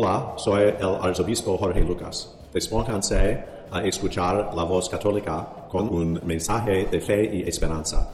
Hola, 0.00 0.34
soy 0.36 0.62
el 0.62 0.94
arzobispo 1.02 1.58
Jorge 1.58 1.80
Lucas. 1.80 2.32
Despónganse 2.54 3.42
a 3.68 3.82
escuchar 3.84 4.54
la 4.54 4.62
voz 4.62 4.88
católica 4.88 5.66
con 5.68 5.88
un 5.88 6.20
mensaje 6.24 6.86
de 6.86 7.00
fe 7.00 7.24
y 7.34 7.48
esperanza. 7.48 8.08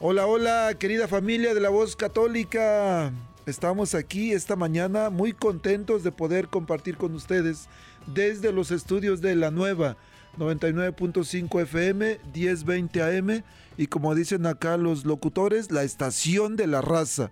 Hola, 0.00 0.26
hola, 0.26 0.72
querida 0.78 1.08
familia 1.08 1.52
de 1.52 1.60
la 1.60 1.68
voz 1.68 1.94
católica. 1.94 3.12
Estamos 3.44 3.94
aquí 3.94 4.32
esta 4.32 4.56
mañana 4.56 5.10
muy 5.10 5.34
contentos 5.34 6.02
de 6.02 6.10
poder 6.10 6.48
compartir 6.48 6.96
con 6.96 7.14
ustedes 7.14 7.68
desde 8.06 8.50
los 8.50 8.70
estudios 8.70 9.20
de 9.20 9.36
la 9.36 9.50
nueva 9.50 9.98
99.5 10.38 11.60
FM, 11.60 12.18
1020 12.34 13.02
AM 13.02 13.42
y 13.76 13.88
como 13.88 14.14
dicen 14.14 14.46
acá 14.46 14.78
los 14.78 15.04
locutores, 15.04 15.70
la 15.70 15.82
estación 15.82 16.56
de 16.56 16.66
la 16.66 16.80
raza. 16.80 17.30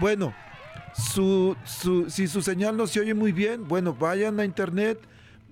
Bueno, 0.00 0.34
su, 0.94 1.54
si 2.08 2.26
su 2.26 2.40
señal 2.40 2.74
no 2.74 2.86
se 2.86 3.00
oye 3.00 3.12
muy 3.12 3.32
bien, 3.32 3.68
bueno, 3.68 3.94
vayan 3.94 4.40
a 4.40 4.46
internet, 4.46 4.98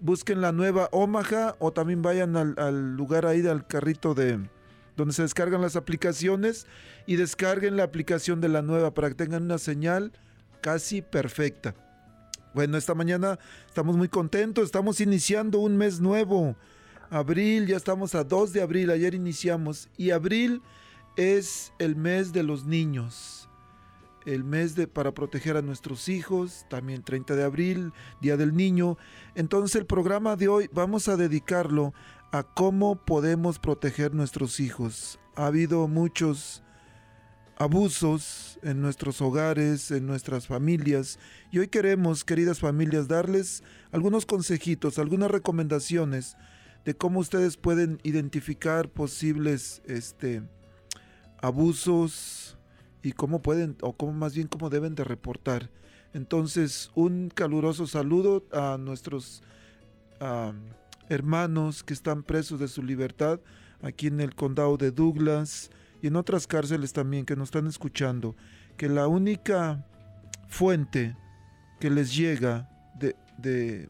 busquen 0.00 0.41
la 0.41 0.52
nueva 0.52 0.88
Omaha 0.91 1.54
o 1.58 1.70
también 1.70 2.00
vayan 2.00 2.34
al, 2.34 2.96
lugar 2.96 3.26
ahí 3.26 3.42
del 3.42 3.66
carrito 3.66 4.14
de 4.14 4.48
donde 4.96 5.12
se 5.12 5.20
descargan 5.20 5.60
las 5.60 5.76
aplicaciones 5.76 6.66
y 7.04 7.16
descarguen 7.16 7.76
la 7.76 7.82
aplicación 7.82 8.41
de 8.41 8.48
la 8.48 8.62
nueva 8.62 8.94
para 8.94 9.08
que 9.10 9.16
tengan 9.16 9.42
una 9.42 9.58
señal 9.58 10.12
casi 10.62 11.02
perfecta. 11.02 11.74
Bueno, 12.54 12.78
esta 12.78 12.94
mañana 12.94 13.38
estamos 13.66 13.98
muy 13.98 14.08
contentos, 14.08 14.64
estamos 14.64 15.02
iniciando 15.02 15.58
un 15.58 15.76
mes 15.76 16.00
nuevo. 16.00 16.56
Abril, 17.10 17.66
ya 17.66 17.76
estamos 17.76 18.14
a 18.14 18.24
2 18.24 18.54
de 18.54 18.62
abril, 18.62 18.91
ayer 18.91 19.14
iniciamos. 19.14 19.91
Y 19.98 20.10
abril 20.10 20.62
es 21.19 21.74
el 21.78 21.96
mes 21.96 22.32
de 22.32 22.44
los 22.44 22.64
niños 22.64 23.38
el 24.27 24.44
mes 24.44 24.74
de, 24.74 24.86
para 24.86 25.12
proteger 25.12 25.56
a 25.56 25.62
nuestros 25.62 26.08
hijos, 26.08 26.66
también 26.69 27.02
30 27.02 27.36
de 27.36 27.44
abril, 27.44 27.92
Día 28.20 28.36
del 28.36 28.55
Niño. 28.55 28.98
Entonces 29.34 29.77
el 29.77 29.86
programa 29.86 30.36
de 30.36 30.48
hoy 30.48 30.70
vamos 30.72 31.08
a 31.08 31.16
dedicarlo 31.16 31.94
a 32.33 32.42
cómo 32.42 32.97
podemos 33.05 33.58
proteger 33.58 34.14
nuestros 34.14 34.60
hijos. 34.60 35.19
Ha 35.34 35.47
habido 35.47 35.88
muchos 35.88 36.62
abusos 37.56 38.58
en 38.62 38.80
nuestros 38.80 39.20
hogares, 39.20 39.91
en 39.91 40.06
nuestras 40.06 40.47
familias, 40.47 41.19
y 41.50 41.58
hoy 41.58 41.69
queremos, 41.69 42.25
queridas 42.25 42.60
familias, 42.60 43.08
darles 43.08 43.64
algunos 43.91 44.27
consejitos, 44.27 44.98
algunas 44.98 45.30
recomendaciones 45.30 46.36
de 46.84 46.94
cómo 46.94 47.20
ustedes 47.20 47.56
pueden 47.56 47.98
identificar 48.05 48.88
posibles 48.88 49.82
este, 49.86 50.42
abusos, 51.42 52.57
y 53.02 53.12
cómo 53.12 53.42
pueden, 53.42 53.77
o 53.82 53.92
cómo 53.96 54.12
más 54.12 54.34
bien 54.34 54.48
cómo 54.48 54.70
deben 54.70 54.94
de 54.94 55.04
reportar. 55.04 55.70
Entonces, 56.14 56.91
un 56.94 57.30
caluroso 57.34 57.86
saludo 57.86 58.44
a 58.52 58.77
nuestros 58.78 59.42
hermanos 61.08 61.84
que 61.84 61.94
están 61.94 62.22
presos 62.22 62.58
de 62.58 62.66
su 62.66 62.82
libertad 62.82 63.41
aquí 63.82 64.09
en 64.09 64.20
el 64.20 64.34
condado 64.34 64.76
de 64.76 64.91
Douglas 64.91 65.70
y 66.03 66.09
en 66.09 66.16
otras 66.16 66.47
cárceles 66.47 66.92
también 66.92 67.25
que 67.25 67.36
nos 67.36 67.48
están 67.48 67.66
escuchando, 67.66 68.34
que 68.76 68.88
la 68.88 69.06
única 69.06 69.86
fuente 70.48 71.16
que 71.78 71.91
les 71.91 72.16
llega 72.16 72.69
de, 72.98 73.15
de 73.36 73.88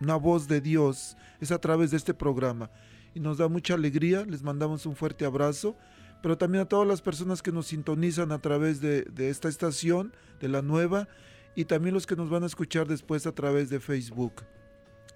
una 0.00 0.16
voz 0.16 0.48
de 0.48 0.60
Dios 0.60 1.16
es 1.40 1.52
a 1.52 1.60
través 1.60 1.90
de 1.90 1.96
este 1.96 2.14
programa. 2.14 2.70
Y 3.14 3.20
nos 3.20 3.38
da 3.38 3.48
mucha 3.48 3.74
alegría, 3.74 4.24
les 4.24 4.42
mandamos 4.42 4.86
un 4.86 4.96
fuerte 4.96 5.26
abrazo 5.26 5.76
pero 6.22 6.38
también 6.38 6.62
a 6.62 6.68
todas 6.68 6.86
las 6.86 7.02
personas 7.02 7.42
que 7.42 7.52
nos 7.52 7.66
sintonizan 7.66 8.30
a 8.32 8.38
través 8.38 8.80
de, 8.80 9.04
esta 9.18 9.48
estación, 9.48 10.14
de 10.40 10.48
la 10.48 10.62
nueva, 10.62 11.08
y 11.54 11.64
también 11.66 11.94
los 11.94 12.06
que 12.06 12.16
nos 12.16 12.30
van 12.30 12.44
a 12.44 12.46
escuchar 12.46 12.86
después 12.86 13.26
a 13.26 13.32
través 13.32 13.68
de 13.68 13.80
Facebook. 13.80 14.44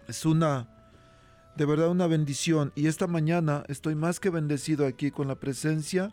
Es 0.08 0.26
una, 0.26 0.68
de 1.56 1.64
verdad, 1.64 1.88
una 1.88 2.08
bendición. 2.08 2.72
Y 2.74 2.88
esta 2.88 3.06
mañana 3.06 3.62
estoy 3.68 3.94
más 3.94 4.20
que 4.20 4.30
bendecido 4.30 4.84
aquí 4.84 5.10
con 5.10 5.28
la 5.28 5.36
presencia 5.36 6.12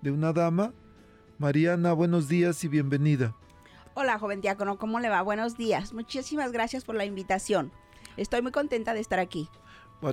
de 0.00 0.12
una 0.12 0.32
dama. 0.32 0.72
Mariana, 1.38 1.92
buenos 1.92 2.28
días 2.28 2.62
y 2.64 2.68
bienvenida. 2.68 3.34
Hola, 3.94 4.18
joven 4.18 4.40
diácono, 4.40 4.78
¿cómo 4.78 5.00
le 5.00 5.08
va? 5.08 5.20
Buenos 5.22 5.56
días. 5.56 5.92
Muchísimas 5.92 6.52
gracias 6.52 6.84
por 6.84 6.94
la 6.94 7.04
invitación. 7.04 7.72
Estoy 8.16 8.42
muy 8.42 8.52
contenta 8.52 8.94
de 8.94 9.00
estar 9.00 9.18
aquí 9.18 9.48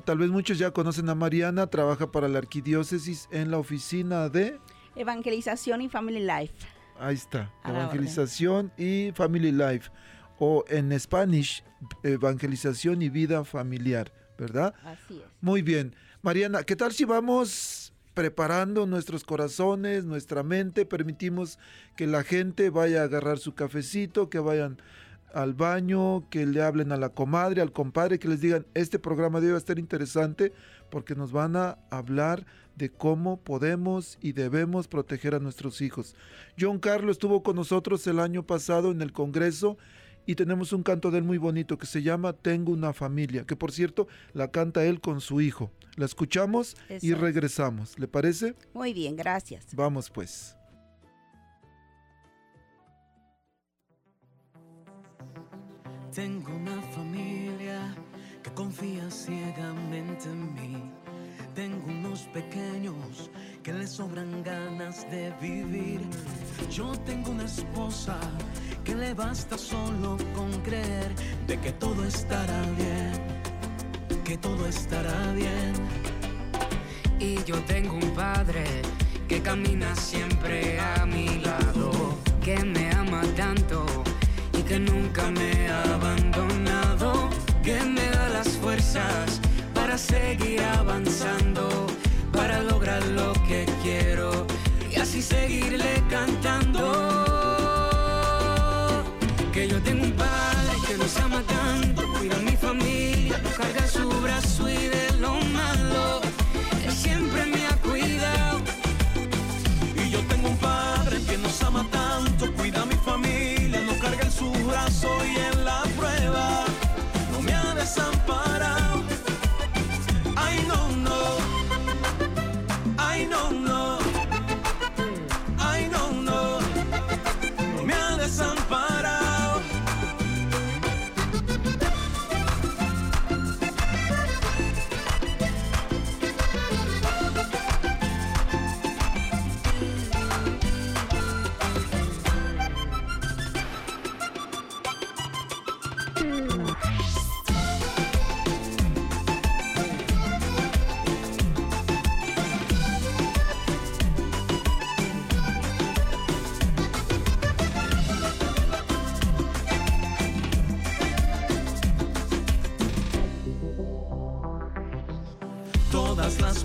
tal 0.04 0.18
vez 0.18 0.30
muchos 0.30 0.58
ya 0.58 0.72
conocen 0.72 1.10
a 1.10 1.16
Mariana, 1.16 1.68
trabaja 1.68 2.12
para 2.12 2.28
la 2.28 2.40
arquidiócesis 2.40 3.28
en 3.32 3.52
la 3.52 3.58
oficina 3.58 4.30
de... 4.30 4.60
Evangelización 4.96 5.82
y 5.82 5.90
Family 5.90 6.22
Life. 6.22 6.54
Ahí 7.00 7.16
está, 7.16 7.52
evangelización 7.66 8.72
y 8.78 9.12
Family 9.14 9.52
Life. 9.52 9.92
O 10.40 10.66
en 10.68 10.98
Spanish, 11.00 11.64
evangelización 12.04 13.02
y 13.02 13.10
vida 13.10 13.44
familiar, 13.44 14.12
¿verdad? 14.38 14.74
Así 14.84 15.18
es. 15.18 15.24
Muy 15.42 15.62
bien. 15.62 15.96
Mariana, 16.22 16.64
¿qué 16.64 16.76
tal 16.76 16.92
si 16.92 17.06
vamos 17.06 17.94
preparando 18.16 18.88
nuestros 18.88 19.24
corazones, 19.24 20.06
nuestra 20.06 20.42
mente, 20.42 20.86
permitimos 20.86 21.60
que 21.96 22.08
la 22.08 22.24
gente 22.24 22.70
vaya 22.70 23.02
a 23.02 23.04
agarrar 23.04 23.38
su 23.38 23.54
cafecito, 23.54 24.30
que 24.30 24.40
vayan 24.40 24.78
al 25.36 25.54
baño, 25.54 26.28
que 26.30 26.46
le 26.46 26.62
hablen 26.62 26.94
a 26.94 26.98
la 26.98 27.10
comadre, 27.10 27.62
al 27.62 27.74
compadre, 27.74 28.20
que 28.20 28.30
les 28.30 28.40
digan, 28.40 28.66
este 28.74 29.00
programa 29.00 29.42
debe 29.42 29.58
estar 29.58 29.78
interesante 29.78 30.54
porque 30.90 31.14
nos 31.14 31.34
van 31.34 31.58
a 31.58 31.78
hablar 31.90 32.46
de 32.76 32.90
cómo 32.90 33.38
podemos 33.38 34.18
y 34.22 34.32
debemos 34.32 34.88
proteger 34.88 35.36
a 35.36 35.40
nuestros 35.40 35.82
hijos. 35.82 36.16
John 36.58 36.80
Carlos 36.80 37.18
estuvo 37.18 37.44
con 37.44 37.58
nosotros 37.58 38.08
el 38.08 38.20
año 38.20 38.44
pasado 38.44 38.92
en 38.92 39.02
el 39.02 39.12
Congreso 39.12 39.78
y 40.26 40.36
tenemos 40.36 40.72
un 40.72 40.84
canto 40.84 41.12
de 41.12 41.18
él 41.18 41.26
muy 41.26 41.38
bonito 41.38 41.78
que 41.78 41.86
se 41.86 42.02
llama 42.02 42.32
Tengo 42.32 42.72
una 42.72 42.94
familia, 42.94 43.46
que 43.46 43.58
por 43.58 43.74
cierto 43.74 44.08
la 44.34 44.52
canta 44.52 44.86
él 44.86 45.02
con 45.02 45.20
su 45.20 45.42
hijo. 45.42 45.70
La 45.98 46.06
escuchamos 46.06 46.78
y 47.02 47.14
regresamos. 47.14 48.00
¿Le 48.00 48.08
parece? 48.08 48.56
Muy 48.74 48.94
bien, 48.94 49.18
gracias. 49.18 49.68
Vamos 49.74 50.10
pues. 50.10 50.56
Tengo 56.16 56.54
una 56.56 56.82
familia 56.94 57.94
que 58.42 58.50
confía 58.52 59.12
ciegamente 59.12 60.30
en 60.30 60.54
mí. 60.54 60.90
Tengo 61.54 61.88
unos 61.88 62.22
pequeños 62.34 63.30
que 63.62 63.74
les 63.74 63.90
sobran 63.90 64.42
ganas 64.42 65.06
de 65.12 65.34
vivir. 65.42 66.00
Yo 66.72 66.94
tengo 67.00 67.32
una 67.32 67.44
esposa 67.44 68.18
que 68.86 68.96
le 68.96 69.14
basta 69.14 69.58
solo 69.58 70.16
con 70.34 70.50
creer 70.62 71.14
de 71.48 71.60
que 71.60 71.74
todo 71.74 72.06
estará 72.06 72.62
bien, 72.78 74.24
que 74.24 74.38
todo 74.38 74.68
estará 74.68 75.34
bien. 75.34 75.74
Y 77.20 77.44
yo 77.44 77.60
tengo 77.66 77.94
un 77.94 78.12
padre 78.12 78.64
que 79.28 79.42
camina 79.42 79.94
siempre 79.98 80.80
a 80.80 81.06
mi 81.06 81.42
lado, 81.42 81.92
que 82.42 82.58
me 82.64 82.90
ama 82.92 83.22
tanto 83.36 83.86
que 84.66 84.80
nunca 84.80 85.30
me 85.30 85.65
para 92.32 92.64
lograr 92.64 93.04
lo 93.08 93.34
que 93.48 93.66
quiero 93.84 94.48
y 94.90 94.96
así 94.96 95.22
seguirle 95.22 96.02
cantando. 96.10 96.84
Que 99.52 99.68
yo 99.68 99.82
tengo 99.82 100.06
un 100.06 100.14
padre 100.14 100.74
que 100.88 100.98
nos 100.98 101.18
ama 101.18 101.42
tanto, 101.42 102.02
cuida 102.14 102.38
a 102.38 102.40
mi 102.40 102.56
familia, 102.56 103.42
carga 103.58 103.86
su 103.88 104.10
brazo 104.22 104.70
y 104.70 104.88
de 104.88 105.12
lo 105.20 105.34
malo, 105.60 106.22
él 106.86 106.92
siempre 106.94 107.46
me 107.46 107.68
ha 107.68 107.76
cuidado. 107.82 108.60
Y 110.02 110.10
yo 110.12 110.20
tengo 110.30 110.48
un 110.48 110.58
padre 110.58 111.20
que 111.28 111.38
nos 111.38 111.62
ama 111.62 111.86
tanto, 111.92 112.54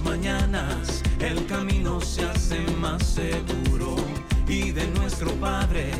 mañanas 0.04 1.02
el 1.20 1.44
camino 1.44 2.00
se 2.00 2.24
hace 2.24 2.60
más 2.80 3.02
seguro 3.04 3.94
y 4.48 4.70
de 4.70 4.86
nuestro 4.88 5.30
Padre 5.32 5.90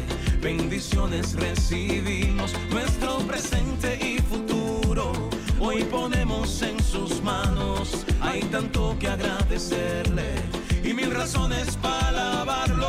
bendiciones 0.40 1.34
recibimos, 1.34 2.54
nuestro 2.70 3.18
presente 3.18 3.98
y 4.00 4.18
futuro. 4.22 5.12
Hoy 5.60 5.84
ponemos 5.84 6.62
en 6.62 6.82
sus 6.82 7.22
manos, 7.22 8.06
hay 8.22 8.40
tanto 8.44 8.96
que 8.98 9.08
agradecerle 9.08 10.36
y 10.82 10.94
mil 10.94 11.10
razones 11.10 11.76
para 11.76 12.08
alabarlo. 12.08 12.86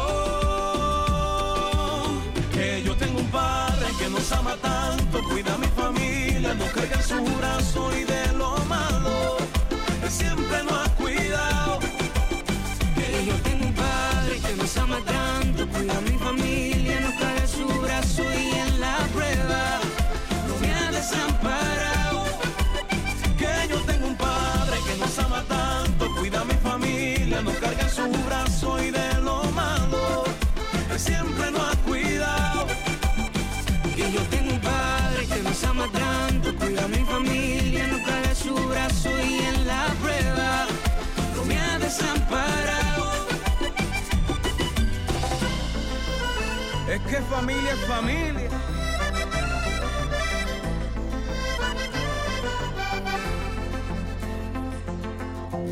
Que 2.54 2.82
yo 2.86 2.96
tengo 2.96 3.20
un 3.20 3.28
Padre 3.28 3.88
que 4.00 4.10
nos 4.10 4.32
ama 4.32 4.56
tanto, 4.62 5.22
cuida 5.30 5.54
a 5.54 5.58
mi 5.58 5.68
familia, 5.68 6.54
no 6.54 6.66
carga 6.74 6.96
en 6.96 7.04
su 7.04 7.22
brazo 7.38 7.92
y 8.00 8.06
de 8.06 8.32
lo 8.38 8.56
malo, 8.70 9.21
siempre 10.22 10.64
nos 10.64 10.74
ha 10.74 10.90
cuidado. 10.96 11.80
Que 12.96 13.26
yo 13.28 13.36
tengo 13.48 13.66
un 13.68 13.74
padre 13.74 14.34
que 14.46 14.56
nos 14.56 14.78
ama 14.78 15.00
tanto, 15.06 15.68
cuida 15.68 15.98
a 15.98 16.02
mi 16.02 16.18
familia, 16.18 16.51
Es 47.22 47.28
familia 47.28 47.72
es 47.72 47.80
familia. 47.86 48.50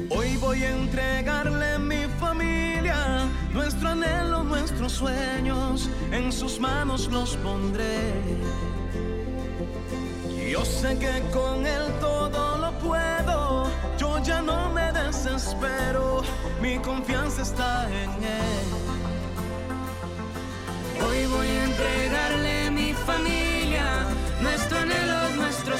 Hoy 0.09 0.37
voy 0.37 0.63
a 0.63 0.69
entregarle 0.69 1.79
mi 1.79 2.05
familia, 2.19 3.27
nuestro 3.51 3.89
anhelo, 3.89 4.43
nuestros 4.43 4.91
sueños, 4.93 5.89
en 6.11 6.31
sus 6.31 6.59
manos 6.59 7.07
los 7.07 7.35
pondré. 7.37 8.13
Yo 10.51 10.63
sé 10.65 10.99
que 10.99 11.23
con 11.31 11.65
él 11.65 11.83
todo 11.99 12.57
lo 12.57 12.71
puedo, 12.79 13.71
yo 13.97 14.19
ya 14.19 14.41
no 14.41 14.69
me 14.69 14.91
desespero, 14.91 16.21
mi 16.61 16.77
confianza 16.77 17.41
está 17.41 17.87
en 17.89 18.23
él. 18.23 18.88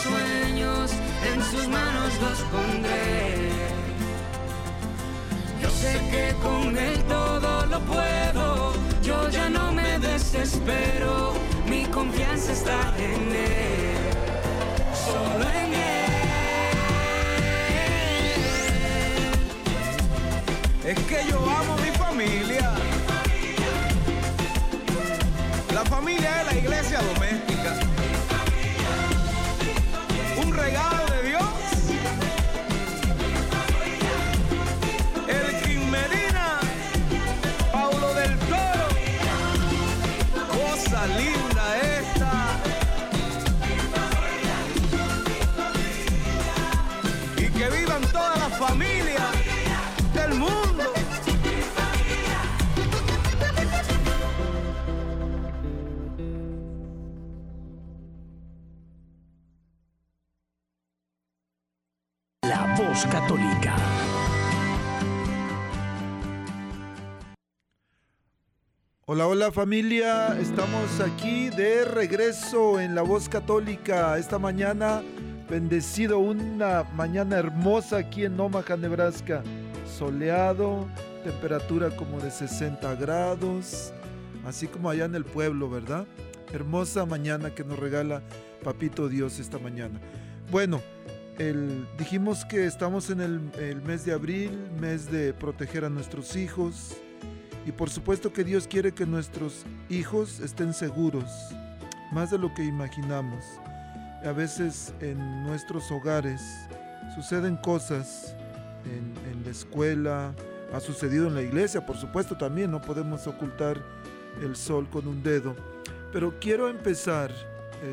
Sueños, 0.09 0.91
en 1.31 1.43
sus 1.43 1.67
manos 1.67 2.11
los 2.21 2.39
pondré. 2.53 3.49
Yo 5.61 5.69
sé 5.69 5.93
que 6.11 6.33
con 6.41 6.77
él 6.77 7.03
todo 7.03 7.65
lo 7.67 7.79
puedo, 7.81 8.73
yo 9.01 9.29
ya 9.29 9.49
no 9.49 9.71
me 9.71 9.99
desespero, 9.99 11.33
mi 11.67 11.85
confianza 11.85 12.51
está 12.51 12.93
en 12.97 13.31
él, 13.35 13.97
solo 15.05 15.45
en 15.63 15.73
él. 15.73 15.89
Es 20.85 20.99
que 21.01 21.19
yo 21.29 21.37
amo 21.37 21.77
mi 21.77 21.91
familia. 21.91 22.73
La 25.73 25.85
familia 25.85 26.41
es 26.41 26.45
la 26.47 26.55
iglesia 26.57 26.99
doméstica. 27.01 27.48
Hola, 69.11 69.25
hola 69.25 69.51
familia, 69.51 70.39
estamos 70.39 70.99
aquí 70.99 71.49
de 71.49 71.83
regreso 71.83 72.79
en 72.79 72.93
La 72.93 73.01
Voz 73.01 73.27
Católica 73.27 74.15
esta 74.19 74.37
mañana, 74.37 75.01
bendecido, 75.49 76.19
una 76.19 76.83
mañana 76.93 77.39
hermosa 77.39 77.97
aquí 77.97 78.25
en 78.25 78.39
Omaha, 78.39 78.77
Nebraska, 78.77 79.41
soleado, 79.97 80.87
temperatura 81.23 81.89
como 81.89 82.19
de 82.19 82.29
60 82.29 82.93
grados, 82.97 83.93
así 84.45 84.67
como 84.67 84.91
allá 84.91 85.05
en 85.05 85.15
el 85.15 85.25
pueblo, 85.25 85.71
¿verdad? 85.71 86.05
Hermosa 86.53 87.03
mañana 87.07 87.55
que 87.55 87.63
nos 87.63 87.79
regala 87.79 88.21
Papito 88.63 89.09
Dios 89.09 89.39
esta 89.39 89.57
mañana. 89.57 89.99
Bueno, 90.51 90.83
dijimos 91.97 92.45
que 92.45 92.67
estamos 92.67 93.09
en 93.09 93.21
el, 93.21 93.41
el 93.57 93.81
mes 93.81 94.05
de 94.05 94.13
abril, 94.13 94.51
mes 94.79 95.11
de 95.11 95.33
proteger 95.33 95.83
a 95.83 95.89
nuestros 95.89 96.35
hijos, 96.35 96.95
y 97.69 97.71
por 97.71 97.91
supuesto 97.91 98.33
que 98.33 98.43
Dios 98.43 98.67
quiere 98.67 98.95
que 98.95 99.05
nuestros 99.05 99.63
hijos 99.89 100.39
estén 100.39 100.73
seguros, 100.73 101.29
más 102.11 102.31
de 102.31 102.39
lo 102.39 102.51
que 102.51 102.63
imaginamos. 102.63 103.45
A 104.25 104.31
veces 104.31 104.91
en 105.01 105.43
nuestros 105.43 105.91
hogares 105.91 106.41
suceden 107.13 107.57
cosas 107.57 108.35
en, 108.85 109.43
la 109.45 109.51
escuela, 109.51 110.33
ha 110.73 110.79
sucedido 110.79 111.27
en 111.27 111.35
la 111.35 111.43
iglesia, 111.43 111.85
por 111.85 111.95
supuesto 111.95 112.35
también, 112.35 112.71
no 112.71 112.81
podemos 112.81 113.27
ocultar 113.27 113.79
el 114.41 114.55
sol 114.55 114.89
con 114.89 115.07
un 115.07 115.21
dedo. 115.21 115.55
Pero 116.11 116.39
quiero 116.39 116.69
empezar 116.69 117.31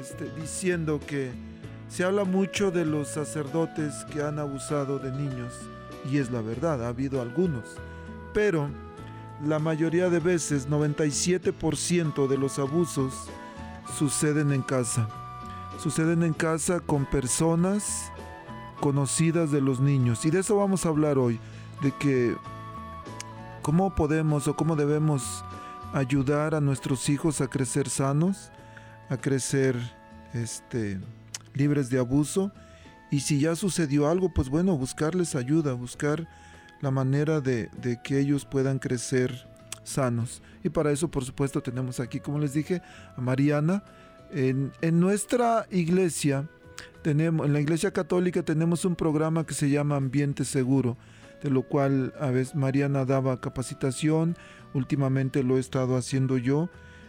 este, 0.01 0.25
diciendo 0.41 0.99
que 1.07 1.33
se 1.91 2.03
habla 2.03 2.25
mucho 2.25 2.71
de 2.71 2.87
los 2.87 3.09
sacerdotes 3.09 4.07
que 4.11 4.23
han 4.23 4.39
abusado 4.39 4.99
de 4.99 5.13
niños, 5.13 5.53
y 6.11 6.17
es 6.17 6.31
la 6.31 6.41
verdad, 6.41 6.83
ha 6.83 6.89
habido 6.89 7.21
algunos. 7.21 7.77
Pero 8.33 8.71
la 9.45 9.59
mayoría 9.59 10.09
de 10.09 10.21
veces, 10.21 10.69
97% 10.69 12.27
de 12.27 12.39
los 12.39 12.59
abusos 12.59 13.13
suceden 13.99 14.53
en 14.53 14.63
casa. 14.63 15.09
Suceden 15.79 16.23
en 16.23 16.33
casa 16.33 16.81
con 16.81 17.05
personas 17.05 18.11
conocidas 18.81 19.51
de 19.51 19.61
los 19.61 19.81
niños. 19.81 20.25
Y 20.25 20.31
de 20.31 20.41
eso 20.41 20.57
vamos 20.57 20.87
a 20.87 20.89
hablar 20.89 21.19
hoy, 21.19 21.39
de 21.83 21.93
que 21.93 22.37
cómo 23.63 23.95
podemos 23.95 24.49
o 24.49 24.57
cómo 24.57 24.77
debemos 24.77 25.45
ayudar 25.93 26.55
a 26.55 26.61
nuestros 26.61 27.09
hijos 27.09 27.41
a 27.41 27.49
crecer 27.49 27.89
sanos, 27.89 28.51
a 29.09 29.17
crecer 29.17 29.77
este, 30.33 30.99
libres 31.55 31.91
de 31.91 31.99
abuso. 31.99 32.53
Y 33.11 33.21
si 33.21 33.39
ya 33.39 33.55
sucedió 33.55 34.09
algo, 34.09 34.33
pues 34.33 34.49
bueno, 34.49 34.77
buscarles 34.77 35.35
ayuda, 35.35 35.75
buscar 35.75 36.27
la 36.81 36.91
manera 36.91 37.41
de, 37.41 37.71
que 38.03 38.19
ellos 38.19 38.45
puedan 38.45 38.79
crecer 38.79 39.49
sanos. 39.85 40.43
Y 40.63 40.69
para 40.69 40.91
eso, 40.91 41.09
por 41.09 41.25
supuesto, 41.25 41.63
tenemos 41.63 42.01
aquí, 42.01 42.21
como 42.21 42.39
les 42.39 42.53
dije, 42.53 42.83
a 43.17 43.21
Mariana. 43.21 43.85
En, 44.33 44.73
en 44.81 45.01
nuestra 45.01 45.67
iglesia, 45.71 46.49
tenemos, 47.03 47.47
en 47.47 47.53
la 47.53 47.61
iglesia 47.61 47.93
católica 47.93 48.43
tenemos 48.43 48.85
un 48.85 48.97
programa 48.97 49.47
que 49.47 49.55
se 49.55 49.71
llama 49.71 49.97
Ambiente 49.97 50.45
Seguro, 50.45 50.97
de 51.43 51.51
lo 51.51 51.63
cual 51.63 52.13
a 52.21 52.31
veces 52.31 52.55
Mariana 52.55 53.05
daba 53.05 53.41
capacitación, 53.41 54.37
últimamente 54.75 55.43
lo 55.43 55.57
he 55.57 55.61
estado 55.61 55.97
haciendo 55.97 56.37
yo, 56.37 56.69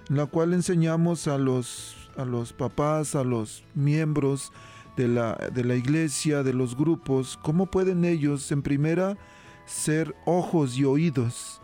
en 0.10 0.18
la 0.18 0.28
cual 0.28 0.54
enseñamos 0.54 1.28
a 1.28 1.38
los, 1.38 1.96
a 2.16 2.26
los 2.26 2.54
papás, 2.54 3.16
a 3.16 3.24
los 3.24 3.64
miembros 3.74 4.52
de 4.96 5.08
la, 5.08 5.36
de 5.54 5.64
la 5.64 5.76
iglesia, 5.76 6.44
de 6.44 6.54
los 6.54 6.76
grupos, 6.76 7.38
cómo 7.42 7.68
pueden 7.68 8.06
ellos 8.06 8.52
en 8.52 8.62
primera 8.62 9.18
ser 9.68 10.16
ojos 10.26 10.78
y 10.78 10.86
oídos 10.86 11.62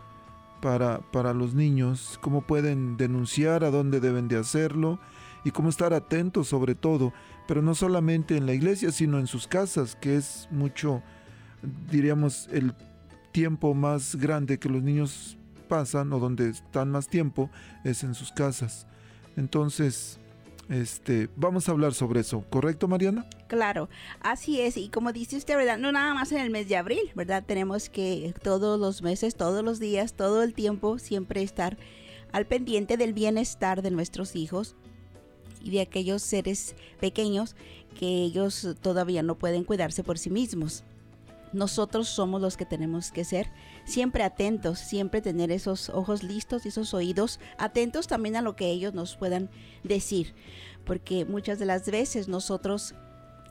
para, 0.62 1.00
para 1.12 1.34
los 1.34 1.56
niños, 1.56 2.20
cómo 2.22 2.42
pueden 2.42 2.98
denunciar, 2.98 3.64
a 3.64 3.72
dónde 3.72 4.00
deben 4.00 4.28
de 4.28 4.38
hacerlo 4.38 5.00
y 5.44 5.52
cómo 5.52 5.70
estar 5.70 5.94
atentos 5.94 6.48
sobre 6.48 6.76
todo, 6.76 7.12
pero 7.48 7.62
no 7.62 7.74
solamente 7.74 8.38
en 8.38 8.46
la 8.46 8.54
iglesia, 8.54 8.92
sino 8.92 9.20
en 9.20 9.28
sus 9.28 9.48
casas, 9.48 9.96
que 9.96 10.16
es 10.16 10.48
mucho, 10.52 11.02
diríamos, 11.90 12.48
el 12.52 12.74
tiempo 13.32 13.74
más 13.74 14.16
grande 14.16 14.60
que 14.60 14.70
los 14.70 14.84
niños 14.84 15.38
pasan 15.68 16.14
o 16.14 16.20
donde 16.20 16.50
están 16.50 16.92
más 16.92 17.08
tiempo 17.08 17.50
es 17.84 18.04
en 18.04 18.14
sus 18.14 18.32
casas. 18.32 18.86
Entonces, 19.36 20.20
este, 20.70 21.30
vamos 21.36 21.68
a 21.68 21.72
hablar 21.72 21.94
sobre 21.94 22.22
eso, 22.22 22.44
¿correcto, 22.50 22.88
Mariana? 22.88 23.26
Claro, 23.48 23.90
así 24.22 24.62
es. 24.62 24.78
Y 24.78 24.90
como 24.90 25.12
dice 25.12 25.38
usted, 25.38 25.56
¿verdad? 25.56 25.78
No 25.78 25.92
nada 25.92 26.14
más 26.14 26.32
en 26.32 26.40
el 26.40 26.50
mes 26.50 26.68
de 26.68 26.78
abril, 26.78 27.12
¿verdad? 27.16 27.44
Tenemos 27.46 27.90
que 27.90 28.34
todos 28.42 28.80
los 28.80 29.02
meses, 29.02 29.36
todos 29.36 29.64
los 29.64 29.80
días, 29.80 30.14
todo 30.14 30.44
el 30.44 30.54
tiempo, 30.54 31.00
siempre 31.00 31.44
estar 31.44 31.78
al 32.32 32.48
pendiente 32.48 32.98
del 32.98 33.14
bienestar 33.14 33.82
de 33.82 33.92
nuestros 33.92 34.36
hijos 34.36 34.76
y 35.62 35.72
de 35.72 35.82
aquellos 35.82 36.22
seres 36.22 36.76
pequeños 37.00 37.56
que 37.98 38.08
ellos 38.08 38.76
todavía 38.82 39.22
no 39.24 39.36
pueden 39.36 39.64
cuidarse 39.64 40.04
por 40.04 40.18
sí 40.18 40.30
mismos. 40.30 40.84
Nosotros 41.54 42.10
somos 42.10 42.42
los 42.42 42.58
que 42.58 42.66
tenemos 42.66 43.12
que 43.12 43.24
ser. 43.24 43.50
Siempre 43.86 44.24
atentos, 44.24 44.80
siempre 44.80 45.22
tener 45.22 45.52
esos 45.52 45.90
ojos 45.90 46.24
listos 46.24 46.66
y 46.66 46.70
esos 46.70 46.94
oídos 46.94 47.40
atentos 47.58 48.08
también 48.08 48.36
a 48.36 48.42
lo 48.42 48.56
que 48.56 48.70
ellos 48.70 48.94
nos 48.94 49.16
puedan 49.16 49.50
decir, 49.84 50.34
porque 50.86 51.26
muchas 51.26 51.60
de 51.60 51.66
las 51.66 51.90
veces 51.90 52.28
nosotros 52.28 52.96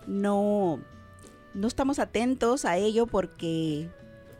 no 0.06 0.80
no 1.54 1.68
estamos 1.68 1.99
atentos 1.99 2.64
a 2.64 2.78
ello 2.78 3.06
porque 3.06 3.90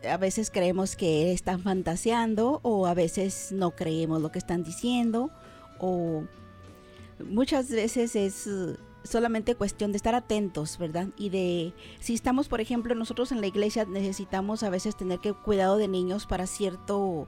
a 0.09 0.17
veces 0.17 0.49
creemos 0.49 0.95
que 0.95 1.31
están 1.31 1.61
fantaseando 1.61 2.59
o 2.63 2.87
a 2.87 2.93
veces 2.93 3.51
no 3.51 3.71
creemos 3.71 4.21
lo 4.21 4.31
que 4.31 4.39
están 4.39 4.63
diciendo 4.63 5.29
o 5.79 6.23
muchas 7.23 7.69
veces 7.69 8.15
es 8.15 8.47
solamente 9.03 9.55
cuestión 9.55 9.91
de 9.91 9.97
estar 9.97 10.15
atentos, 10.15 10.77
¿verdad? 10.77 11.07
Y 11.17 11.29
de, 11.29 11.73
si 11.99 12.13
estamos, 12.13 12.47
por 12.47 12.61
ejemplo, 12.61 12.95
nosotros 12.95 13.31
en 13.31 13.41
la 13.41 13.47
iglesia 13.47 13.85
necesitamos 13.85 14.63
a 14.63 14.69
veces 14.69 14.95
tener 14.95 15.19
que 15.19 15.33
cuidado 15.33 15.77
de 15.77 15.87
niños 15.87 16.25
para 16.25 16.47
cierto 16.47 17.27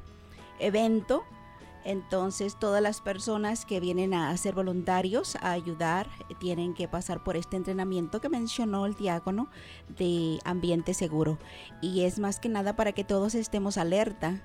evento, 0.59 1.23
entonces 1.83 2.57
todas 2.57 2.81
las 2.81 2.99
personas 2.99 3.65
que 3.65 3.79
vienen 3.79 4.15
a 4.15 4.35
ser 4.37 4.55
voluntarios, 4.55 5.35
a 5.35 5.51
ayudar, 5.51 6.09
tienen 6.39 6.73
que 6.73 6.87
pasar 6.87 7.23
por 7.23 7.37
este 7.37 7.57
entrenamiento 7.57 8.19
que 8.19 8.29
mencionó 8.29 8.87
el 8.87 8.95
diácono 8.95 9.49
de 9.97 10.39
ambiente 10.45 10.95
seguro. 10.95 11.37
Y 11.81 12.01
es 12.01 12.17
más 12.17 12.39
que 12.39 12.49
nada 12.49 12.75
para 12.75 12.93
que 12.93 13.03
todos 13.03 13.35
estemos 13.35 13.77
alerta 13.77 14.43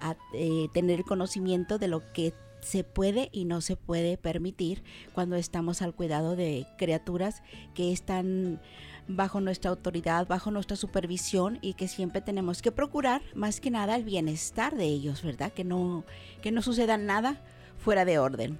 a 0.00 0.16
eh, 0.32 0.68
tener 0.72 1.04
conocimiento 1.04 1.78
de 1.78 1.88
lo 1.88 2.12
que 2.12 2.32
se 2.60 2.84
puede 2.84 3.28
y 3.32 3.44
no 3.44 3.60
se 3.60 3.76
puede 3.76 4.16
permitir 4.16 4.82
cuando 5.12 5.36
estamos 5.36 5.82
al 5.82 5.94
cuidado 5.94 6.36
de 6.36 6.66
criaturas 6.76 7.42
que 7.74 7.92
están 7.92 8.60
bajo 9.08 9.40
nuestra 9.40 9.70
autoridad, 9.70 10.26
bajo 10.28 10.50
nuestra 10.50 10.76
supervisión 10.76 11.58
y 11.62 11.74
que 11.74 11.88
siempre 11.88 12.20
tenemos 12.20 12.62
que 12.62 12.72
procurar 12.72 13.22
más 13.34 13.60
que 13.60 13.70
nada 13.70 13.96
el 13.96 14.04
bienestar 14.04 14.76
de 14.76 14.84
ellos, 14.84 15.22
¿verdad? 15.22 15.52
Que 15.52 15.64
no, 15.64 16.04
que 16.42 16.52
no 16.52 16.62
suceda 16.62 16.98
nada 16.98 17.42
fuera 17.78 18.04
de 18.04 18.18
orden. 18.18 18.58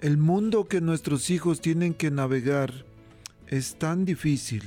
El 0.00 0.16
mundo 0.16 0.68
que 0.68 0.80
nuestros 0.80 1.28
hijos 1.28 1.60
tienen 1.60 1.92
que 1.92 2.10
navegar 2.12 2.72
es 3.48 3.74
tan 3.76 4.04
difícil. 4.04 4.62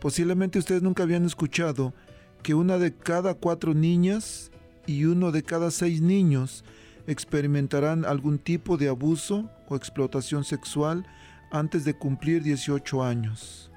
Posiblemente 0.00 0.58
ustedes 0.58 0.82
nunca 0.82 1.04
habían 1.04 1.24
escuchado 1.24 1.94
que 2.42 2.54
una 2.54 2.78
de 2.78 2.94
cada 2.94 3.34
cuatro 3.34 3.74
niñas 3.74 4.50
y 4.86 5.04
uno 5.04 5.32
de 5.32 5.42
cada 5.42 5.70
seis 5.70 6.00
niños 6.00 6.64
experimentarán 7.06 8.04
algún 8.04 8.38
tipo 8.38 8.76
de 8.76 8.88
abuso 8.88 9.50
o 9.68 9.76
explotación 9.76 10.44
sexual 10.44 11.06
antes 11.50 11.84
de 11.84 11.94
cumplir 11.94 12.42
18 12.42 13.04
años. 13.04 13.70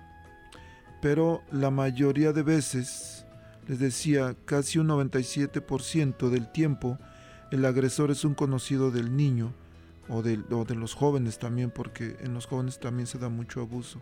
Pero 1.02 1.44
la 1.52 1.70
mayoría 1.70 2.34
de 2.34 2.44
veces, 2.44 3.26
les 3.68 3.80
decía, 3.80 4.36
casi 4.46 4.80
un 4.80 4.88
97% 4.88 6.30
del 6.30 6.52
tiempo, 6.52 6.98
el 7.52 7.66
agresor 7.66 8.12
es 8.12 8.26
un 8.26 8.34
conocido 8.34 8.92
del 8.92 9.16
niño 9.16 9.54
o 10.10 10.22
de, 10.22 10.38
los 10.76 10.94
jóvenes 10.94 11.38
también, 11.38 11.70
porque 11.70 12.18
en 12.22 12.34
los 12.34 12.46
jóvenes 12.46 12.80
también 12.80 13.08
se 13.08 13.20
da 13.20 13.30
mucho 13.30 13.62
abuso. 13.62 14.00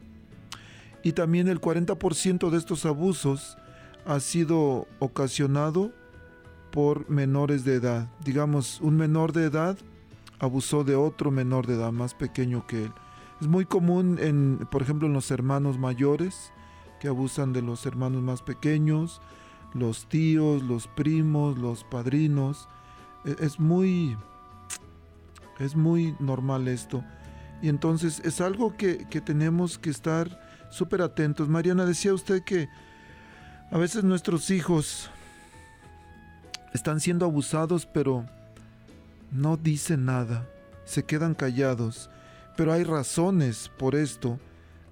Y 1.03 1.13
también 1.13 1.47
el 1.47 1.59
40% 1.59 2.49
de 2.49 2.57
estos 2.57 2.85
abusos 2.85 3.57
ha 4.05 4.19
sido 4.19 4.87
ocasionado 4.99 5.91
por 6.75 7.09
menores 7.09 7.63
de 7.63 7.75
edad. 7.75 8.09
Digamos, 8.25 8.81
un 8.81 8.97
menor 8.97 9.31
de 9.31 9.45
edad 9.45 9.77
abusó 10.39 10.83
de 10.83 10.97
otro 10.97 11.31
menor 11.31 11.67
de 11.67 11.75
edad 11.75 11.93
más 11.93 12.13
pequeño 12.13 12.67
que 12.67 12.83
él. 12.83 12.93
Es 13.39 13.47
muy 13.47 13.65
común, 13.65 14.17
en, 14.19 14.67
por 14.69 14.81
ejemplo, 14.81 15.07
en 15.07 15.13
los 15.13 15.31
hermanos 15.31 15.79
mayores, 15.79 16.51
que 16.99 17.07
abusan 17.07 17.53
de 17.53 17.61
los 17.61 17.85
hermanos 17.85 18.21
más 18.23 18.41
pequeños, 18.41 19.21
los 19.73 20.09
tíos, 20.09 20.63
los 20.63 20.87
primos, 20.87 21.57
los 21.57 21.85
padrinos. 21.85 22.67
E, 23.23 23.37
es 23.39 23.57
muy, 23.57 24.17
es 25.59 25.77
muy 25.77 26.13
normal 26.19 26.67
esto. 26.67 27.05
Y 27.61 27.69
entonces 27.69 28.21
es 28.25 28.41
algo 28.41 28.75
que, 28.75 29.07
que 29.09 29.21
tenemos 29.21 29.77
que 29.77 29.91
estar 29.91 30.41
súper 30.71 31.01
atentos. 31.01 31.47
Mariana, 31.47 31.85
decía 31.85 32.13
usted 32.13 32.43
que 32.43 32.67
a 33.71 33.77
veces 33.77 34.03
nuestros 34.03 34.51
hijos 34.51 35.09
están 36.75 36.99
siendo 36.99 37.25
abusados, 37.25 37.85
pero 37.85 38.25
no 39.31 39.57
dicen 39.57 40.05
nada, 40.05 40.47
se 40.85 41.03
quedan 41.03 41.33
callados. 41.33 42.09
Pero 42.55 42.71
hay 42.71 42.83
razones 42.83 43.71
por 43.77 43.95
esto 43.95 44.39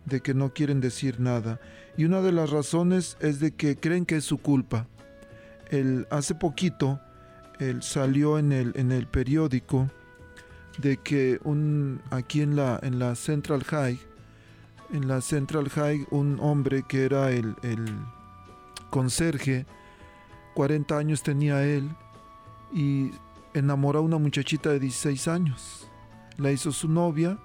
de 0.06 0.22
que 0.22 0.34
no 0.34 0.54
quieren 0.54 0.82
decir 0.82 1.20
nada. 1.20 1.60
Y 1.98 2.06
una 2.06 2.22
de 2.22 2.32
las 2.32 2.50
razones 2.50 3.18
es 3.20 3.40
de 3.40 3.52
que 3.52 3.78
creen 3.78 4.06
que 4.06 4.18
es 4.18 4.26
su 4.26 4.38
culpa. 4.40 4.88
El, 5.70 6.08
hace 6.10 6.36
poquito 6.36 7.00
salió 7.80 8.38
en 8.38 8.52
el, 8.52 8.74
en 8.76 8.92
el 8.92 9.08
periódico 9.08 9.90
de 10.80 10.98
que 10.98 11.40
un, 11.44 12.02
aquí 12.10 12.42
en 12.42 12.56
la, 12.56 12.80
en 12.84 13.00
la 13.00 13.16
Central 13.16 13.64
High, 13.64 14.00
en 14.92 15.08
la 15.08 15.22
Central 15.22 15.70
High, 15.70 16.08
un 16.12 16.40
hombre 16.42 16.84
que 16.88 17.06
era 17.06 17.32
el, 17.32 17.56
el 17.64 17.86
conserje, 18.90 19.66
40 20.54 20.98
años 20.98 21.24
tenía 21.24 21.64
él 21.64 21.90
y 22.74 23.12
enamoró 23.54 24.00
a 24.00 24.02
una 24.02 24.18
muchachita 24.18 24.72
de 24.72 24.80
16 24.80 25.28
años. 25.28 25.88
La 26.38 26.52
hizo 26.52 26.72
su 26.72 26.88
novia. 26.88 27.38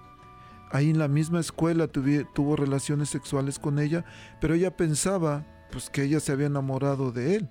Ahí 0.71 0.91
en 0.91 0.99
la 0.99 1.09
misma 1.09 1.41
escuela 1.41 1.89
tuvo 1.89 2.57
relaciones 2.57 3.09
sexuales 3.09 3.59
con 3.59 3.79
ella, 3.79 4.05
pero 4.41 4.55
ella 4.55 4.77
pensaba 4.77 5.47
pues 5.71 5.89
que 5.89 6.03
ella 6.03 6.21
se 6.21 6.33
había 6.33 6.47
enamorado 6.47 7.11
de 7.11 7.37
él 7.37 7.49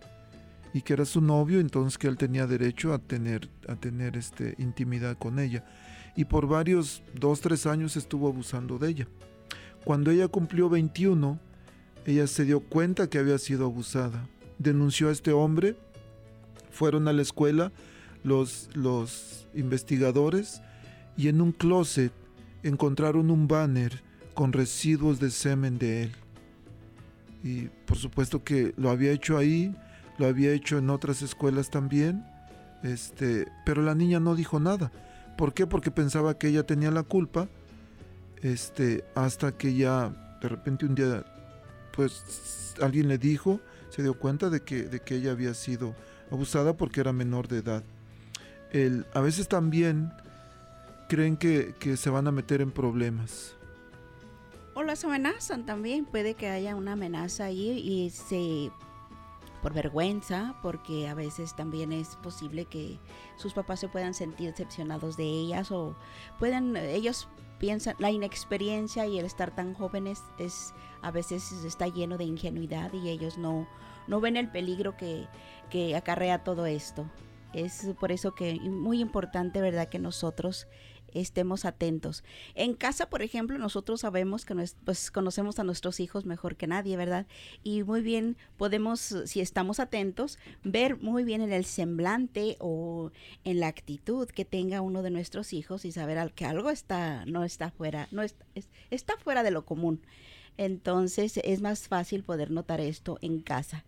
y 0.74 0.82
que 0.82 0.94
era 0.94 1.06
su 1.06 1.22
novio, 1.22 1.60
entonces 1.60 1.98
que 1.98 2.08
él 2.08 2.18
tenía 2.18 2.46
derecho 2.46 2.94
a 2.94 3.00
tener, 3.00 3.50
a 3.68 3.76
tener 3.76 4.18
este, 4.18 4.56
intimidad 4.60 5.18
con 5.18 5.40
ella. 5.40 5.66
Y 6.16 6.26
por 6.26 6.48
varios, 6.48 7.04
dos, 7.16 7.42
tres 7.42 7.66
años 7.66 7.98
estuvo 7.98 8.28
abusando 8.28 8.78
de 8.78 8.90
ella. 8.90 9.08
Cuando 9.84 10.12
ella 10.12 10.28
cumplió 10.28 10.70
21, 10.70 11.40
ella 12.06 12.28
se 12.28 12.46
dio 12.46 12.60
cuenta 12.60 13.10
que 13.10 13.18
había 13.18 13.38
sido 13.40 13.66
abusada 13.66 14.28
denunció 14.60 15.10
a 15.10 15.12
este 15.12 15.32
hombre, 15.32 15.76
fueron 16.72 17.08
a 17.08 17.14
la 17.14 17.22
escuela 17.22 17.72
los, 18.24 18.70
los 18.74 19.48
investigadores 19.54 20.62
y 21.16 21.28
en 21.30 21.42
un 21.42 21.52
closet 21.52 22.12
encontraron 22.64 23.32
un 23.32 23.48
banner 23.48 24.02
con 24.34 24.54
residuos 24.54 25.20
de 25.20 25.32
semen 25.32 25.78
de 25.80 26.04
él. 26.04 26.12
Y 27.44 27.64
por 27.86 27.98
supuesto 27.98 28.44
que 28.44 28.74
lo 28.78 28.90
había 28.90 29.12
hecho 29.12 29.38
ahí, 29.38 29.76
lo 30.18 30.28
había 30.28 30.52
hecho 30.52 30.78
en 30.78 30.90
otras 30.90 31.22
escuelas 31.22 31.70
también, 31.70 32.26
este, 32.84 33.48
pero 33.66 33.82
la 33.82 33.96
niña 33.96 34.20
no 34.20 34.36
dijo 34.36 34.60
nada. 34.60 34.92
¿Por 35.38 35.54
qué? 35.54 35.68
Porque 35.68 35.92
pensaba 35.92 36.38
que 36.38 36.50
ella 36.50 36.64
tenía 36.64 36.92
la 36.92 37.04
culpa, 37.04 37.48
este, 38.42 39.04
hasta 39.16 39.52
que 39.52 39.76
ya 39.76 40.38
de 40.42 40.50
repente 40.50 40.86
un 40.86 40.96
día, 40.96 41.26
pues 41.96 42.76
alguien 42.82 43.08
le 43.08 43.18
dijo, 43.18 43.60
se 43.90 44.04
dio 44.04 44.18
cuenta 44.18 44.50
de 44.50 44.62
que, 44.62 44.84
de 44.84 45.00
que 45.00 45.16
ella 45.16 45.32
había 45.32 45.54
sido 45.54 45.96
abusada 46.32 46.74
porque 46.76 47.00
era 47.00 47.14
menor 47.14 47.48
de 47.48 47.58
edad. 47.58 47.84
El, 48.72 49.06
a 49.14 49.22
veces 49.22 49.48
también 49.48 50.12
creen 51.08 51.38
que, 51.38 51.74
se 51.98 52.10
van 52.10 52.28
a 52.28 52.32
meter 52.32 52.62
en 52.62 52.72
problemas. 52.72 53.56
O 54.74 54.84
las 54.84 55.04
amenazan 55.04 55.66
también, 55.66 56.06
puede 56.06 56.36
que 56.36 56.50
haya 56.50 56.76
una 56.76 56.94
amenaza 56.94 57.46
ahí 57.46 57.80
y 57.80 58.10
se 58.12 58.72
por 59.62 59.74
vergüenza, 59.74 60.56
porque 60.62 61.08
a 61.08 61.16
veces 61.16 61.56
también 61.56 61.92
es 61.92 62.16
posible 62.18 62.66
que 62.66 63.00
sus 63.38 63.54
papás 63.54 63.80
se 63.80 63.88
puedan 63.88 64.14
sentir 64.14 64.52
decepcionados 64.52 65.18
de 65.18 65.24
ellas 65.24 65.72
o 65.72 65.96
pueden, 66.38 66.78
ellos 66.78 67.28
piensan, 67.58 67.96
la 68.00 68.12
inexperiencia 68.12 69.06
y 69.06 69.20
el 69.20 69.26
estar 69.26 69.54
tan 69.56 69.74
jóvenes 69.74 70.24
es 70.38 70.74
a 71.02 71.12
veces 71.12 71.52
está 71.64 71.88
lleno 71.88 72.18
de 72.18 72.26
ingenuidad 72.26 72.92
y 72.94 73.10
ellos 73.10 73.38
no, 73.38 73.68
no 74.08 74.20
ven 74.22 74.38
el 74.38 74.50
peligro 74.50 74.98
que, 74.98 75.28
que 75.70 75.96
acarrea 75.96 76.44
todo 76.44 76.66
esto. 76.66 77.10
Es 77.54 77.88
por 78.00 78.12
eso 78.12 78.36
que 78.36 78.60
muy 78.60 79.00
importante, 79.00 79.62
¿verdad? 79.62 79.88
Que 79.88 80.00
nosotros 80.00 80.68
estemos 81.14 81.66
atentos. 81.66 82.24
En 82.56 82.74
casa, 82.74 83.10
por 83.10 83.22
ejemplo, 83.22 83.58
nosotros 83.58 84.02
sabemos 84.02 84.46
que 84.46 84.56
pues 84.84 85.12
conocemos 85.12 85.60
a 85.60 85.64
nuestros 85.64 86.00
hijos 86.00 86.26
mejor 86.26 86.56
que 86.56 86.68
nadie, 86.68 86.98
¿verdad? 86.98 87.28
Y 87.64 87.84
muy 87.84 88.02
bien 88.02 88.38
podemos, 88.58 89.16
si 89.26 89.42
estamos 89.42 89.80
atentos, 89.80 90.38
ver 90.64 90.98
muy 90.98 91.24
bien 91.24 91.42
en 91.42 91.52
el 91.52 91.66
semblante 91.66 92.58
o 92.60 93.12
en 93.44 93.60
la 93.60 93.68
actitud 93.68 94.28
que 94.28 94.46
tenga 94.46 94.82
uno 94.82 95.02
de 95.04 95.12
nuestros 95.12 95.54
hijos 95.54 95.86
y 95.86 95.92
saber 95.92 96.32
que 96.34 96.46
algo 96.46 96.70
está, 96.70 97.26
no 97.26 97.44
está 97.44 97.72
fuera, 97.72 98.08
no 98.12 98.22
está, 98.22 98.46
está 98.90 99.18
fuera 99.18 99.44
de 99.44 99.52
lo 99.52 99.66
común. 99.66 100.02
Entonces 100.58 101.38
es 101.38 101.62
más 101.62 101.88
fácil 101.88 102.24
poder 102.24 102.52
notar 102.52 102.82
esto 102.82 103.20
en 103.22 103.42
casa. 103.42 103.86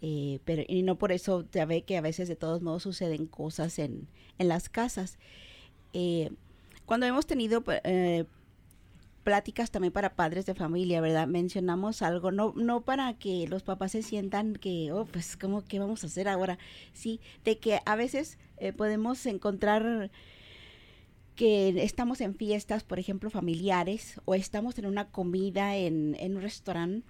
Eh, 0.00 0.38
pero 0.44 0.62
y 0.68 0.82
no 0.82 0.96
por 0.96 1.10
eso 1.10 1.44
ya 1.50 1.64
ve 1.64 1.82
que 1.82 1.96
a 1.96 2.00
veces 2.00 2.28
de 2.28 2.36
todos 2.36 2.62
modos 2.62 2.84
suceden 2.84 3.26
cosas 3.26 3.78
en, 3.78 4.08
en 4.38 4.48
las 4.48 4.68
casas. 4.68 5.18
Eh, 5.92 6.30
cuando 6.86 7.06
hemos 7.06 7.26
tenido 7.26 7.62
eh, 7.84 8.24
pláticas 9.24 9.70
también 9.70 9.92
para 9.92 10.14
padres 10.14 10.46
de 10.46 10.54
familia, 10.54 11.00
¿verdad? 11.00 11.26
Mencionamos 11.26 12.02
algo, 12.02 12.30
no, 12.30 12.52
no 12.56 12.82
para 12.82 13.14
que 13.14 13.46
los 13.48 13.62
papás 13.62 13.92
se 13.92 14.02
sientan 14.02 14.54
que, 14.54 14.92
oh, 14.92 15.04
pues, 15.04 15.36
¿cómo, 15.36 15.64
¿qué 15.64 15.78
vamos 15.78 16.02
a 16.02 16.06
hacer 16.06 16.28
ahora? 16.28 16.58
Sí, 16.92 17.20
de 17.44 17.58
que 17.58 17.80
a 17.84 17.96
veces 17.96 18.38
eh, 18.58 18.72
podemos 18.72 19.24
encontrar 19.26 20.10
que 21.34 21.68
estamos 21.84 22.20
en 22.20 22.34
fiestas, 22.34 22.82
por 22.82 22.98
ejemplo, 22.98 23.30
familiares, 23.30 24.20
o 24.24 24.34
estamos 24.34 24.78
en 24.78 24.86
una 24.86 25.10
comida 25.10 25.76
en, 25.76 26.16
en 26.18 26.36
un 26.36 26.42
restaurante, 26.42 27.06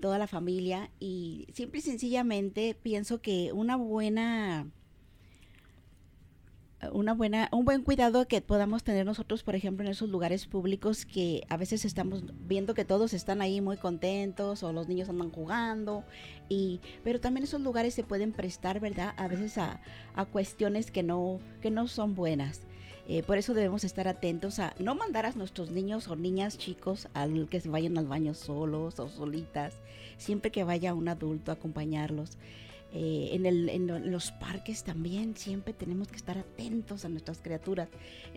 toda 0.00 0.18
la 0.18 0.28
familia, 0.28 0.90
y 1.00 1.48
simple 1.52 1.80
y 1.80 1.82
sencillamente 1.82 2.76
pienso 2.80 3.20
que 3.20 3.52
una 3.52 3.74
buena 3.74 4.68
una 6.90 7.14
buena, 7.14 7.48
un 7.52 7.64
buen 7.64 7.82
cuidado 7.82 8.26
que 8.26 8.40
podamos 8.40 8.82
tener 8.82 9.06
nosotros, 9.06 9.42
por 9.42 9.54
ejemplo, 9.54 9.84
en 9.84 9.92
esos 9.92 10.08
lugares 10.08 10.46
públicos 10.46 11.06
que 11.06 11.42
a 11.48 11.56
veces 11.56 11.84
estamos 11.84 12.24
viendo 12.46 12.74
que 12.74 12.84
todos 12.84 13.12
están 13.12 13.40
ahí 13.40 13.60
muy 13.60 13.76
contentos 13.76 14.62
o 14.62 14.72
los 14.72 14.88
niños 14.88 15.08
andan 15.08 15.30
jugando 15.30 16.04
y, 16.48 16.80
pero 17.04 17.20
también 17.20 17.44
esos 17.44 17.60
lugares 17.60 17.94
se 17.94 18.02
pueden 18.02 18.32
prestar, 18.32 18.80
¿verdad? 18.80 19.14
A 19.16 19.28
veces 19.28 19.58
a, 19.58 19.80
a 20.14 20.24
cuestiones 20.24 20.90
que 20.90 21.02
no, 21.02 21.38
que 21.60 21.70
no 21.70 21.86
son 21.86 22.14
buenas. 22.14 22.62
Eh, 23.08 23.22
por 23.22 23.36
eso 23.36 23.52
debemos 23.52 23.84
estar 23.84 24.06
atentos 24.06 24.58
a 24.58 24.74
no 24.78 24.94
mandar 24.94 25.26
a 25.26 25.32
nuestros 25.32 25.70
niños 25.70 26.08
o 26.08 26.16
niñas 26.16 26.56
chicos 26.56 27.08
al 27.14 27.48
que 27.48 27.60
se 27.60 27.68
vayan 27.68 27.98
al 27.98 28.06
baño 28.06 28.32
solos 28.32 29.00
o 29.00 29.08
solitas, 29.08 29.74
siempre 30.18 30.52
que 30.52 30.62
vaya 30.62 30.94
un 30.94 31.08
adulto 31.08 31.50
a 31.50 31.54
acompañarlos. 31.54 32.38
Eh, 32.94 33.30
en, 33.32 33.46
el, 33.46 33.70
en, 33.70 34.10
los 34.10 34.32
parques 34.32 34.84
también 34.84 35.34
siempre 35.34 35.72
tenemos 35.72 36.08
que 36.08 36.16
estar 36.16 36.36
atentos 36.36 37.06
a 37.06 37.08
nuestras 37.08 37.40
criaturas, 37.40 37.88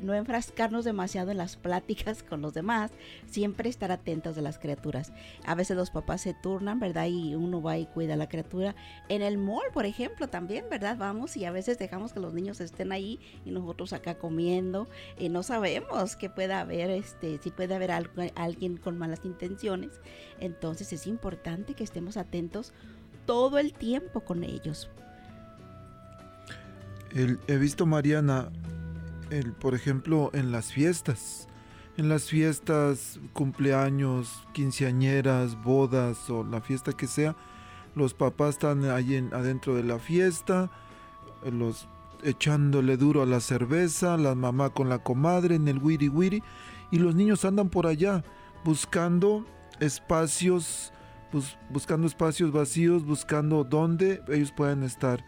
no 0.02 0.14
enfrascarnos 0.14 0.86
demasiado 0.86 1.32
en 1.32 1.38
las 1.38 1.58
pláticas 1.66 2.24
con 2.24 2.42
los 2.42 2.54
demás, 2.54 2.92
siempre 3.28 3.70
estar 3.70 3.92
atentos 3.92 4.38
a 4.38 4.42
las 4.42 4.58
criaturas. 4.58 5.12
A 5.46 5.56
veces 5.56 5.76
los 5.76 5.92
papás 5.92 6.22
se 6.22 6.34
turnan, 6.34 6.80
¿verdad? 6.80 7.08
Y 7.08 7.36
uno 7.36 7.62
va 7.62 7.78
y 7.78 7.86
cuida 7.86 8.14
a 8.14 8.18
la 8.18 8.30
criatura. 8.30 8.76
En 9.10 9.22
el 9.22 9.38
mall, 9.38 9.66
por 9.74 9.86
ejemplo, 9.86 10.30
también, 10.30 10.66
¿verdad? 10.70 10.98
Vamos 10.98 11.36
y 11.36 11.44
a 11.44 11.52
veces 11.52 11.78
dejamos 11.78 12.14
que 12.14 12.22
los 12.22 12.34
niños 12.34 12.62
estén 12.62 12.94
ahí 12.94 13.20
y 13.44 13.52
nosotros 13.52 13.92
acá 13.92 14.18
comiendo 14.18 14.88
y 15.20 15.28
no 15.28 15.44
sabemos 15.44 16.16
que 16.16 16.30
pueda 16.30 16.62
haber, 16.62 16.90
este, 16.92 17.40
si 17.40 17.52
puede 17.52 17.76
haber 17.76 17.92
alguien 17.92 18.78
con 18.78 18.98
malas 18.98 19.26
intenciones. 19.26 20.00
Entonces 20.40 20.94
es 20.94 21.08
importante 21.08 21.74
que 21.74 21.84
estemos 21.84 22.16
atentos 22.16 22.74
todo 23.26 23.58
el 23.58 23.74
tiempo 23.74 24.22
con 24.22 24.44
ellos. 24.44 24.90
he 27.14 27.58
visto, 27.58 27.86
Mariana, 27.86 28.52
el, 29.30 29.54
por 29.54 29.74
ejemplo, 29.74 30.30
en 30.34 30.52
las 30.52 30.72
fiestas, 30.72 31.48
en 31.98 32.10
las 32.10 32.26
fiestas, 32.26 33.20
cumpleaños, 33.34 34.46
quinceañeras, 34.54 35.62
bodas 35.62 36.30
o 36.30 36.44
la 36.44 36.62
fiesta 36.62 36.92
que 36.92 37.08
sea, 37.08 37.36
los 37.96 38.14
papás 38.14 38.56
están 38.56 38.84
ahí 38.86 39.16
adentro 39.32 39.76
de 39.76 39.84
la 39.84 40.00
fiesta, 40.00 40.70
los 41.50 41.88
echándole 42.24 42.98
duro 42.98 43.22
a 43.22 43.26
la 43.26 43.40
cerveza, 43.40 44.18
la 44.18 44.36
mamá 44.36 44.72
con 44.72 44.90
la 44.90 45.00
comadre 45.00 45.56
en 45.56 45.68
el 45.68 45.78
wiri 45.78 46.10
wiri 46.10 46.44
y 46.92 47.00
los 47.00 47.16
niños 47.16 47.46
andan 47.46 47.70
por 47.70 47.88
allá 47.88 48.24
buscando 48.64 49.46
espacios 49.80 50.92
buscando 51.70 52.08
espacios 52.08 52.52
vacíos, 52.52 53.06
buscando 53.06 53.64
dónde 53.64 54.22
ellos 54.28 54.52
puedan 54.52 54.84
estar. 54.84 55.26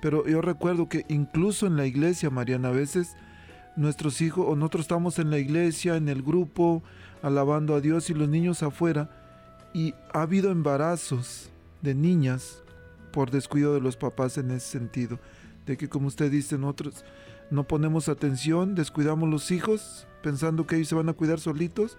Pero 0.00 0.26
yo 0.26 0.40
recuerdo 0.40 0.88
que 0.88 1.04
incluso 1.08 1.66
en 1.66 1.76
la 1.76 1.86
iglesia, 1.86 2.30
Mariana, 2.30 2.68
a 2.68 2.72
veces 2.72 3.16
nuestros 3.76 4.20
hijos 4.20 4.46
o 4.48 4.56
nosotros 4.56 4.82
estamos 4.82 5.18
en 5.18 5.30
la 5.30 5.38
iglesia, 5.38 5.96
en 5.96 6.08
el 6.08 6.22
grupo, 6.22 6.82
alabando 7.22 7.74
a 7.74 7.80
Dios 7.80 8.10
y 8.10 8.14
los 8.14 8.28
niños 8.28 8.62
afuera, 8.62 9.10
y 9.74 9.94
ha 10.12 10.22
habido 10.22 10.50
embarazos 10.50 11.50
de 11.82 11.94
niñas 11.94 12.62
por 13.12 13.30
descuido 13.30 13.74
de 13.74 13.80
los 13.80 13.96
papás 13.96 14.38
en 14.38 14.50
ese 14.50 14.66
sentido, 14.66 15.18
de 15.66 15.76
que 15.76 15.88
como 15.88 16.08
usted 16.08 16.30
dice, 16.30 16.58
nosotros 16.58 17.04
no 17.50 17.64
ponemos 17.66 18.08
atención, 18.08 18.74
descuidamos 18.74 19.28
los 19.28 19.50
hijos 19.50 20.06
pensando 20.22 20.66
que 20.66 20.76
ellos 20.76 20.88
se 20.88 20.94
van 20.94 21.08
a 21.08 21.14
cuidar 21.14 21.40
solitos, 21.40 21.96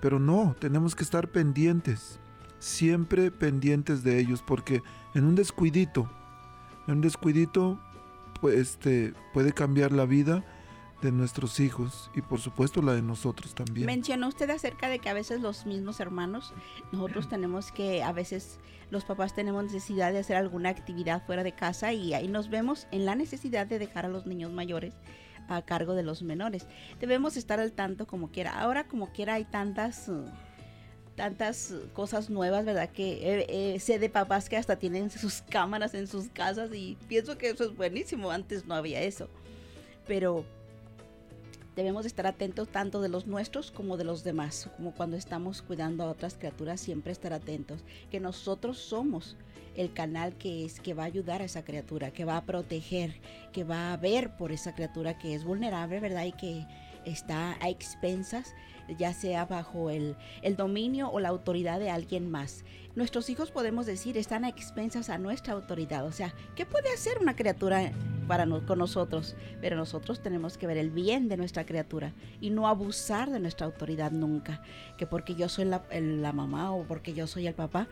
pero 0.00 0.18
no, 0.18 0.56
tenemos 0.58 0.94
que 0.94 1.04
estar 1.04 1.28
pendientes 1.28 2.20
siempre 2.58 3.30
pendientes 3.30 4.02
de 4.02 4.18
ellos, 4.18 4.42
porque 4.46 4.82
en 5.14 5.24
un 5.24 5.34
descuidito, 5.34 6.10
en 6.86 6.96
un 6.96 7.00
descuidito, 7.00 7.78
pues, 8.40 8.56
este, 8.56 9.14
puede 9.32 9.52
cambiar 9.52 9.92
la 9.92 10.04
vida 10.04 10.44
de 11.02 11.12
nuestros 11.12 11.60
hijos 11.60 12.10
y 12.14 12.22
por 12.22 12.40
supuesto 12.40 12.82
la 12.82 12.92
de 12.92 13.02
nosotros 13.02 13.54
también. 13.54 13.86
Mencionó 13.86 14.28
usted 14.28 14.50
acerca 14.50 14.88
de 14.88 14.98
que 14.98 15.08
a 15.08 15.14
veces 15.14 15.40
los 15.40 15.64
mismos 15.64 16.00
hermanos, 16.00 16.52
nosotros 16.92 17.28
tenemos 17.30 17.70
que, 17.70 18.02
a 18.02 18.12
veces 18.12 18.58
los 18.90 19.04
papás 19.04 19.34
tenemos 19.34 19.64
necesidad 19.64 20.12
de 20.12 20.18
hacer 20.18 20.36
alguna 20.36 20.70
actividad 20.70 21.24
fuera 21.24 21.44
de 21.44 21.52
casa 21.52 21.92
y 21.92 22.14
ahí 22.14 22.28
nos 22.28 22.50
vemos 22.50 22.88
en 22.90 23.04
la 23.04 23.14
necesidad 23.14 23.66
de 23.66 23.78
dejar 23.78 24.06
a 24.06 24.08
los 24.08 24.26
niños 24.26 24.50
mayores 24.52 24.94
a 25.48 25.62
cargo 25.62 25.94
de 25.94 26.02
los 26.02 26.22
menores. 26.22 26.66
Debemos 27.00 27.36
estar 27.36 27.60
al 27.60 27.72
tanto 27.72 28.06
como 28.06 28.30
quiera. 28.30 28.60
Ahora 28.60 28.86
como 28.88 29.12
quiera 29.12 29.34
hay 29.34 29.44
tantas... 29.44 30.08
Uh, 30.08 30.24
tantas 31.18 31.74
cosas 31.94 32.30
nuevas, 32.30 32.64
¿verdad? 32.64 32.88
Que 32.90 33.40
eh, 33.40 33.46
eh, 33.48 33.80
sé 33.80 33.98
de 33.98 34.08
papás 34.08 34.48
que 34.48 34.56
hasta 34.56 34.76
tienen 34.76 35.10
sus 35.10 35.42
cámaras 35.42 35.92
en 35.94 36.06
sus 36.06 36.28
casas 36.28 36.72
y 36.72 36.96
pienso 37.08 37.36
que 37.36 37.50
eso 37.50 37.64
es 37.64 37.76
buenísimo. 37.76 38.30
Antes 38.30 38.66
no 38.66 38.76
había 38.76 39.02
eso. 39.02 39.28
Pero 40.06 40.44
debemos 41.74 42.06
estar 42.06 42.28
atentos 42.28 42.68
tanto 42.68 43.02
de 43.02 43.08
los 43.08 43.26
nuestros 43.26 43.72
como 43.72 43.96
de 43.96 44.04
los 44.04 44.22
demás. 44.22 44.70
Como 44.76 44.94
cuando 44.94 45.16
estamos 45.16 45.60
cuidando 45.60 46.04
a 46.04 46.10
otras 46.10 46.34
criaturas, 46.34 46.80
siempre 46.80 47.10
estar 47.10 47.32
atentos. 47.32 47.80
Que 48.12 48.20
nosotros 48.20 48.78
somos 48.78 49.36
el 49.74 49.92
canal 49.92 50.34
que 50.36 50.64
es 50.64 50.78
que 50.78 50.94
va 50.94 51.02
a 51.02 51.06
ayudar 51.06 51.42
a 51.42 51.46
esa 51.46 51.64
criatura, 51.64 52.12
que 52.12 52.24
va 52.24 52.36
a 52.36 52.44
proteger, 52.44 53.20
que 53.52 53.64
va 53.64 53.92
a 53.92 53.96
ver 53.96 54.36
por 54.36 54.52
esa 54.52 54.72
criatura 54.72 55.18
que 55.18 55.34
es 55.34 55.42
vulnerable, 55.42 55.98
¿verdad? 55.98 56.26
Y 56.26 56.32
que 56.32 56.64
está 57.04 57.56
a 57.60 57.68
expensas 57.68 58.54
ya 58.96 59.12
sea 59.12 59.44
bajo 59.44 59.90
el, 59.90 60.16
dominio 60.56 61.10
o 61.10 61.20
la 61.20 61.28
autoridad 61.28 61.78
de 61.78 61.90
alguien 61.90 62.30
más. 62.30 62.64
Nuestros 62.94 63.28
hijos 63.30 63.50
podemos 63.50 63.86
decir 63.86 64.16
están 64.16 64.44
a 64.44 64.48
expensas 64.48 65.10
a 65.10 65.18
nuestra 65.18 65.54
autoridad. 65.54 66.04
O 66.06 66.12
sea, 66.12 66.34
¿qué 66.56 66.66
puede 66.66 66.92
hacer 66.92 67.18
una 67.20 67.36
criatura 67.36 67.92
para 68.26 68.46
con 68.66 68.78
nosotros? 68.78 69.36
Pero 69.60 69.76
nosotros 69.76 70.20
tenemos 70.22 70.58
que 70.58 70.66
ver 70.66 70.78
el 70.78 70.90
bien 70.90 71.28
de 71.28 71.36
nuestra 71.36 71.64
criatura 71.64 72.12
y 72.40 72.50
no 72.50 72.66
abusar 72.66 73.30
de 73.30 73.40
nuestra 73.40 73.66
autoridad 73.66 74.10
nunca. 74.10 74.62
Que 74.96 75.06
porque 75.06 75.34
yo 75.34 75.48
soy 75.48 75.66
la, 75.66 76.32
mamá 76.32 76.72
o 76.72 76.84
porque 76.84 77.14
yo 77.14 77.26
soy 77.26 77.46
el 77.46 77.54
papá, 77.54 77.88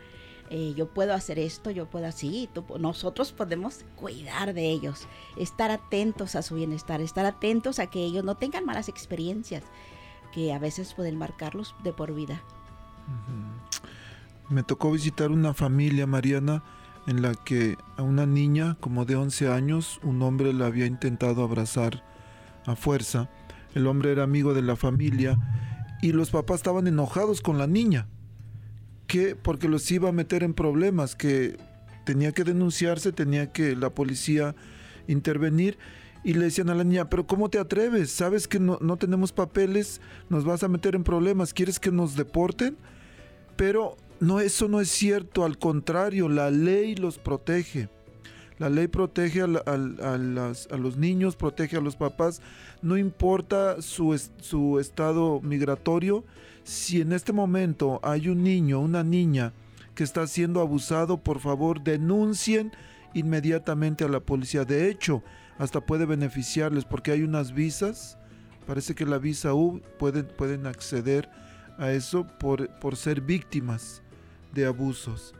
eh, 0.49 0.73
yo 0.75 0.87
puedo 0.87 1.13
hacer 1.13 1.39
esto, 1.39 1.71
yo 1.71 1.89
puedo 1.89 2.07
así, 2.07 2.49
nosotros 2.79 3.31
podemos 3.33 3.85
cuidar 3.95 4.53
de 4.53 4.69
ellos, 4.69 5.07
estar 5.35 5.71
atentos 5.71 6.35
a 6.35 6.41
su 6.41 6.55
bienestar, 6.55 7.01
estar 7.01 7.25
atentos 7.25 7.79
a 7.79 7.87
que 7.87 8.03
ellos 8.03 8.23
no 8.23 8.35
tengan 8.35 8.65
malas 8.65 8.87
experiencias, 8.87 9.63
que 10.31 10.53
a 10.53 10.59
veces 10.59 10.93
pueden 10.93 11.17
marcarlos 11.17 11.75
de 11.83 11.91
por 11.91 12.13
vida. 12.13 12.41
Me 14.49 14.63
tocó 14.63 14.91
visitar 14.91 15.31
una 15.31 15.53
familia, 15.53 16.07
Mariana, 16.07 16.63
en 17.07 17.21
la 17.21 17.33
que 17.33 17.77
a 17.97 18.03
una 18.03 18.25
niña 18.25 18.77
como 18.79 19.05
de 19.05 19.15
11 19.15 19.49
años 19.49 19.99
un 20.03 20.21
hombre 20.21 20.53
la 20.53 20.67
había 20.67 20.85
intentado 20.85 21.43
abrazar 21.43 22.03
a 22.65 22.75
fuerza. 22.75 23.29
El 23.73 23.87
hombre 23.87 24.11
era 24.11 24.23
amigo 24.23 24.53
de 24.53 24.61
la 24.61 24.75
familia 24.75 25.37
y 26.01 26.11
los 26.11 26.31
papás 26.31 26.57
estaban 26.57 26.87
enojados 26.87 27.41
con 27.41 27.57
la 27.57 27.67
niña, 27.67 28.07
que 29.07 29.35
porque 29.35 29.67
los 29.67 29.89
iba 29.89 30.09
a 30.09 30.11
meter 30.11 30.43
en 30.43 30.53
problemas, 30.53 31.15
que 31.15 31.57
tenía 32.05 32.31
que 32.31 32.43
denunciarse, 32.43 33.11
tenía 33.11 33.51
que 33.51 33.75
la 33.75 33.89
policía 33.89 34.55
intervenir 35.07 35.77
y 36.23 36.33
le 36.33 36.45
decían 36.45 36.69
a 36.69 36.75
la 36.75 36.83
niña, 36.83 37.09
pero 37.09 37.25
¿cómo 37.25 37.49
te 37.49 37.57
atreves? 37.57 38.11
¿Sabes 38.11 38.47
que 38.47 38.59
no, 38.59 38.77
tenemos 38.97 39.31
papeles? 39.31 40.01
¿Nos 40.29 40.43
vas 40.43 40.63
a 40.63 40.67
meter 40.67 40.95
en 40.95 41.03
problemas? 41.03 41.53
¿Quieres 41.53 41.79
que 41.79 41.91
nos 41.91 42.15
deporten? 42.15 42.75
Pero 43.55 43.95
no, 44.19 44.39
eso 44.39 44.67
no 44.67 44.81
es 44.81 44.89
cierto, 44.89 45.45
al 45.45 45.57
contrario, 45.57 46.27
la 46.27 46.51
ley 46.51 46.95
los 46.95 47.17
protege. 47.17 47.89
La 48.57 48.69
ley 48.69 48.87
protege 48.87 49.41
a, 49.41 49.47
los 50.77 50.97
niños, 50.97 51.35
protege 51.35 51.77
a 51.77 51.81
los 51.81 51.95
papás, 51.95 52.41
no 52.81 52.97
importa 52.97 53.81
su, 53.81 54.19
su 54.41 54.79
estado 54.79 55.39
migratorio. 55.41 56.25
Si 56.67 56.99
en 56.99 57.13
este 57.13 57.31
momento 57.31 58.01
hay 58.03 58.27
un 58.27 58.43
niño, 58.43 58.81
una 58.81 59.01
niña 59.01 59.53
que 59.95 60.03
está 60.03 60.27
siendo 60.27 60.59
abusado, 60.59 61.15
por 61.15 61.39
favor 61.39 61.81
denuncien 61.81 62.73
inmediatamente 63.13 64.03
a 64.03 64.09
la 64.09 64.19
policía. 64.19 64.65
De 64.65 64.89
hecho, 64.89 65.23
hasta 65.57 65.79
puede 65.79 66.05
beneficiarles 66.05 66.83
porque 66.83 67.11
hay 67.11 67.23
unas 67.23 67.53
visas, 67.53 68.17
parece 68.65 68.95
que 68.95 69.05
la 69.05 69.17
visa 69.17 69.53
U 69.53 69.81
pueden, 69.97 70.27
pueden 70.27 70.67
acceder 70.67 71.29
a 71.77 71.93
eso 71.93 72.27
por, 72.37 72.67
por 72.79 72.97
ser 72.97 73.21
víctimas 73.21 74.01
de 74.53 74.65
abusos. 74.65 75.33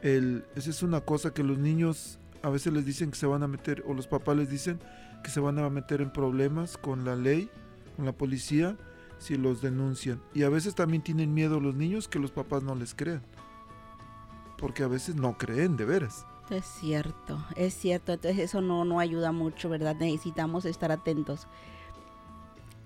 Esa 0.00 0.70
es 0.70 0.84
una 0.84 1.00
cosa 1.00 1.34
que 1.34 1.42
los 1.42 1.58
niños 1.58 2.20
a 2.40 2.50
veces 2.50 2.72
les 2.72 2.86
dicen 2.86 3.10
que 3.10 3.18
se 3.18 3.26
van 3.26 3.42
a 3.42 3.48
meter, 3.48 3.82
o 3.84 3.94
los 3.94 4.06
papás 4.06 4.36
les 4.36 4.48
dicen 4.48 4.78
que 5.24 5.30
se 5.30 5.40
van 5.40 5.58
a 5.58 5.68
meter 5.70 6.00
en 6.00 6.12
problemas 6.12 6.78
con 6.78 7.04
la 7.04 7.16
ley, 7.16 7.50
con 7.96 8.06
la 8.06 8.12
policía, 8.12 8.76
si 9.22 9.36
los 9.36 9.62
denuncian. 9.62 10.20
Y 10.34 10.42
a 10.42 10.48
veces 10.48 10.74
también 10.74 11.02
tienen 11.02 11.32
miedo 11.32 11.60
los 11.60 11.74
niños 11.74 12.08
que 12.08 12.18
los 12.18 12.30
papás 12.30 12.62
no 12.62 12.74
les 12.74 12.94
crean. 12.94 13.22
Porque 14.58 14.82
a 14.82 14.88
veces 14.88 15.16
no 15.16 15.38
creen, 15.38 15.76
de 15.76 15.84
veras. 15.84 16.26
Es 16.50 16.66
cierto, 16.66 17.44
es 17.56 17.74
cierto. 17.74 18.12
Entonces 18.12 18.38
eso 18.40 18.60
no, 18.60 18.84
no 18.84 19.00
ayuda 19.00 19.32
mucho, 19.32 19.68
¿verdad? 19.68 19.96
Necesitamos 19.96 20.64
estar 20.64 20.92
atentos. 20.92 21.48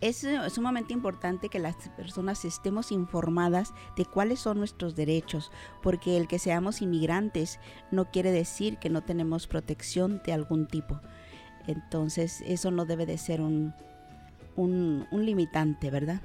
Es 0.00 0.24
eh, 0.24 0.38
sumamente 0.50 0.92
importante 0.92 1.48
que 1.48 1.58
las 1.58 1.76
personas 1.96 2.44
estemos 2.44 2.92
informadas 2.92 3.72
de 3.96 4.04
cuáles 4.04 4.40
son 4.40 4.58
nuestros 4.58 4.94
derechos, 4.94 5.50
porque 5.82 6.18
el 6.18 6.28
que 6.28 6.38
seamos 6.38 6.82
inmigrantes 6.82 7.58
no 7.90 8.10
quiere 8.10 8.30
decir 8.30 8.78
que 8.78 8.90
no 8.90 9.02
tenemos 9.02 9.46
protección 9.46 10.20
de 10.24 10.34
algún 10.34 10.66
tipo. 10.66 11.00
Entonces 11.66 12.42
eso 12.46 12.70
no 12.70 12.84
debe 12.84 13.06
de 13.06 13.16
ser 13.16 13.40
un, 13.40 13.74
un, 14.56 15.06
limitante, 15.12 15.90
¿verdad? 15.90 16.20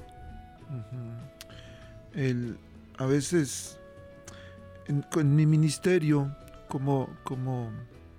a 2.97 3.05
veces 3.05 3.79
en, 4.87 5.05
en, 5.15 5.35
mi 5.35 5.45
ministerio, 5.45 6.35
como, 6.67 7.09
como 7.23 7.69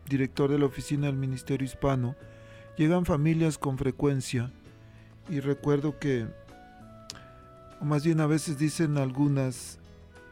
director 0.09 0.51
de 0.51 0.59
la 0.59 0.67
oficina 0.67 1.07
del 1.07 1.17
Ministerio 1.17 1.65
Hispano, 1.65 2.17
llegan 2.77 3.05
familias 3.05 3.59
con 3.59 3.79
frecuencia 3.79 4.51
y 5.29 5.41
recuerdo 5.41 5.99
que, 5.99 6.27
o 7.81 7.85
más 7.85 8.05
bien 8.05 8.21
a 8.21 8.27
veces 8.27 8.59
dicen 8.59 8.99
algunas, 8.99 9.79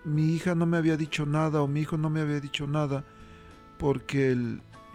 mi 0.05 0.33
hija 0.33 0.55
no 0.55 0.67
me 0.67 0.77
había 0.77 0.97
dicho 0.97 1.27
nada 1.27 1.63
o 1.63 1.69
mi 1.69 1.81
hijo 1.81 1.97
no 1.97 2.11
me 2.11 2.21
había 2.21 2.41
dicho 2.41 2.67
nada 2.67 3.05
porque 3.79 4.37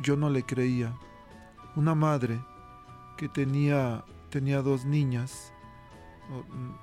yo 0.02 0.16
no 0.16 0.30
le 0.30 0.44
creía. 0.44 0.96
Una 1.76 1.96
madre 1.96 2.40
que 3.18 3.28
tenía, 3.28 4.04
tenía 4.30 4.62
dos 4.62 4.86
niñas, 4.86 5.54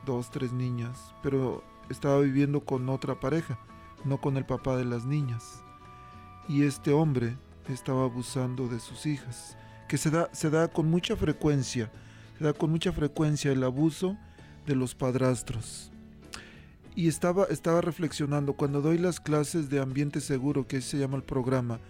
dos, 0.06 0.30
tres 0.30 0.52
niñas, 0.52 1.14
pero 1.22 1.62
estaba 1.90 2.20
viviendo 2.20 2.60
con 2.60 2.88
otra 2.88 3.18
pareja, 3.18 3.58
no 4.04 4.20
con 4.20 4.36
el 4.36 4.46
papá 4.46 4.76
de 4.76 4.84
las 4.84 5.04
niñas. 5.04 5.62
Y 6.48 6.64
este 6.64 6.92
hombre 6.92 7.36
estaba 7.68 8.04
abusando 8.04 8.68
de 8.68 8.80
sus 8.80 9.06
hijas, 9.06 9.56
que 9.88 9.98
se 9.98 10.10
da, 10.10 10.28
se 10.32 10.50
da 10.50 10.68
con 10.68 10.90
mucha 10.90 11.16
frecuencia 11.16 11.90
da 12.42 12.52
con 12.52 12.70
mucha 12.70 12.92
frecuencia 12.92 13.52
el 13.52 13.64
abuso 13.64 14.18
de 14.66 14.74
los 14.74 14.94
padrastros. 14.94 15.90
Y 16.94 17.08
estaba, 17.08 17.44
estaba 17.44 17.80
reflexionando, 17.80 18.52
cuando 18.52 18.82
doy 18.82 18.98
las 18.98 19.18
clases 19.18 19.70
de 19.70 19.80
ambiente 19.80 20.20
seguro, 20.20 20.66
que 20.66 20.82
se 20.82 20.98
llama 20.98 21.16
el 21.16 21.22
programa 21.22 21.80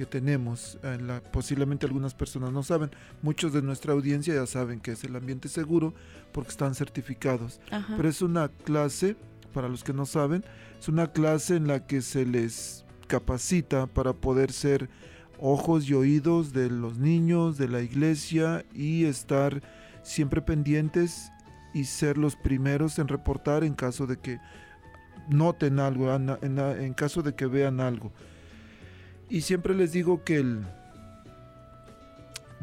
que 0.00 0.06
tenemos, 0.06 0.78
en 0.82 1.08
la, 1.08 1.20
posiblemente 1.20 1.84
algunas 1.84 2.14
personas 2.14 2.52
no 2.52 2.62
saben, 2.62 2.90
muchos 3.20 3.52
de 3.52 3.60
nuestra 3.60 3.92
audiencia 3.92 4.32
ya 4.32 4.46
saben 4.46 4.80
que 4.80 4.92
es 4.92 5.04
el 5.04 5.14
ambiente 5.14 5.50
seguro 5.50 5.92
porque 6.32 6.48
están 6.48 6.74
certificados. 6.74 7.60
Pero 7.98 8.08
es 8.08 8.22
una 8.22 8.48
clase, 8.48 9.14
para 9.52 9.68
los 9.68 9.84
que 9.84 9.92
no 9.92 10.06
saben, 10.06 10.42
es 10.78 10.88
una 10.88 11.12
clase 11.12 11.56
en 11.56 11.66
la 11.66 11.86
que 11.86 12.00
se 12.00 12.24
les 12.24 12.86
capacita 13.08 13.88
para 13.88 14.14
poder 14.14 14.52
ser 14.52 14.88
ojos 15.38 15.86
y 15.86 15.92
oídos 15.92 16.54
de 16.54 16.70
los 16.70 16.96
niños, 16.96 17.58
de 17.58 17.68
la 17.68 17.82
iglesia 17.82 18.64
y 18.72 19.04
estar 19.04 19.60
siempre 20.02 20.40
pendientes 20.40 21.30
y 21.74 21.84
ser 21.84 22.16
los 22.16 22.36
primeros 22.36 22.98
en 22.98 23.06
reportar 23.06 23.64
en 23.64 23.74
caso 23.74 24.06
de 24.06 24.16
que 24.16 24.40
noten 25.28 25.78
algo, 25.78 26.10
en, 26.10 26.94
caso 26.94 27.20
de 27.20 27.34
que 27.34 27.44
vean 27.44 27.80
algo. 27.80 28.12
Y 29.30 29.42
siempre 29.42 29.74
les 29.76 29.92
digo 29.92 30.24
que 30.24 30.44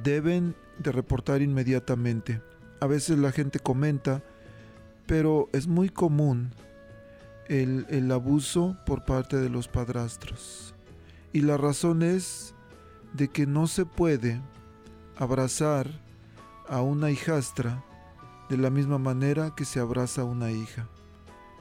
deben 0.03 0.53
de 0.77 0.91
reportar 0.91 1.41
inmediatamente. 1.41 2.41
A 2.81 2.87
veces 2.87 3.17
la 3.17 3.31
gente 3.31 3.59
comenta, 3.59 4.21
pero 5.05 5.49
es 5.53 5.65
muy 5.65 5.87
común 5.87 6.51
el, 7.47 7.85
el 7.89 8.11
abuso 8.11 8.77
por 8.85 9.05
parte 9.05 9.37
de 9.37 9.49
los 9.49 9.69
padrastros. 9.69 10.75
Y 11.31 11.41
la 11.41 11.55
razón 11.55 12.03
es 12.03 12.53
de 13.13 13.29
que 13.29 13.47
no 13.47 13.67
se 13.67 13.85
puede 13.85 14.41
abrazar 15.15 15.87
a 16.67 16.81
una 16.81 17.11
hijastra 17.11 17.81
de 18.49 18.57
la 18.57 18.69
misma 18.69 18.97
manera 18.97 19.55
que 19.55 19.63
se 19.63 19.79
abraza 19.79 20.21
a 20.21 20.25
una 20.25 20.51
hija. 20.51 20.89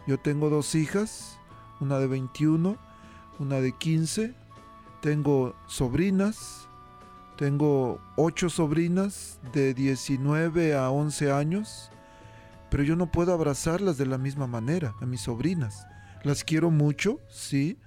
Yo 0.08 0.18
tengo 0.18 0.50
dos 0.50 0.74
hijas, 0.74 1.38
una 1.80 1.98
de 1.98 2.08
21, 2.08 2.76
una 3.38 3.60
de 3.60 3.72
15, 3.72 4.34
tengo 5.00 5.54
sobrinas, 5.66 6.68
tengo 7.36 8.00
ocho 8.16 8.48
sobrinas 8.48 9.40
de 9.52 9.74
19 9.74 10.74
a 10.74 10.90
11 10.90 11.32
años, 11.32 11.90
pero 12.70 12.82
yo 12.82 12.96
no 12.96 13.10
puedo 13.10 13.32
abrazarlas 13.32 13.98
de 13.98 14.06
la 14.06 14.18
misma 14.18 14.46
manera, 14.46 14.94
a 15.00 15.06
mis 15.06 15.22
sobrinas. 15.22 15.86
Las 16.24 16.44
quiero 16.44 16.70
mucho, 16.70 17.20
sí, 17.28 17.78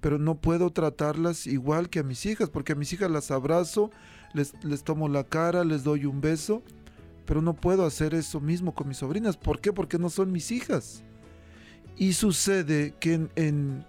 pero 0.00 0.18
no 0.18 0.36
puedo 0.36 0.70
tratarlas 0.70 1.46
igual 1.46 1.88
que 1.88 2.00
a 2.00 2.02
mis 2.02 2.26
hijas, 2.26 2.50
porque 2.50 2.72
a 2.72 2.76
mis 2.76 2.92
hijas 2.92 3.10
las 3.10 3.30
abrazo, 3.30 3.90
les, 4.34 4.52
tomo 4.82 5.08
la 5.08 5.24
cara, 5.24 5.64
les 5.64 5.84
doy 5.84 6.06
un 6.06 6.20
beso, 6.20 6.62
pero 7.26 7.42
no 7.42 7.54
puedo 7.54 7.86
hacer 7.86 8.14
eso 8.14 8.40
mismo 8.40 8.74
con 8.74 8.88
mis 8.88 8.98
sobrinas. 8.98 9.36
¿Por 9.36 9.60
qué? 9.60 9.72
Porque 9.72 9.98
no 9.98 10.10
son 10.10 10.32
mis 10.32 10.50
hijas. 10.50 11.04
Y 11.96 12.14
sucede 12.14 12.94
que 12.98 13.28
en, 13.36 13.84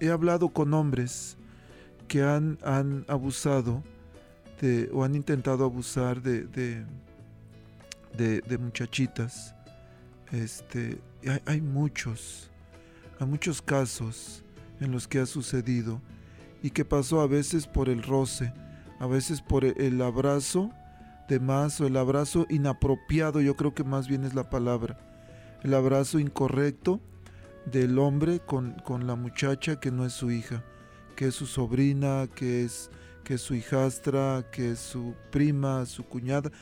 he 0.00 0.10
hablado 0.10 0.50
con 0.50 0.74
hombres 0.74 1.37
que 2.08 2.22
han, 2.22 2.58
han 2.64 3.04
abusado 3.08 3.82
de, 4.60 4.90
o 4.92 5.04
han 5.04 5.14
intentado 5.14 5.64
abusar 5.64 6.20
de, 6.20 6.44
de, 6.44 6.84
de, 8.40 8.58
muchachitas. 8.58 9.54
Este, 10.32 11.00
hay, 11.26 11.40
hay, 11.46 11.60
muchos, 11.60 12.50
hay 13.20 13.26
muchos 13.26 13.62
casos 13.62 14.42
en 14.80 14.90
los 14.90 15.06
que 15.06 15.20
ha 15.20 15.26
sucedido 15.26 16.00
y 16.62 16.70
que 16.70 16.84
pasó 16.84 17.20
a 17.20 17.26
veces 17.26 17.66
por 17.66 17.88
el 17.88 18.02
roce 18.02 18.52
a 18.98 19.06
veces 19.06 19.40
por 19.40 19.64
e-, 19.64 19.74
el 19.78 20.00
abrazo 20.02 20.70
de 21.28 21.40
más 21.40 21.80
o 21.80 21.86
el 21.86 21.96
abrazo 21.96 22.46
inapropiado, 22.48 23.40
yo 23.40 23.54
creo 23.54 23.74
que 23.74 23.84
más 23.84 24.08
bien 24.08 24.24
es 24.24 24.34
la 24.34 24.48
palabra, 24.48 24.98
el 25.62 25.74
abrazo 25.74 26.18
incorrecto 26.18 27.00
del 27.66 27.98
hombre 27.98 28.40
con, 28.40 28.76
la 29.06 29.14
muchacha 29.14 29.78
que 29.78 29.90
no 29.90 30.06
es 30.06 30.14
su 30.14 30.30
hija, 30.30 30.64
que 31.18 31.26
es 31.26 31.34
su 31.34 31.46
sobrina, 31.46 32.28
que 32.32 32.62
es, 32.62 32.92
que 33.24 33.34
es 33.34 33.40
su 33.40 33.56
hijastra, 33.56 34.44
que 34.52 34.70
es 34.70 34.78
su 34.78 35.16
prima, 35.32 35.84
su 35.84 36.04
cuñada, 36.04 36.52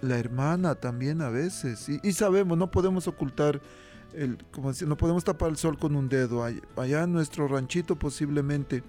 la 0.00 0.18
hermana 0.18 0.76
también 0.76 1.20
a 1.20 1.28
veces. 1.28 1.90
Y, 2.02 2.12
sabemos, 2.14 2.56
no 2.56 2.70
podemos 2.70 3.06
ocultar, 3.06 3.60
el, 4.14 4.38
como 4.50 4.72
no 4.86 4.96
podemos 4.96 5.24
tapar 5.24 5.50
el 5.50 5.58
sol 5.58 5.76
con 5.76 5.94
un 5.94 6.08
dedo. 6.08 6.42
Allá 6.42 7.02
en 7.02 7.12
nuestro 7.12 7.46
ranchito 7.48 7.94
posiblemente 7.96 8.82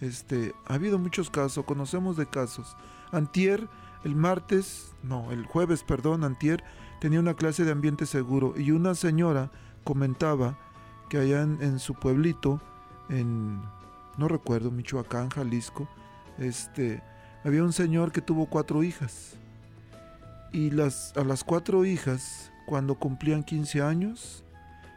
este, 0.00 0.52
ha 0.66 0.74
habido 0.74 0.98
muchos 0.98 1.30
casos, 1.30 1.64
conocemos 1.64 2.16
de 2.16 2.26
casos. 2.26 2.76
Antier, 3.12 3.68
el 4.02 4.16
martes, 4.16 4.96
no, 5.04 5.30
el 5.30 5.46
jueves, 5.46 5.84
perdón, 5.84 6.24
Antier, 6.24 6.64
tenía 7.00 7.20
una 7.20 7.34
clase 7.34 7.64
de 7.64 7.70
ambiente 7.70 8.04
seguro 8.04 8.54
y 8.56 8.72
una 8.72 8.96
señora 8.96 9.48
comentaba 9.84 10.58
que 11.08 11.18
allá 11.18 11.42
en, 11.42 11.78
su 11.78 11.94
pueblito, 11.94 12.60
en, 13.10 13.62
no 14.20 14.28
recuerdo, 14.28 14.70
Michoacán, 14.70 15.30
Jalisco, 15.30 15.88
este, 16.38 17.02
había 17.42 17.64
un 17.64 17.72
señor 17.72 18.12
que 18.12 18.20
tuvo 18.20 18.44
cuatro 18.44 18.82
hijas. 18.82 19.32
Y 20.52 20.70
las, 20.70 21.16
a 21.16 21.24
las 21.24 21.42
cuatro 21.42 21.86
hijas, 21.86 22.52
cuando 22.66 22.96
cumplían 22.96 23.42
15 23.42 23.80
años, 23.80 24.44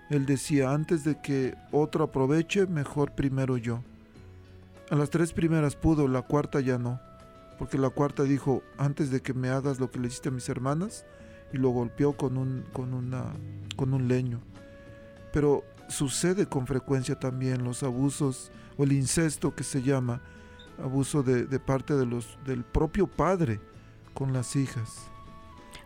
él 0.10 0.26
decía, 0.26 0.72
antes 0.72 1.06
de 1.06 1.22
que 1.22 1.56
otro 1.72 2.04
aproveche, 2.04 2.68
mejor 2.68 3.12
primero 3.12 3.56
yo. 3.56 3.82
A 4.90 4.96
las 4.96 5.10
tres 5.10 5.32
primeras 5.32 5.78
pudo, 5.78 6.10
la 6.10 6.24
cuarta 6.24 6.60
ya 6.60 6.78
no. 6.78 7.00
Porque 7.58 7.78
la 7.78 7.92
cuarta 7.92 8.24
dijo, 8.24 8.62
antes 8.78 9.10
de 9.10 9.22
que 9.22 9.34
me 9.34 9.50
hagas 9.50 9.80
lo 9.80 9.90
que 9.90 10.00
le 10.00 10.08
hiciste 10.08 10.28
a 10.28 10.34
mis 10.34 10.50
hermanas, 10.50 11.06
y 11.54 11.58
lo 11.58 11.70
golpeó 11.70 12.12
con 12.18 12.38
un, 12.38 12.66
con 12.74 12.94
una, 12.94 13.24
con 13.78 13.94
un 13.94 14.10
leño. 14.10 14.42
Pero 15.32 15.64
sucede 15.88 16.46
con 16.48 16.68
frecuencia 16.68 17.20
también 17.20 17.64
los 17.64 17.84
abusos 17.84 18.52
o 18.78 18.84
el 18.84 18.92
incesto 18.92 19.54
que 19.56 19.64
se 19.64 19.82
llama 19.82 20.22
abuso 20.82 21.24
de, 21.24 21.46
de 21.46 21.60
parte 21.60 21.96
de 21.96 22.06
los, 22.06 22.38
del 22.46 22.64
propio 22.64 23.08
padre 23.08 23.60
con 24.14 24.34
las 24.34 24.56
hijas. 24.56 25.10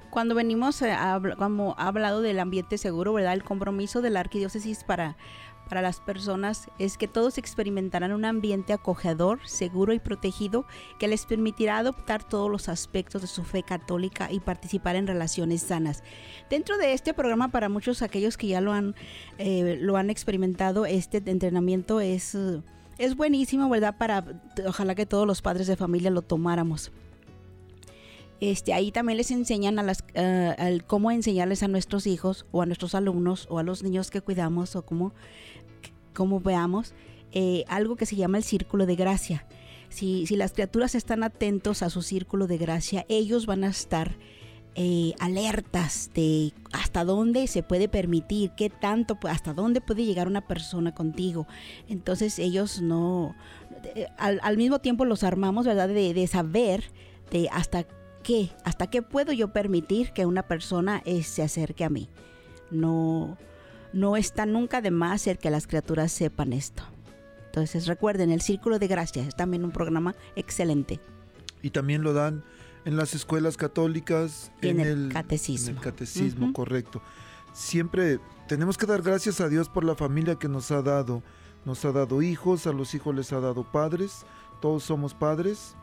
Cuando 0.10 0.36
venimos, 0.36 0.81
eh, 0.81 0.95
como 1.38 1.75
ha 1.77 1.88
hablado 1.88 2.21
del 2.21 2.39
ambiente 2.39 2.77
seguro, 2.77 3.13
¿verdad? 3.13 3.33
El 3.33 3.43
compromiso 3.43 4.01
de 4.01 4.10
la 4.10 4.21
arquidiócesis 4.21 4.83
para, 4.83 5.17
para 5.67 5.82
las 5.82 5.99
personas 5.99 6.69
es 6.80 6.97
que 6.97 7.08
todos 7.08 7.38
experimentarán 7.38 8.12
un 8.12 8.25
ambiente 8.25 8.73
acogedor, 8.73 9.39
seguro 9.45 9.93
y 9.93 9.99
protegido 9.99 10.65
que 10.99 11.08
les 11.08 11.25
permitirá 11.25 11.77
adoptar 11.77 12.23
todos 12.23 12.49
los 12.49 12.69
aspectos 12.69 13.21
de 13.21 13.27
su 13.27 13.43
fe 13.43 13.63
católica 13.63 14.32
y 14.32 14.39
participar 14.39 14.95
en 14.95 15.08
relaciones 15.08 15.62
sanas. 15.62 16.03
Dentro 16.49 16.77
de 16.77 16.93
este 16.93 17.13
programa, 17.13 17.49
para 17.49 17.69
muchos 17.69 18.01
aquellos 18.01 18.38
que 18.38 18.47
ya 18.47 18.62
lo 18.62 18.73
han, 18.73 18.95
eh, 19.38 19.77
lo 19.80 19.97
han 19.97 20.10
experimentado, 20.10 20.86
este 20.86 21.17
entrenamiento 21.25 21.99
es, 21.99 22.38
es 22.97 23.15
buenísimo, 23.15 23.69
¿verdad? 23.69 23.95
Para, 23.97 24.23
ojalá 24.65 24.95
que 24.95 25.06
todos 25.06 25.27
los 25.27 25.41
padres 25.41 25.67
de 25.67 25.75
familia 25.75 26.10
lo 26.10 26.21
tomáramos. 26.21 26.91
Este, 28.39 28.73
ahí 28.73 28.91
también 28.91 29.17
les 29.17 29.32
enseñan 29.32 29.80
a 29.80 29.84
las, 29.84 30.04
al 30.15 30.84
cómo 30.86 31.12
enseñarles 31.12 31.63
a 31.63 31.67
nuestros 31.67 32.06
hijos 32.06 32.45
o 32.52 32.62
a 32.62 32.65
nuestros 32.65 32.93
alumnos 32.93 33.47
o 33.50 33.60
a 33.60 33.63
los 33.63 33.84
niños 33.84 34.12
que 34.12 34.21
cuidamos 34.21 34.76
o 34.76 34.86
cómo, 34.86 35.13
cómo 36.13 36.39
veamos 36.39 36.93
eh, 37.32 37.65
algo 37.67 37.95
que 37.95 38.06
se 38.06 38.15
llama 38.15 38.38
el 38.38 38.43
círculo 38.43 38.86
de 38.86 38.95
gracia. 38.95 39.45
Si, 39.89 40.26
las 40.36 40.54
criaturas 40.54 40.95
están 40.95 41.23
atentos 41.23 41.82
a 41.82 41.89
su 41.89 42.02
círculo 42.02 42.47
de 42.47 42.58
gracia, 42.58 43.06
ellos 43.10 43.45
van 43.45 43.63
a 43.63 43.69
estar 43.69 44.17
eh, 44.76 45.13
alertas 45.19 46.12
de 46.13 46.54
hasta 46.73 47.04
dónde 47.04 47.47
se 47.47 47.63
puede 47.63 47.88
permitir, 47.88 48.52
qué 48.58 48.69
tanto, 48.69 49.17
hasta 49.30 49.54
dónde 49.54 49.82
puede 49.82 50.06
llegar 50.06 50.28
una 50.28 50.45
persona 50.45 50.93
contigo. 50.93 51.47
Entonces 51.88 52.38
ellos 52.38 52.82
no, 52.82 53.36
al, 54.17 54.39
al 54.43 54.58
mismo 54.58 54.80
tiempo 54.80 55.06
los 55.06 55.23
armamos, 55.23 55.65
¿verdad? 55.65 55.88
De, 55.88 56.13
de 56.13 56.28
saber 56.28 56.84
de 57.32 57.50
hasta 57.52 57.86
qué, 58.27 58.51
hasta 58.65 58.87
qué 58.87 59.01
puedo 59.01 59.31
yo 59.31 59.53
permitir 59.53 60.11
que 60.11 60.25
una 60.25 60.43
persona 60.43 61.01
eh, 61.05 61.23
se 61.23 61.41
acerque 61.43 61.85
a 61.85 61.89
mí. 61.89 62.09
No, 62.71 63.37
no 63.93 64.17
está 64.17 64.45
nunca 64.45 64.81
de 64.81 64.91
más 64.91 65.25
el 65.27 65.37
que 65.37 65.49
las 65.49 65.65
criaturas 65.65 66.11
sepan 66.11 66.51
esto. 66.51 66.83
Entonces 67.45 67.87
recuerden, 67.87 68.29
el 68.29 68.41
Círculo 68.41 68.79
de 68.79 68.87
Gracia 68.87 69.23
es 69.23 69.33
también 69.35 69.63
un 69.63 69.71
programa 69.71 70.13
excelente. 70.35 70.99
Y 71.61 71.69
también 71.69 72.03
lo 72.03 72.11
dan 72.11 72.43
en 72.83 72.97
las 72.97 73.13
escuelas 73.15 73.55
católicas, 73.55 74.51
Y 74.61 74.67
en 74.67 74.81
el 74.81 75.09
catecismo. 75.13 75.69
en 75.71 75.77
el 75.77 75.81
catecismo, 75.83 76.51
correcto. 76.53 77.01
Siempre 77.53 78.19
tenemos 78.49 78.77
que 78.77 78.85
dar 78.85 79.01
gracias 79.01 79.39
a 79.41 79.47
Dios 79.49 79.69
por 79.69 79.83
la 79.85 79.95
familia 79.95 80.35
que 80.35 80.49
nos 80.49 80.69
ha 80.71 80.81
dado. 80.81 81.23
Nos 81.65 81.83
ha 81.85 81.91
dado 81.93 82.21
hijos, 82.21 82.67
a 82.67 82.73
los 82.73 82.93
hijos 82.93 83.15
les 83.15 83.31
ha 83.33 83.39
dado 83.39 83.63
padres. 83.71 84.25
Todos 84.61 84.83
somos 84.83 85.13
padres, 85.13 85.75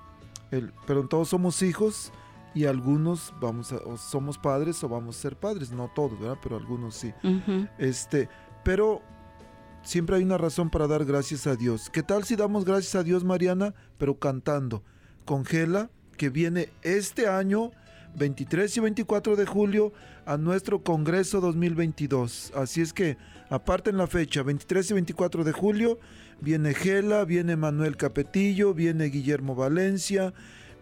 el- 0.51 0.73
pero 0.87 1.09
todos 1.09 1.29
somos 1.31 1.63
hijos 1.63 2.13
y 2.55 2.67
algunos 2.67 3.35
vamos 3.41 3.73
a, 3.73 3.77
o 3.77 3.97
somos 3.97 4.39
padres 4.39 4.83
o 4.85 4.89
vamos 4.89 5.19
a 5.19 5.21
ser 5.21 5.37
padres. 5.37 5.73
No 5.73 5.91
todos, 5.95 6.19
¿verdad? 6.19 6.39
Pero 6.43 6.57
algunos 6.57 6.95
sí. 6.95 7.13
Este, 7.79 8.29
pero 8.63 9.03
siempre 9.83 10.17
hay 10.17 10.23
una 10.23 10.39
razón 10.39 10.71
para 10.71 10.87
dar 10.87 11.05
gracias 11.05 11.47
a 11.47 11.57
Dios. 11.57 11.91
¿Qué 11.91 12.03
tal 12.03 12.25
si 12.25 12.37
damos 12.37 12.65
gracias 12.65 12.95
a 12.95 13.03
Dios, 13.03 13.25
Mariana, 13.25 13.75
pero 13.99 14.19
cantando? 14.19 14.83
Con 15.25 15.45
Gela, 15.45 15.91
que 16.17 16.31
viene 16.31 16.69
este 16.83 17.27
año, 17.27 17.73
23 18.17 18.77
y 18.77 18.81
24 18.81 19.37
de 19.37 19.47
julio, 19.47 19.93
a 20.27 20.37
nuestro 20.37 20.83
Congreso 20.83 21.41
2022. 21.41 22.53
Así 22.55 22.81
es 22.81 22.93
que, 22.93 23.17
aparten 23.51 23.97
la 23.97 24.07
fecha, 24.07 24.43
23 24.43 24.91
y 24.91 24.95
24 24.95 25.45
de 25.45 25.53
julio, 25.53 25.99
viene 26.41 26.75
Gela, 26.75 27.25
viene 27.25 27.57
Manuel 27.57 27.97
Capetillo, 27.97 28.75
viene 28.75 29.07
Guillermo 29.07 29.55
Valencia, 29.55 30.33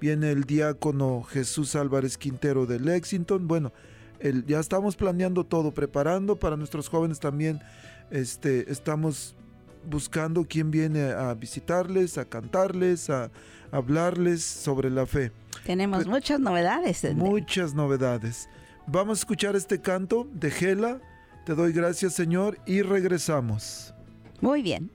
viene 0.03 0.33
el 0.33 0.43
diácono 0.43 1.23
Jesús 1.23 1.77
Álvarez 1.77 2.19
Quintero 2.19 2.67
de 2.67 2.81
Lexington. 2.81 3.47
Bueno, 3.47 3.73
el- 4.19 4.45
ya 4.47 4.59
estamos 4.59 4.97
planeando 4.97 5.45
todo, 5.45 5.73
preparando 5.73 6.35
para 6.41 6.57
nuestros 6.57 6.89
jóvenes 6.89 7.21
también. 7.21 7.61
Este, 8.11 8.69
estamos 8.71 9.37
buscando 9.89 10.45
quién 10.45 10.73
viene 10.73 11.13
a 11.13 11.33
visitarles, 11.35 12.19
a 12.19 12.25
cantarles, 12.25 13.11
a 13.11 13.31
hablarles 13.71 14.43
sobre 14.43 14.91
la 14.91 15.07
fe. 15.07 15.31
Tenemos 15.65 15.99
Pues- 15.99 16.09
muchas 16.09 16.41
novedades. 16.41 17.05
Muchas 17.15 17.73
novedades. 17.75 18.49
Vamos 18.89 19.19
a 19.19 19.21
escuchar 19.21 19.55
este 19.55 19.81
canto 19.81 20.29
de 20.35 20.51
Gela. 20.51 21.01
Te 21.47 21.55
doy 21.55 21.73
gracias, 21.73 22.13
Señor, 22.15 22.59
y 22.67 22.83
regresamos. 22.83 23.95
Muy 24.41 24.63
bien. 24.63 24.91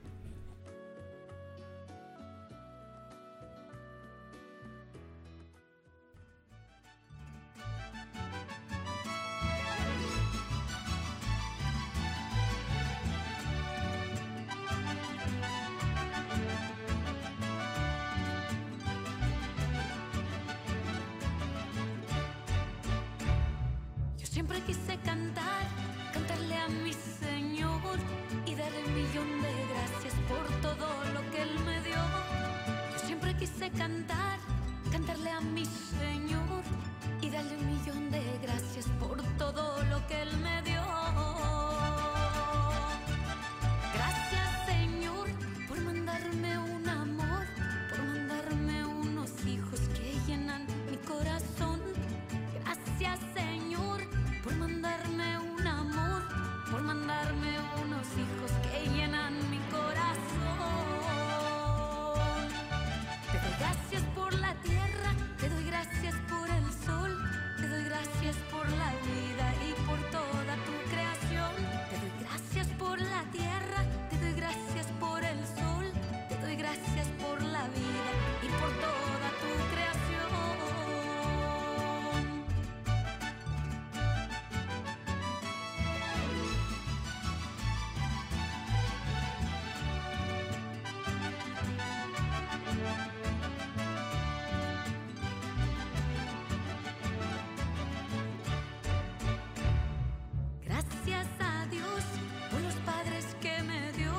Gracias 101.08 101.40
a 101.40 101.66
Dios 101.70 102.04
por 102.50 102.60
los 102.60 102.74
padres 102.84 103.24
que 103.40 103.62
me 103.62 103.92
dio, 103.92 104.12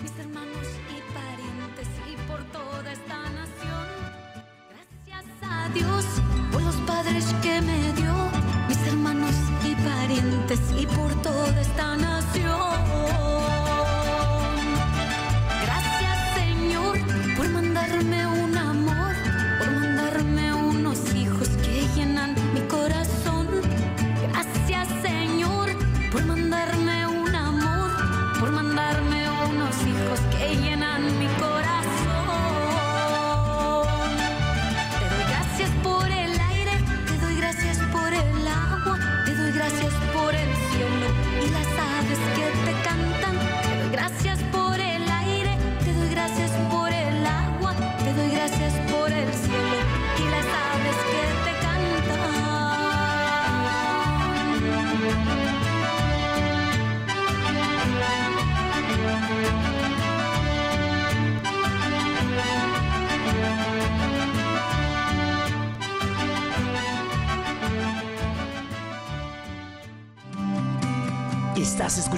mis 0.00 0.18
hermanos 0.18 0.66
y 0.88 1.02
parientes 1.12 1.88
y 2.10 2.16
por 2.26 2.42
toda 2.44 2.92
esta 2.92 3.18
nación. 3.24 3.86
Gracias 5.06 5.42
a 5.42 5.68
Dios 5.74 6.04
por 6.50 6.62
los 6.62 6.76
padres 6.76 7.26
que 7.42 7.60
me 7.60 7.92
dio, 7.92 8.14
mis 8.68 8.78
hermanos 8.86 9.34
y 9.64 9.74
parientes 9.74 10.60
y 10.78 10.86
por 10.86 11.14
toda 11.20 11.60
esta 11.60 11.96
nación. 11.98 13.19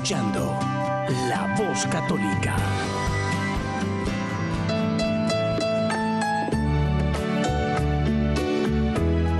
Escuchando 0.02 0.58
La 1.28 1.54
Voz 1.56 1.86
Católica. 1.86 2.56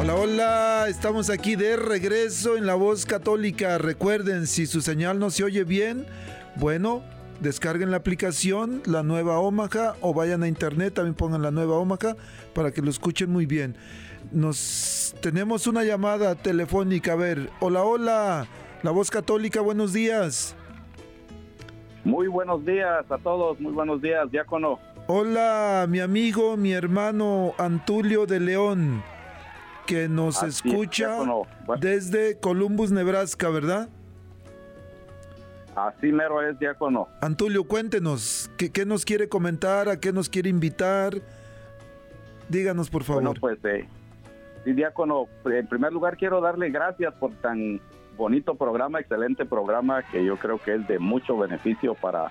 Hola, 0.01 0.15
hola, 0.15 0.87
estamos 0.89 1.31
aquí 1.31 1.57
de 1.57 1.75
regreso 1.75 2.57
en 2.57 2.67
La 2.67 2.77
Voz 2.77 3.07
Católica. 3.07 3.77
Recuerden, 3.79 4.47
si 4.47 4.67
su 4.67 4.83
señal 4.83 5.19
no 5.19 5.31
se 5.31 5.43
oye 5.43 5.65
bien, 5.65 6.07
bueno, 6.55 7.03
descarguen 7.41 7.91
la 7.91 7.97
aplicación, 7.97 8.83
la 8.87 9.03
nueva 9.03 9.41
Omaha, 9.41 9.97
o 10.01 10.15
vayan 10.15 10.45
a 10.45 10.49
internet, 10.49 10.95
también 10.95 11.17
pongan 11.17 11.43
la 11.43 11.51
nueva 11.51 11.75
Omaha 11.75 12.15
para 12.55 12.71
que 12.71 12.83
lo 12.83 12.91
escuchen 12.91 13.31
muy 13.31 13.47
bien. 13.47 13.75
Nos 14.31 15.17
tenemos 15.21 15.67
una 15.67 15.83
llamada 15.83 16.37
telefónica, 16.37 17.15
a 17.15 17.17
ver, 17.17 17.51
hola, 17.59 17.83
hola, 17.83 18.47
La 18.83 18.91
Voz 18.91 19.11
Católica, 19.11 19.61
buenos 19.61 19.93
días. 19.93 20.57
Muy 22.05 22.27
buenos 22.27 22.65
días 22.65 23.09
a 23.09 23.19
todos, 23.19 23.61
muy 23.61 23.73
buenos 23.73 24.03
días, 24.03 24.29
diácono. 24.31 24.81
Hola, 25.07 25.87
mi 25.89 26.01
amigo, 26.01 26.57
mi 26.57 26.73
hermano 26.73 27.55
Antulio 27.59 28.27
de 28.27 28.41
León, 28.41 29.03
que 29.87 30.09
nos 30.09 30.43
Así 30.43 30.69
escucha. 30.69 31.17
Bueno. 31.19 31.47
desde 31.81 32.41
Columbus, 32.41 32.91
Nebraska, 32.91 33.51
¿verdad? 33.51 33.89
Así 35.77 36.11
mero 36.11 36.43
es, 36.43 36.59
diácono. 36.59 37.07
Antulio, 37.21 37.65
cuéntenos, 37.65 38.51
¿qué, 38.59 38.73
qué 38.73 38.85
nos 38.85 39.05
quiere 39.05 39.29
comentar? 39.29 39.89
¿A 39.89 40.01
qué 40.01 40.13
nos 40.13 40.29
quiere 40.29 40.51
invitar? 40.51 41.15
Díganos, 42.49 42.91
por 42.91 43.05
favor. 43.05 43.23
Bueno, 43.23 43.41
pues, 43.41 43.59
eh, 43.65 43.89
sí, 44.65 44.73
diácono, 44.73 45.29
en 45.45 45.67
primer 45.69 45.93
lugar 45.93 46.17
quiero 46.17 46.41
darle 46.41 46.69
gracias 46.71 47.15
por 47.15 47.31
tan 47.37 47.81
bonito 48.23 48.55
programa, 48.55 49.01
excelente 49.01 49.45
programa 49.45 50.05
que 50.05 50.25
yo 50.25 50.37
creo 50.37 50.57
que 50.57 50.75
es 50.75 50.87
de 50.87 51.01
mucho 51.01 51.37
beneficio 51.37 51.97
para 51.97 52.31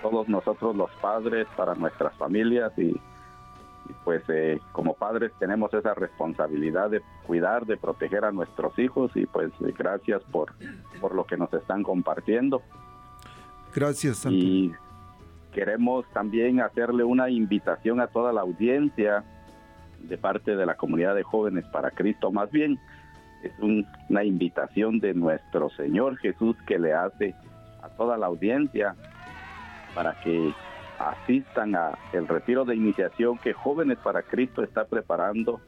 todos 0.00 0.26
nosotros 0.26 0.74
los 0.74 0.90
padres, 1.02 1.46
para 1.54 1.74
nuestras 1.74 2.16
familias 2.16 2.72
y, 2.78 2.92
y 2.92 3.92
pues 4.04 4.22
eh, 4.28 4.58
como 4.72 4.94
padres 4.94 5.30
tenemos 5.38 5.74
esa 5.74 5.92
responsabilidad 5.92 6.88
de 6.88 7.02
cuidar, 7.26 7.66
de 7.66 7.76
proteger 7.76 8.24
a 8.24 8.32
nuestros 8.32 8.78
hijos 8.78 9.10
y 9.16 9.26
pues 9.26 9.50
eh, 9.60 9.74
gracias 9.76 10.22
por, 10.32 10.54
por 10.98 11.14
lo 11.14 11.24
que 11.24 11.36
nos 11.36 11.52
están 11.52 11.82
compartiendo. 11.82 12.62
Gracias, 13.74 14.24
Antulio. 14.24 14.48
y 14.48 14.74
queremos 15.52 16.06
también 16.14 16.62
hacerle 16.62 17.04
una 17.04 17.28
invitación 17.28 18.00
a 18.00 18.06
toda 18.06 18.32
la 18.32 18.40
audiencia 18.40 19.24
de 20.00 20.16
parte 20.16 20.56
de 20.56 20.64
la 20.64 20.76
comunidad 20.76 21.14
de 21.14 21.22
jóvenes 21.22 21.66
para 21.66 21.90
Cristo. 21.90 22.32
Más 22.32 22.50
bien 22.50 22.80
es 23.42 23.52
un- 23.60 23.86
una 24.08 24.24
invitación 24.24 24.98
de 25.00 25.14
nuestro 25.14 25.70
Señor 25.70 26.16
Jesús 26.18 26.56
que 26.66 26.78
le 26.78 26.92
hace 26.92 27.34
a 27.82 27.88
toda 27.90 28.16
la 28.16 28.26
audiencia 28.26 28.94
para 29.94 30.18
que 30.20 30.52
asistan 30.98 31.76
a 31.76 31.96
el 32.12 32.26
retiro 32.26 32.64
de 32.64 32.74
iniciación 32.74 33.38
que 33.38 33.52
Jóvenes 33.52 33.98
para 33.98 34.22
Cristo 34.22 34.62
está 34.62 34.84
preparando 34.84 35.60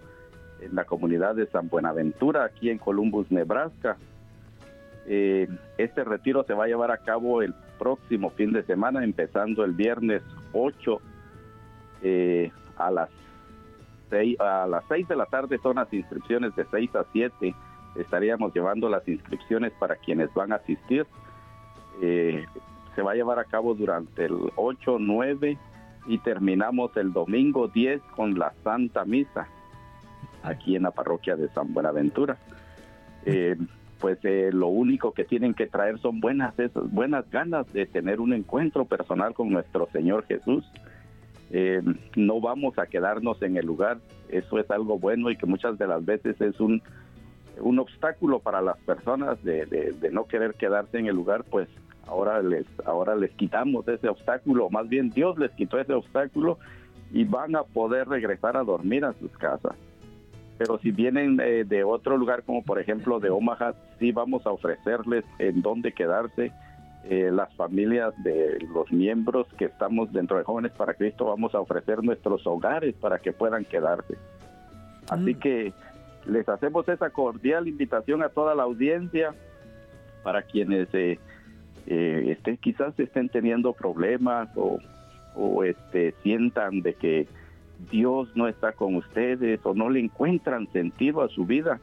en 0.61 0.74
la 0.74 0.85
comunidad 0.85 1.37
de 1.37 1.46
San 1.46 1.68
Buenaventura 1.68 2.44
aquí 2.44 2.70
en 2.70 2.78
Columbus, 2.78 3.30
Nebraska. 3.30 3.96
Eh, 5.06 5.48
este 5.78 6.04
retiro 6.04 6.44
se 6.44 6.52
va 6.54 6.64
a 6.64 6.68
llevar 6.68 6.90
a 6.90 6.98
cabo 6.98 7.42
el 7.42 7.54
próximo 7.78 8.30
fin 8.30 8.52
de 8.52 8.62
semana, 8.64 9.02
empezando 9.04 9.64
el 9.64 9.72
viernes 9.72 10.22
8 10.52 11.00
eh, 12.02 12.50
a 12.76 12.90
las 12.90 13.09
6, 14.11 14.40
a 14.40 14.66
las 14.66 14.85
6 14.88 15.09
de 15.09 15.16
la 15.16 15.27
tarde 15.27 15.59
son 15.62 15.77
las 15.77 15.92
inscripciones 15.92 16.55
de 16.57 16.66
6 16.70 16.94
a 16.96 17.05
7. 17.12 17.55
Estaríamos 17.96 18.53
llevando 18.55 18.88
las 18.88 19.07
inscripciones 19.09 19.73
para 19.79 19.96
quienes 19.96 20.33
van 20.35 20.53
a 20.53 20.57
asistir. 20.57 21.07
Eh, 22.03 22.44
se 22.94 23.03
va 23.03 23.12
a 23.12 23.14
llevar 23.14 23.38
a 23.38 23.44
cabo 23.44 23.75
durante 23.75 24.27
el 24.27 24.37
8, 24.57 24.99
9 24.99 25.59
y 26.07 26.18
terminamos 26.18 26.96
el 26.96 27.12
domingo 27.12 27.68
10 27.68 28.01
con 28.16 28.38
la 28.38 28.53
Santa 28.64 29.05
Misa 29.05 29.49
aquí 30.42 30.77
en 30.77 30.83
la 30.85 30.90
parroquia 30.90 31.37
de 31.37 31.49
San 31.51 31.73
Buenaventura. 31.73 32.37
Eh, 33.25 33.57
pues 34.01 34.18
eh, 34.25 34.51
lo 34.53 34.68
único 34.68 35.12
que 35.12 35.25
tienen 35.25 35.53
que 35.53 35.66
traer 35.66 35.99
son 35.99 36.20
buenas, 36.20 36.55
buenas 36.90 37.31
ganas 37.31 37.70
de 37.73 37.87
tener 37.87 38.20
un 38.20 38.33
encuentro 38.33 38.87
personal 38.87 39.35
con 39.35 39.51
nuestro 39.51 39.88
Señor 39.92 40.25
Jesús. 40.27 40.64
Eh, 41.50 41.82
no 42.16 42.40
vamos 42.40 42.78
a 42.78 42.86
quedarnos 42.86 43.42
en 43.42 43.56
el 43.56 43.66
lugar, 43.66 43.98
eso 44.28 44.58
es 44.58 44.70
algo 44.70 44.98
bueno 44.98 45.30
y 45.30 45.36
que 45.36 45.46
muchas 45.46 45.76
de 45.78 45.86
las 45.88 46.04
veces 46.04 46.40
es 46.40 46.60
un, 46.60 46.80
un 47.60 47.78
obstáculo 47.80 48.38
para 48.38 48.62
las 48.62 48.78
personas 48.78 49.42
de, 49.42 49.66
de- 49.66 50.10
no 50.12 50.26
querer 50.26 50.54
quedarse 50.54 50.98
en 50.98 51.06
el 51.06 51.16
lugar, 51.16 51.44
pues 51.50 51.68
ahora 52.06 52.40
les, 52.40 52.66
ahora 52.86 53.16
les 53.16 53.30
quitamos 53.32 53.86
ese 53.88 54.08
obstáculo, 54.08 54.70
más 54.70 54.88
bien 54.88 55.10
Dios 55.10 55.36
les 55.38 55.50
quitó 55.52 55.78
ese 55.80 55.92
obstáculo 55.92 56.58
y 57.12 57.24
van 57.24 57.56
a 57.56 57.64
poder 57.64 58.08
regresar 58.08 58.56
a 58.56 58.62
dormir 58.62 59.04
a 59.04 59.12
sus 59.14 59.32
casas 59.32 59.74
pero 60.58 60.78
si 60.80 60.90
vienen 60.90 61.40
eh, 61.40 61.64
de 61.64 61.84
otro 61.84 62.18
lugar, 62.18 62.42
como 62.42 62.62
por 62.62 62.78
ejemplo 62.78 63.18
de 63.18 63.30
Omaha, 63.30 63.72
sí 63.98 64.12
vamos 64.12 64.46
a 64.46 64.50
ofrecerles 64.50 65.24
en 65.38 65.62
dónde 65.62 65.92
quedarse. 65.92 66.52
Eh, 67.04 67.30
las 67.32 67.52
familias 67.54 68.12
de 68.22 68.58
los 68.74 68.92
miembros 68.92 69.46
que 69.56 69.64
estamos 69.64 70.12
dentro 70.12 70.36
de 70.36 70.44
Jóvenes 70.44 70.72
para 70.72 70.92
Cristo, 70.94 71.24
vamos 71.24 71.54
a 71.54 71.60
ofrecer 71.60 72.04
nuestros 72.04 72.46
hogares 72.46 72.94
para 72.94 73.18
que 73.18 73.32
puedan 73.32 73.64
quedarse. 73.64 74.18
Así 75.08 75.34
que 75.34 75.72
les 76.26 76.48
hacemos 76.48 76.86
esa 76.88 77.08
cordial 77.10 77.66
invitación 77.68 78.22
a 78.22 78.28
toda 78.28 78.54
la 78.54 78.64
audiencia 78.64 79.34
para 80.22 80.42
quienes 80.42 80.88
eh, 80.92 81.18
eh, 81.86 82.24
estén, 82.28 82.58
quizás 82.58 82.98
estén 83.00 83.30
teniendo 83.30 83.72
problemas 83.72 84.50
o, 84.54 84.78
o 85.34 85.64
este, 85.64 86.14
sientan 86.22 86.82
de 86.82 86.94
que 86.94 87.26
Dios 87.90 88.28
no 88.36 88.46
está 88.46 88.72
con 88.72 88.94
ustedes 88.96 89.58
o 89.64 89.72
no 89.72 89.88
le 89.88 90.00
encuentran 90.00 90.70
sentido 90.70 91.22
a 91.22 91.28
su 91.28 91.46
vida 91.46 91.80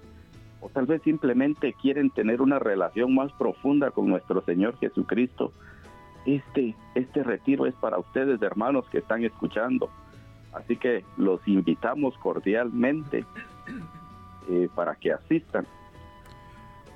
o 0.61 0.69
tal 0.69 0.85
vez 0.85 1.01
simplemente 1.03 1.73
quieren 1.81 2.09
tener 2.09 2.41
una 2.41 2.59
relación 2.59 3.13
más 3.13 3.31
profunda 3.33 3.91
con 3.91 4.07
nuestro 4.07 4.41
Señor 4.43 4.77
Jesucristo. 4.79 5.51
Este, 6.25 6.75
este 6.95 7.23
retiro 7.23 7.65
es 7.67 7.75
para 7.75 7.97
ustedes, 7.99 8.41
hermanos 8.41 8.85
que 8.91 8.97
están 8.99 9.23
escuchando. 9.23 9.89
Así 10.53 10.75
que 10.77 11.05
los 11.17 11.39
invitamos 11.47 12.17
cordialmente 12.17 13.23
eh, 14.49 14.67
para 14.75 14.95
que 14.95 15.11
asistan. 15.13 15.65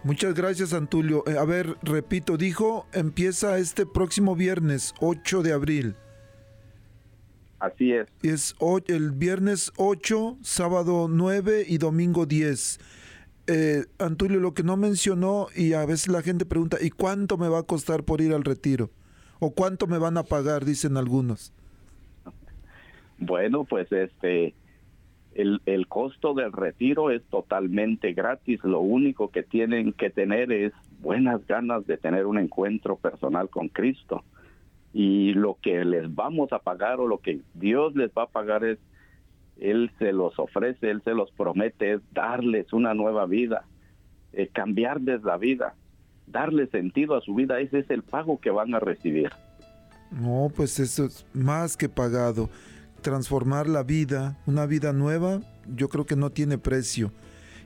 Muchas 0.04 0.34
gracias, 0.34 0.74
Antulio. 0.74 1.24
Eh, 1.28 1.38
a 1.38 1.46
ver, 1.46 1.78
repito, 1.84 2.36
dijo, 2.36 2.88
empieza 2.92 3.60
este 3.60 3.86
próximo 3.86 4.36
viernes, 4.36 4.96
8 5.00 5.44
de 5.44 5.54
abril. 5.54 5.96
Así 7.60 7.94
es. 7.94 8.08
Es 8.24 8.56
o- 8.60 8.80
el 8.88 9.12
viernes 9.12 9.72
8, 9.78 10.38
sábado 10.42 11.08
9 11.08 11.64
y 11.68 11.78
domingo 11.78 12.26
10. 12.26 12.80
Eh, 13.48 13.86
Antulio, 14.00 14.40
lo 14.40 14.54
que 14.54 14.64
no 14.64 14.78
mencionó, 14.78 15.48
y 15.56 15.74
a 15.74 15.86
veces 15.86 16.08
la 16.10 16.22
gente 16.22 16.46
pregunta, 16.46 16.78
¿y 16.80 16.90
cuánto 16.90 17.38
me 17.38 17.50
va 17.50 17.60
a 17.60 17.64
costar 17.64 18.04
por 18.04 18.22
ir 18.22 18.34
al 18.34 18.44
retiro? 18.44 18.90
¿O 19.40 19.52
cuánto 19.52 19.88
me 19.88 19.98
van 19.98 20.18
a 20.18 20.24
pagar? 20.24 20.66
Dicen 20.66 20.98
algunos. 20.98 21.54
Bueno, 23.18 23.64
pues 23.66 23.92
este, 23.92 24.54
el, 25.34 25.62
el 25.66 25.88
costo 25.88 26.34
del 26.34 26.52
retiro 26.52 27.10
es 27.12 27.24
totalmente 27.24 28.14
gratis. 28.14 28.64
Lo 28.64 28.80
único 28.80 29.30
que 29.30 29.44
tienen 29.44 29.94
que 29.94 30.10
tener 30.10 30.52
es 30.52 30.74
buenas 31.02 31.46
ganas 31.48 31.86
de 31.88 31.98
tener 31.98 32.26
un 32.26 32.38
encuentro 32.38 32.98
personal 32.98 33.50
con 33.50 33.68
Cristo. 33.68 34.24
Y 34.94 35.34
lo 35.34 35.58
que 35.62 35.86
les 35.86 36.14
vamos 36.14 36.52
a 36.52 36.60
pagar 36.60 37.00
o 37.00 37.08
lo 37.08 37.20
que 37.20 37.40
Dios 37.54 37.96
les 37.96 38.12
va 38.12 38.24
a 38.24 38.30
pagar 38.30 38.64
es, 38.66 38.78
Él 39.62 39.92
se 40.00 40.12
los 40.12 40.38
ofrece, 40.40 40.90
Él 40.90 41.02
se 41.04 41.14
los 41.14 41.32
promete, 41.32 41.94
es 41.94 42.02
darles 42.12 42.74
una 42.74 42.94
nueva 42.94 43.28
vida, 43.28 43.66
eh, 44.34 44.50
cambiarles 44.52 45.24
la 45.24 45.38
vida, 45.38 45.76
darle 46.28 46.68
sentido 46.68 47.16
a 47.16 47.22
su 47.22 47.36
vida. 47.36 47.60
Ese 47.60 47.80
es 47.80 47.90
el 47.90 48.02
pago 48.02 48.40
que 48.42 48.50
van 48.50 48.74
a 48.74 48.80
recibir. 48.80 49.30
No, 50.12 50.52
pues 50.54 50.80
eso 50.80 51.06
es 51.06 51.26
más 51.34 51.78
que 51.78 51.88
pagado. 51.88 52.50
Transformar 53.02 53.70
la 53.70 53.84
vida, 53.84 54.38
una 54.46 54.66
vida 54.66 54.94
nueva, 54.94 55.42
yo 55.68 55.90
creo 55.90 56.06
que 56.06 56.16
no 56.16 56.32
tiene 56.32 56.58
precio. 56.58 57.12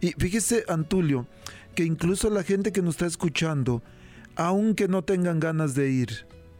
Y 0.01 0.11
fíjese, 0.11 0.65
Antulio, 0.67 1.27
que 1.75 1.85
incluso 1.85 2.29
la 2.29 2.43
gente 2.43 2.71
que 2.71 2.81
nos 2.81 2.95
está 2.95 3.05
escuchando, 3.05 3.81
aunque 4.35 4.87
no 4.87 5.03
tengan 5.03 5.39
ganas 5.39 5.75
de 5.75 5.89
ir, 5.89 6.09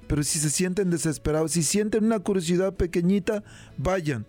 pero 0.07 0.23
si 0.23 0.39
se 0.39 0.49
sienten 0.49 0.89
desesperados, 0.89 1.51
si 1.51 1.63
sienten 1.63 2.05
una 2.05 2.19
curiosidad 2.19 2.73
pequeñita, 2.73 3.43
vayan. 3.77 4.25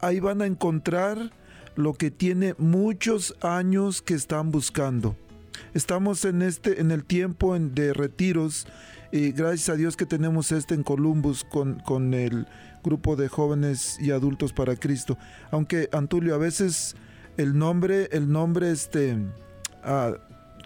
Ahí 0.00 0.20
van 0.20 0.42
a 0.42 0.46
encontrar 0.46 1.30
lo 1.76 1.94
que 1.94 2.10
tiene 2.10 2.54
muchos 2.58 3.36
años 3.40 4.02
que 4.02 4.14
están 4.14 4.50
buscando. 4.50 5.16
Estamos 5.74 6.24
en 6.24 6.42
este 6.42 6.80
en 6.80 6.90
el 6.90 7.04
tiempo 7.04 7.58
de 7.58 7.92
retiros 7.92 8.66
y 9.12 9.32
gracias 9.32 9.68
a 9.68 9.76
Dios 9.76 9.96
que 9.96 10.06
tenemos 10.06 10.52
este 10.52 10.74
en 10.74 10.82
Columbus 10.82 11.44
con, 11.44 11.80
con 11.80 12.14
el 12.14 12.46
grupo 12.82 13.16
de 13.16 13.28
jóvenes 13.28 13.98
y 14.00 14.10
adultos 14.10 14.52
para 14.52 14.76
Cristo. 14.76 15.16
Aunque 15.50 15.88
Antulio 15.92 16.34
a 16.34 16.38
veces 16.38 16.96
el 17.36 17.56
nombre 17.56 18.08
el 18.12 18.30
nombre 18.30 18.70
este 18.70 19.16
ah, 19.84 20.14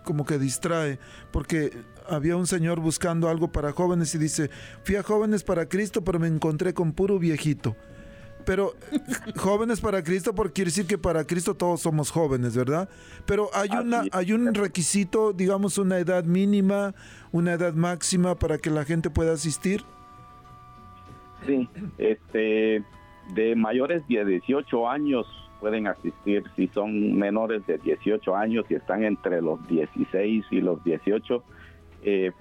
como 0.04 0.24
que 0.24 0.38
distrae, 0.38 0.98
porque 1.32 1.72
había 2.08 2.36
un 2.36 2.46
señor 2.46 2.80
buscando 2.80 3.28
algo 3.28 3.50
para 3.50 3.72
jóvenes 3.72 4.14
y 4.14 4.18
dice, 4.18 4.50
fui 4.84 4.96
a 4.96 5.02
jóvenes 5.02 5.42
para 5.42 5.68
Cristo, 5.68 6.04
pero 6.04 6.20
me 6.20 6.28
encontré 6.28 6.74
con 6.74 6.92
puro 6.92 7.18
viejito. 7.18 7.74
Pero 8.44 8.74
jóvenes 9.36 9.80
para 9.80 10.02
Cristo, 10.02 10.34
porque 10.34 10.52
quiere 10.52 10.68
decir 10.68 10.86
que 10.86 10.98
para 10.98 11.24
Cristo 11.24 11.54
todos 11.54 11.80
somos 11.80 12.10
jóvenes, 12.10 12.56
¿verdad? 12.56 12.88
Pero 13.26 13.48
hay 13.54 13.70
una, 13.70 14.04
hay 14.12 14.32
un 14.32 14.52
requisito, 14.54 15.32
digamos, 15.32 15.78
una 15.78 15.98
edad 15.98 16.24
mínima, 16.24 16.94
una 17.32 17.54
edad 17.54 17.74
máxima 17.74 18.34
para 18.34 18.58
que 18.58 18.70
la 18.70 18.84
gente 18.84 19.10
pueda 19.10 19.32
asistir. 19.32 19.84
Sí, 21.46 21.68
este, 21.98 22.82
de 23.34 23.56
mayores 23.56 24.06
de 24.08 24.24
18 24.24 24.88
años 24.88 25.26
pueden 25.60 25.86
asistir, 25.86 26.44
si 26.56 26.68
son 26.68 27.16
menores 27.16 27.66
de 27.66 27.78
18 27.78 28.36
años 28.36 28.66
y 28.68 28.74
están 28.74 29.02
entre 29.02 29.40
los 29.40 29.66
16 29.66 30.44
y 30.50 30.60
los 30.60 30.84
18, 30.84 31.42
eh, 32.02 32.32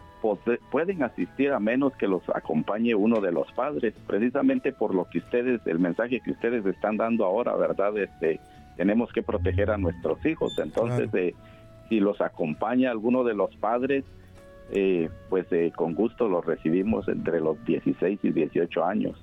pueden 0.72 1.04
asistir 1.04 1.52
a 1.52 1.60
menos 1.60 1.94
que 1.98 2.08
los 2.08 2.22
acompañe 2.34 2.96
uno 2.96 3.20
de 3.22 3.32
los 3.32 3.52
padres, 3.52 3.94
precisamente 4.08 4.72
por 4.72 4.96
lo 4.96 5.06
que 5.10 5.20
ustedes, 5.20 5.62
el 5.66 5.80
mensaje 5.80 6.22
que 6.22 6.32
ustedes 6.32 6.66
están 6.66 6.98
dando 6.98 7.26
ahora, 7.26 7.56
¿verdad? 7.56 7.98
Este, 7.98 8.40
tenemos 8.78 9.12
que 9.14 9.22
proteger 9.22 9.70
a 9.70 9.78
nuestros 9.78 10.26
hijos, 10.26 10.58
entonces 10.60 11.10
Claro. 11.12 11.28
eh, 11.28 11.36
si 11.90 12.00
los 12.00 12.22
acompaña 12.22 12.90
alguno 12.92 13.24
de 13.24 13.34
los 13.36 13.56
padres, 13.58 14.04
eh, 14.72 15.10
pues 15.30 15.46
eh, 15.52 15.72
con 15.76 15.94
gusto 15.94 16.28
los 16.30 16.46
recibimos 16.46 17.08
entre 17.08 17.40
los 17.42 17.64
16 17.66 18.20
y 18.24 18.32
18 18.32 18.84
años. 18.86 19.22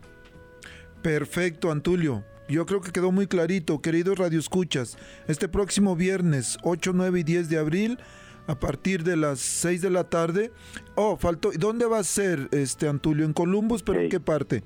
Perfecto, 1.03 1.71
Antulio. 1.73 2.23
Yo 2.49 2.67
creo 2.67 2.81
que 2.81 2.91
quedó 2.91 3.13
muy 3.13 3.27
clarito, 3.27 3.81
queridos 3.81 4.19
radioescuchas. 4.19 4.99
Este 5.29 5.49
próximo 5.49 5.95
viernes 5.97 6.59
8, 6.63 6.93
9 6.95 7.21
y 7.21 7.23
10 7.23 7.49
de 7.49 7.59
abril, 7.59 7.99
a 8.47 8.59
partir 8.59 9.05
de 9.05 9.17
las 9.17 9.41
6 9.41 9.83
de 9.83 9.91
la 9.91 10.05
tarde. 10.05 10.53
Oh, 10.95 11.17
faltó. 11.17 11.51
¿Dónde 11.59 11.87
va 11.87 11.99
a 11.99 12.05
ser 12.05 12.49
este 12.53 12.89
Antulio? 12.89 13.25
¿En 13.25 13.33
Columbus? 13.33 13.83
¿Pero 13.83 14.01
en 14.01 14.09
qué 14.09 14.21
parte? 14.21 14.63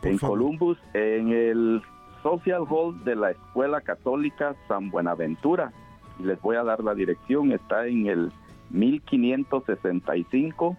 Por 0.00 0.10
en 0.10 0.18
favor. 0.18 0.38
Columbus, 0.38 0.78
en 0.94 1.32
el 1.32 1.82
Social 2.22 2.64
Hall 2.68 3.02
de 3.04 3.16
la 3.16 3.30
Escuela 3.30 3.80
Católica 3.80 4.54
San 4.68 4.90
Buenaventura. 4.90 5.72
Les 6.22 6.40
voy 6.40 6.56
a 6.56 6.64
dar 6.64 6.82
la 6.82 6.94
dirección, 6.94 7.52
está 7.52 7.86
en 7.86 8.06
el 8.06 8.32
1565 8.70 10.76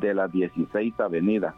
de 0.00 0.14
la 0.14 0.28
16 0.28 0.98
Avenida. 0.98 1.54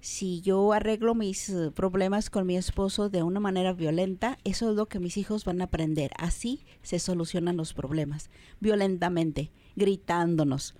Si 0.00 0.40
yo 0.40 0.72
arreglo 0.72 1.14
mis 1.14 1.48
eh, 1.48 1.70
problemas 1.70 2.30
con 2.30 2.46
mi 2.46 2.56
esposo 2.56 3.08
de 3.08 3.22
una 3.22 3.40
manera 3.40 3.72
violenta, 3.72 4.38
eso 4.44 4.70
es 4.70 4.76
lo 4.76 4.86
que 4.86 5.00
mis 5.00 5.16
hijos 5.16 5.44
van 5.44 5.60
a 5.60 5.64
aprender. 5.64 6.10
Así 6.18 6.64
se 6.82 6.98
solucionan 6.98 7.56
los 7.56 7.72
problemas, 7.74 8.30
violentamente, 8.60 9.50
gritándonos. 9.74 10.74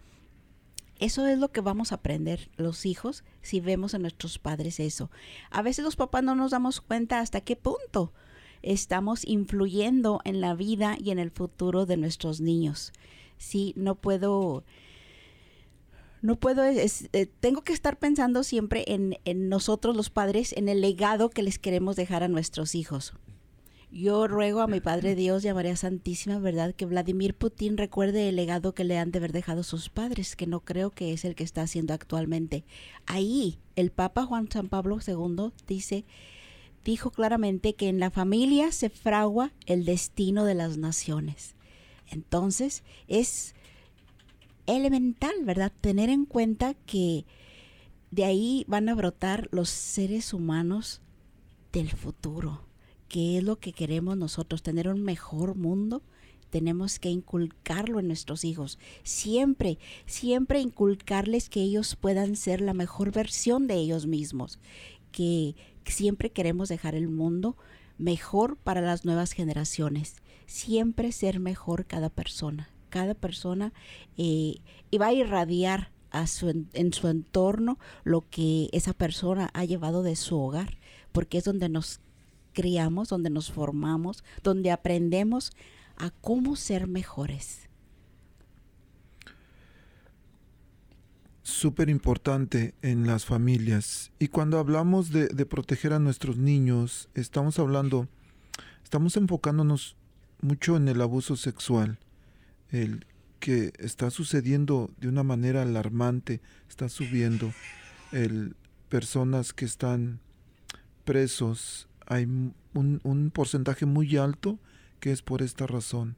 Eso 0.99 1.27
es 1.27 1.39
lo 1.39 1.51
que 1.51 1.61
vamos 1.61 1.93
a 1.93 1.97
aprender 1.97 2.51
los 2.57 2.87
hijos 2.87 3.25
si 3.43 3.61
vemos 3.61 3.95
a 3.95 3.99
nuestros 3.99 4.39
padres 4.39 4.81
eso. 4.81 5.11
A 5.51 5.63
veces 5.63 5.85
los 5.85 5.97
papás 5.97 6.23
no 6.23 6.35
nos 6.35 6.53
damos 6.53 6.81
cuenta 6.81 7.21
hasta 7.21 7.41
qué 7.43 7.57
punto 7.57 8.13
estamos 8.63 9.25
influyendo 9.25 10.21
en 10.25 10.41
la 10.41 10.55
vida 10.55 10.97
y 10.99 11.11
en 11.11 11.19
el 11.19 11.31
futuro 11.31 11.87
de 11.87 11.97
nuestros 11.97 12.41
niños. 12.41 12.93
Sí, 13.39 13.75
no 13.77 13.95
puedo 13.95 14.65
no 16.23 16.37
puedo, 16.37 16.65
eh, 16.65 16.89
tengo 17.41 17.63
que 17.63 17.73
estar 17.73 17.99
pensando 17.99 18.43
siempre 18.43 18.85
en, 18.89 19.19
en 19.25 19.49
nosotros 19.49 19.95
los 19.95 20.11
padres, 20.11 20.53
en 20.57 20.69
el 20.69 20.81
legado 20.81 21.31
que 21.31 21.43
les 21.43 21.59
queremos 21.59 21.95
dejar 21.95 22.23
a 22.23 22.29
nuestros 22.29 22.75
hijos. 22.75 23.13
Yo 23.91 24.27
ruego 24.27 24.61
a 24.61 24.67
mi 24.67 24.81
Padre 24.81 25.15
Dios 25.15 25.45
y 25.45 25.49
a 25.49 25.55
María 25.55 25.77
Santísima, 25.77 26.39
¿verdad? 26.39 26.75
Que 26.75 26.87
Vladimir 26.87 27.35
Putin 27.35 27.77
recuerde 27.77 28.29
el 28.29 28.37
legado 28.37 28.75
que 28.75 28.85
le 28.85 28.99
han 28.99 29.13
de 29.13 29.19
haber 29.19 29.33
dejado 29.33 29.63
sus 29.63 29.89
padres, 29.89 30.35
que 30.35 30.47
no 30.47 30.61
creo 30.61 30.91
que 30.91 31.13
es 31.13 31.25
el 31.25 31.35
que 31.35 31.45
está 31.45 31.63
haciendo 31.63 31.95
actualmente. 31.95 32.65
Ahí, 33.07 33.61
el 33.77 33.93
Papa 33.93 34.27
Juan 34.27 34.51
San 34.51 34.69
Pablo 34.69 34.99
II 35.07 35.53
dice, 35.67 36.05
dijo 36.85 37.11
claramente 37.11 37.75
que 37.75 37.89
en 37.89 38.01
la 38.01 38.11
familia 38.11 38.73
se 38.73 38.91
fragua 38.91 39.53
el 39.67 39.85
destino 39.85 40.45
de 40.45 40.55
las 40.55 40.79
naciones. 40.79 41.55
Entonces, 42.09 42.83
es 43.07 43.55
elemental, 44.67 45.35
¿verdad? 45.45 45.73
Tener 45.81 46.11
en 46.11 46.27
cuenta 46.27 46.75
que 46.75 47.25
de 48.11 48.25
ahí 48.25 48.65
van 48.69 48.89
a 48.89 48.95
brotar 48.95 49.49
los 49.53 49.69
seres 49.69 50.33
humanos 50.35 51.01
del 51.73 51.91
futuro, 51.91 52.66
que 53.09 53.39
es 53.39 53.45
lo 53.45 53.57
que 53.57 53.73
queremos 53.73 54.17
nosotros, 54.17 54.63
tener 54.63 54.89
un 54.89 55.03
mejor 55.03 55.55
mundo. 55.55 56.03
Tenemos 56.51 56.99
que 56.99 57.11
inculcarlo 57.11 58.01
en 58.01 58.07
nuestros 58.07 58.45
hijos. 58.45 58.79
Siempre, 59.03 59.79
siempre 60.07 60.61
inculcarles 60.61 61.49
que 61.49 61.63
ellos 61.63 61.97
puedan 61.97 62.37
ser 62.37 62.61
la 62.61 62.75
mejor 62.75 63.13
versión 63.13 63.67
de 63.67 63.75
ellos 63.75 64.07
mismos. 64.07 64.59
Que 65.13 65.55
siempre 65.85 66.31
queremos 66.31 66.69
dejar 66.69 66.95
el 66.95 67.09
mundo 67.09 67.57
mejor 67.99 68.57
para 68.57 68.81
las 68.81 69.05
nuevas 69.05 69.33
generaciones. 69.33 70.17
Siempre 70.47 71.13
ser 71.13 71.41
mejor 71.41 71.87
cada 71.87 72.11
persona. 72.11 72.71
Cada 72.91 73.15
persona 73.15 73.73
eh, 74.17 74.57
y 74.91 74.99
va 74.99 75.09
a 75.09 75.13
irradiar 75.13 75.91
a 76.11 76.27
su, 76.27 76.67
en 76.73 76.93
su 76.93 77.09
entorno 77.09 77.79
lo 78.05 78.29
que 78.31 78.71
esa 78.73 78.95
persona 78.95 79.51
ha 79.53 79.65
llevado 79.65 80.03
de 80.03 80.17
su 80.17 80.39
hogar, 80.39 80.79
porque 81.13 81.39
es 81.39 81.45
donde 81.45 81.69
nos 81.69 82.01
criamos, 82.57 83.11
donde 83.11 83.29
nos 83.29 83.53
formamos, 83.53 84.25
donde 84.43 84.71
aprendemos 84.71 85.53
a 85.99 86.11
cómo 86.11 86.57
ser 86.57 86.89
mejores. 86.89 87.61
súper 91.43 91.89
importante 91.89 92.75
en 92.83 93.07
las 93.07 93.25
familias. 93.25 94.11
Y 94.19 94.29
cuando 94.29 94.59
hablamos 94.59 95.13
de, 95.13 95.29
de, 95.29 95.47
proteger 95.47 95.93
a 95.93 96.01
nuestros 96.01 96.37
niños, 96.37 97.09
estamos 97.15 97.61
hablando, 97.61 98.09
estamos 98.83 99.17
enfocándonos 99.17 99.97
mucho 100.43 100.77
en 100.77 100.89
el 100.89 101.01
abuso 101.01 101.37
sexual, 101.37 102.01
el 102.73 103.07
que 103.39 103.73
está 103.79 104.11
sucediendo 104.11 104.91
de 104.99 105.09
una 105.09 105.23
manera 105.23 105.63
alarmante, 105.63 106.41
está 106.69 106.89
subiendo, 106.89 107.53
el, 108.11 108.57
personas 108.89 109.53
que 109.53 109.65
están 109.65 110.21
presos, 111.05 111.89
hay 112.07 112.25
un, 112.25 113.31
porcentaje 113.33 113.87
muy 113.87 114.17
alto 114.17 114.59
que 115.01 115.13
es 115.13 115.23
por 115.23 115.43
esta 115.43 115.67
razón. 115.67 116.17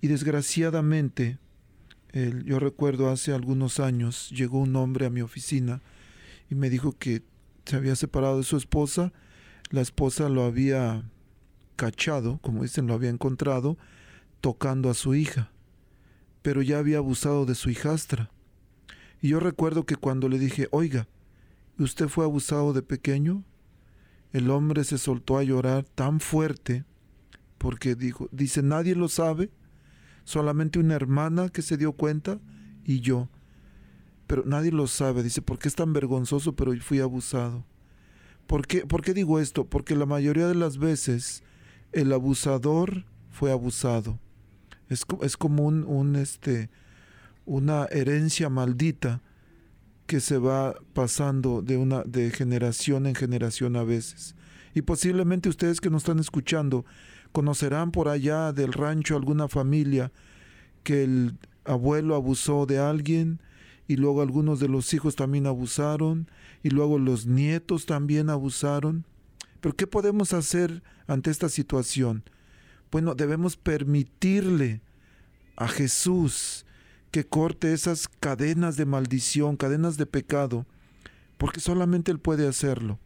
Y 0.00 0.08
desgraciadamente, 0.08 1.38
yo 2.44 2.58
recuerdo 2.58 3.10
hace 3.10 3.32
algunos 3.32 3.80
años 3.80 4.30
llegó 4.30 4.58
un 4.58 4.74
hombre 4.76 5.06
a 5.06 5.10
mi 5.10 5.22
oficina 5.22 5.80
y 6.50 6.54
me 6.54 6.70
dijo 6.70 6.92
que 6.92 7.22
se 7.64 7.76
había 7.76 7.94
separado 7.94 8.38
de 8.38 8.44
su 8.44 8.56
esposa, 8.56 9.12
la 9.70 9.80
esposa 9.80 10.28
lo 10.28 10.44
había 10.44 11.04
cachado, 11.76 12.38
como 12.42 12.62
dicen, 12.62 12.86
lo 12.86 12.94
había 12.94 13.10
encontrado, 13.10 13.78
tocando 14.40 14.90
a 14.90 14.94
su 14.94 15.14
hija, 15.14 15.50
pero 16.42 16.62
ya 16.62 16.78
había 16.78 16.98
abusado 16.98 17.46
de 17.46 17.54
su 17.54 17.70
hijastra. 17.70 18.30
Y 19.22 19.28
yo 19.28 19.40
recuerdo 19.40 19.84
que 19.84 19.96
cuando 19.96 20.28
le 20.28 20.38
dije, 20.38 20.68
oiga, 20.72 21.06
¿usted 21.78 22.08
fue 22.08 22.24
abusado 22.24 22.72
de 22.72 22.82
pequeño? 22.82 23.44
El 24.32 24.50
hombre 24.50 24.84
se 24.84 24.98
soltó 24.98 25.38
a 25.38 25.42
llorar 25.42 25.84
tan 25.84 26.20
fuerte 26.20 26.84
porque 27.58 27.94
dijo, 27.94 28.28
dice, 28.32 28.62
nadie 28.62 28.94
lo 28.94 29.08
sabe, 29.08 29.50
solamente 30.24 30.78
una 30.78 30.94
hermana 30.94 31.48
que 31.48 31.62
se 31.62 31.76
dio 31.76 31.92
cuenta 31.92 32.38
y 32.84 33.00
yo. 33.00 33.28
Pero 34.26 34.44
nadie 34.46 34.70
lo 34.70 34.86
sabe, 34.86 35.22
dice, 35.22 35.42
¿por 35.42 35.58
qué 35.58 35.68
es 35.68 35.74
tan 35.74 35.92
vergonzoso? 35.92 36.54
Pero 36.54 36.72
fui 36.80 37.00
abusado. 37.00 37.64
¿Por 38.46 38.66
qué, 38.66 38.86
¿Por 38.86 39.02
qué 39.02 39.12
digo 39.12 39.40
esto? 39.40 39.66
Porque 39.66 39.94
la 39.94 40.06
mayoría 40.06 40.46
de 40.46 40.54
las 40.54 40.78
veces 40.78 41.42
el 41.92 42.12
abusador 42.12 43.04
fue 43.30 43.52
abusado. 43.52 44.18
Es, 44.88 45.04
es 45.22 45.36
como 45.36 45.64
un, 45.66 45.84
un, 45.84 46.16
este, 46.16 46.70
una 47.44 47.86
herencia 47.86 48.48
maldita 48.48 49.20
que 50.10 50.18
se 50.18 50.38
va 50.38 50.74
pasando 50.92 51.62
de, 51.62 51.76
una, 51.76 52.02
de 52.02 52.32
generación 52.32 53.06
en 53.06 53.14
generación 53.14 53.76
a 53.76 53.84
veces. 53.84 54.34
Y 54.74 54.82
posiblemente 54.82 55.48
ustedes 55.48 55.80
que 55.80 55.88
nos 55.88 56.02
están 56.02 56.18
escuchando 56.18 56.84
conocerán 57.30 57.92
por 57.92 58.08
allá 58.08 58.52
del 58.52 58.72
rancho 58.72 59.14
alguna 59.14 59.46
familia 59.46 60.10
que 60.82 61.04
el 61.04 61.38
abuelo 61.64 62.16
abusó 62.16 62.66
de 62.66 62.80
alguien 62.80 63.40
y 63.86 63.94
luego 63.94 64.20
algunos 64.20 64.58
de 64.58 64.66
los 64.66 64.92
hijos 64.94 65.14
también 65.14 65.46
abusaron 65.46 66.28
y 66.64 66.70
luego 66.70 66.98
los 66.98 67.26
nietos 67.26 67.86
también 67.86 68.30
abusaron. 68.30 69.06
Pero 69.60 69.76
¿qué 69.76 69.86
podemos 69.86 70.32
hacer 70.32 70.82
ante 71.06 71.30
esta 71.30 71.48
situación? 71.48 72.24
Bueno, 72.90 73.14
debemos 73.14 73.56
permitirle 73.56 74.80
a 75.54 75.68
Jesús 75.68 76.66
que 77.10 77.26
corte 77.26 77.72
esas 77.72 78.08
cadenas 78.08 78.76
de 78.76 78.86
maldición, 78.86 79.56
cadenas 79.56 79.96
de 79.96 80.06
pecado, 80.06 80.66
porque 81.38 81.60
solamente 81.60 82.10
Él 82.12 82.20
puede 82.20 82.46
hacerlo. 82.46 82.98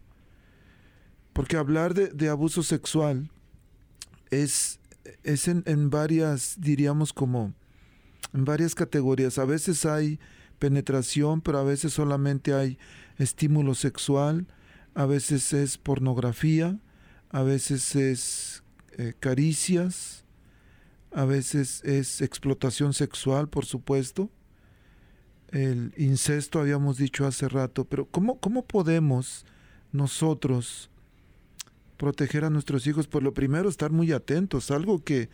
Porque 1.32 1.56
hablar 1.56 1.94
de, 1.94 2.08
de 2.08 2.28
abuso 2.28 2.62
sexual 2.62 3.30
es, 4.30 4.78
es 5.22 5.48
en, 5.48 5.62
en, 5.66 5.90
varias, 5.90 6.56
diríamos 6.58 7.12
como, 7.12 7.54
en 8.32 8.44
varias 8.44 8.74
categorías. 8.74 9.38
A 9.38 9.44
veces 9.44 9.84
hay 9.86 10.20
penetración, 10.58 11.40
pero 11.40 11.58
a 11.58 11.64
veces 11.64 11.92
solamente 11.92 12.54
hay 12.54 12.78
estímulo 13.18 13.74
sexual, 13.74 14.46
a 14.94 15.06
veces 15.06 15.52
es 15.52 15.78
pornografía, 15.78 16.78
a 17.30 17.42
veces 17.42 17.96
es 17.96 18.62
eh, 18.92 19.14
caricias, 19.18 20.23
a 21.14 21.24
veces 21.24 21.82
es 21.84 22.20
explotación 22.20 22.92
sexual, 22.92 23.48
por 23.48 23.64
supuesto. 23.64 24.30
El 25.48 25.94
incesto 25.96 26.58
habíamos 26.58 26.96
dicho 26.96 27.24
hace 27.24 27.48
rato, 27.48 27.84
pero 27.84 28.06
¿cómo, 28.06 28.40
cómo 28.40 28.66
podemos 28.66 29.46
nosotros 29.92 30.90
proteger 31.96 32.44
a 32.44 32.50
nuestros 32.50 32.88
hijos? 32.88 33.06
Pues 33.06 33.22
lo 33.22 33.32
primero, 33.32 33.68
estar 33.68 33.92
muy 33.92 34.10
atentos. 34.10 34.72
Algo 34.72 35.04
que 35.04 35.30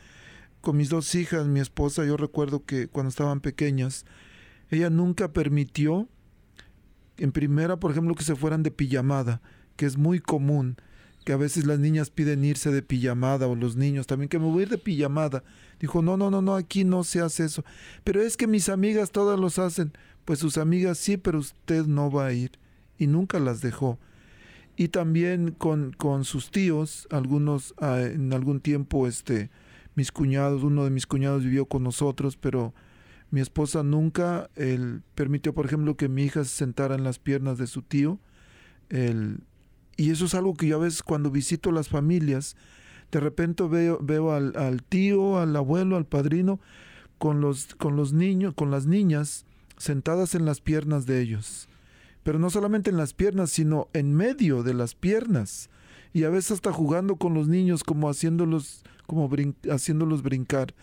con 0.60 0.76
mis 0.76 0.90
dos 0.90 1.14
hijas, 1.14 1.46
mi 1.46 1.60
esposa, 1.60 2.04
yo 2.04 2.18
recuerdo 2.18 2.62
que 2.66 2.86
cuando 2.86 3.08
estaban 3.08 3.40
pequeñas, 3.40 4.04
ella 4.68 4.90
nunca 4.90 5.32
permitió, 5.32 6.08
en 7.16 7.32
primera, 7.32 7.80
por 7.80 7.90
ejemplo, 7.90 8.14
que 8.14 8.24
se 8.24 8.36
fueran 8.36 8.62
de 8.62 8.70
pijamada, 8.70 9.40
que 9.76 9.86
es 9.86 9.96
muy 9.96 10.20
común 10.20 10.76
que 11.24 11.32
a 11.32 11.36
veces 11.36 11.66
las 11.66 11.78
niñas 11.78 12.10
piden 12.10 12.44
irse 12.44 12.70
de 12.70 12.82
pijamada 12.82 13.46
o 13.46 13.54
los 13.54 13.76
niños 13.76 14.06
también, 14.06 14.28
que 14.28 14.38
me 14.38 14.46
voy 14.46 14.60
a 14.60 14.62
ir 14.62 14.68
de 14.70 14.78
pijamada. 14.78 15.44
Dijo, 15.78 16.02
no, 16.02 16.16
no, 16.16 16.30
no, 16.30 16.42
no, 16.42 16.54
aquí 16.54 16.84
no 16.84 17.04
se 17.04 17.20
hace 17.20 17.44
eso. 17.44 17.64
Pero 18.04 18.22
es 18.22 18.36
que 18.36 18.46
mis 18.46 18.68
amigas 18.68 19.10
todas 19.10 19.38
los 19.38 19.58
hacen. 19.58 19.92
Pues 20.24 20.38
sus 20.38 20.58
amigas 20.58 20.98
sí, 20.98 21.16
pero 21.16 21.38
usted 21.38 21.86
no 21.86 22.10
va 22.10 22.26
a 22.26 22.32
ir. 22.32 22.52
Y 22.98 23.06
nunca 23.06 23.38
las 23.38 23.60
dejó. 23.60 23.98
Y 24.76 24.88
también 24.88 25.50
con, 25.50 25.92
con 25.92 26.24
sus 26.24 26.50
tíos, 26.50 27.06
algunos 27.10 27.74
ah, 27.78 28.00
en 28.00 28.32
algún 28.32 28.60
tiempo, 28.60 29.06
este, 29.06 29.50
mis 29.94 30.12
cuñados, 30.12 30.62
uno 30.62 30.84
de 30.84 30.90
mis 30.90 31.06
cuñados 31.06 31.44
vivió 31.44 31.66
con 31.66 31.82
nosotros, 31.82 32.36
pero 32.36 32.72
mi 33.30 33.40
esposa 33.40 33.82
nunca 33.82 34.48
él, 34.56 35.02
permitió, 35.14 35.52
por 35.52 35.66
ejemplo, 35.66 35.96
que 35.96 36.08
mi 36.08 36.24
hija 36.24 36.44
se 36.44 36.56
sentara 36.56 36.94
en 36.94 37.04
las 37.04 37.18
piernas 37.18 37.58
de 37.58 37.66
su 37.66 37.82
tío. 37.82 38.18
El, 38.88 39.40
y 40.00 40.08
eso 40.08 40.24
es 40.24 40.34
algo 40.34 40.54
que 40.54 40.66
yo 40.66 40.76
a 40.76 40.80
veces 40.80 41.02
cuando 41.02 41.30
visito 41.30 41.70
las 41.72 41.90
familias, 41.90 42.56
de 43.12 43.20
repente 43.20 43.64
veo, 43.64 43.98
veo 44.00 44.32
al, 44.32 44.82
tío, 44.88 45.38
al 45.38 45.54
abuelo, 45.54 45.98
al 45.98 46.06
padrino, 46.06 46.58
con 47.18 47.42
los, 47.42 47.74
con 47.74 47.96
los 47.96 48.14
niños, 48.14 48.54
con 48.54 48.70
las 48.70 48.86
niñas 48.86 49.44
sentadas 49.76 50.34
en 50.34 50.46
las 50.46 50.62
piernas 50.62 51.04
de 51.04 51.20
ellos. 51.20 51.68
Pero 52.22 52.38
no 52.38 52.48
solamente 52.48 52.88
en 52.88 52.96
las 52.96 53.12
piernas, 53.12 53.50
sino 53.50 53.88
en 53.92 54.14
medio 54.14 54.62
de 54.62 54.72
las 54.72 54.94
piernas. 54.94 55.68
Y 56.14 56.24
a 56.24 56.30
veces 56.30 56.52
hasta 56.52 56.72
jugando 56.72 57.16
con 57.16 57.34
los 57.34 57.46
niños, 57.46 57.84
como 57.84 58.08
haciéndolos, 58.08 58.82
como 59.06 59.28
brincar 59.28 60.74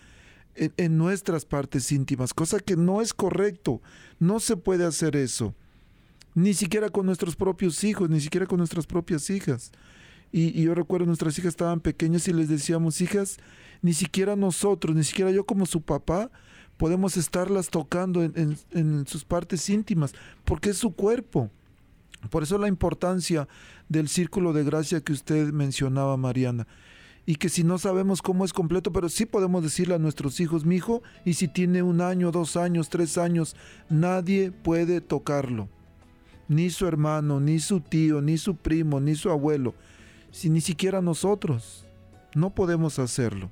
en, 0.54 0.72
en 0.76 0.96
nuestras 0.96 1.44
partes 1.44 1.90
íntimas, 1.90 2.34
cosa 2.34 2.60
que 2.60 2.76
no 2.76 3.02
es 3.02 3.14
correcto. 3.14 3.82
No 4.20 4.38
se 4.38 4.56
puede 4.56 4.84
hacer 4.84 5.16
eso 5.16 5.56
ni 6.42 6.54
siquiera 6.54 6.88
con 6.88 7.04
nuestros 7.04 7.34
propios 7.34 7.82
hijos, 7.82 8.08
ni 8.08 8.20
siquiera 8.20 8.46
con 8.46 8.58
nuestras 8.58 8.86
propias 8.86 9.28
hijas. 9.28 9.72
Y, 10.30 10.62
yo 10.62 10.74
recuerdo 10.74 11.06
nuestras 11.06 11.36
hijas 11.36 11.50
estaban 11.50 11.80
pequeñas 11.80 12.28
y 12.28 12.32
les 12.32 12.48
decíamos, 12.48 13.00
hijas, 13.00 13.38
ni 13.82 13.92
siquiera 13.92 14.36
nosotros, 14.36 14.94
ni 14.94 15.02
siquiera 15.02 15.32
yo 15.32 15.44
como 15.44 15.66
su 15.66 15.80
papá, 15.82 16.30
podemos 16.76 17.16
estarlas 17.16 17.70
tocando 17.70 18.22
en, 18.22 18.32
en, 18.36 18.56
en 18.70 19.06
sus 19.08 19.24
partes 19.24 19.68
íntimas, 19.68 20.14
porque 20.44 20.70
es 20.70 20.76
su 20.76 20.92
cuerpo. 20.92 21.50
Por 22.30 22.44
eso 22.44 22.56
la 22.56 22.68
importancia 22.68 23.48
del 23.88 24.08
círculo 24.08 24.52
de 24.52 24.62
gracia 24.62 25.00
que 25.00 25.12
usted 25.12 25.52
mencionaba, 25.52 26.16
Mariana. 26.16 26.68
Y 27.26 27.34
que 27.34 27.48
si 27.48 27.64
no 27.64 27.78
sabemos 27.78 28.22
cómo 28.22 28.44
es 28.44 28.52
completo, 28.52 28.92
pero 28.92 29.08
sí 29.08 29.26
podemos 29.26 29.62
decirle 29.62 29.96
a 29.96 29.98
nuestros 29.98 30.38
hijos, 30.38 30.64
mi 30.64 30.76
hijo, 30.76 31.02
y 31.24 31.34
si 31.34 31.48
tiene 31.48 31.82
un 31.82 32.00
año, 32.00 32.30
dos 32.30 32.56
años, 32.56 32.90
tres 32.90 33.18
años, 33.18 33.56
nadie 33.90 34.52
puede 34.52 35.00
tocarlo 35.00 35.68
ni 36.48 36.70
su 36.70 36.86
hermano, 36.86 37.40
ni 37.40 37.60
su 37.60 37.80
tío, 37.80 38.20
ni 38.20 38.38
su 38.38 38.56
primo, 38.56 39.00
ni 39.00 39.14
su 39.14 39.30
abuelo, 39.30 39.74
si 40.30 40.50
ni 40.50 40.60
siquiera 40.60 41.00
nosotros. 41.00 41.84
No 42.34 42.50
podemos 42.50 42.98
hacerlo. 42.98 43.50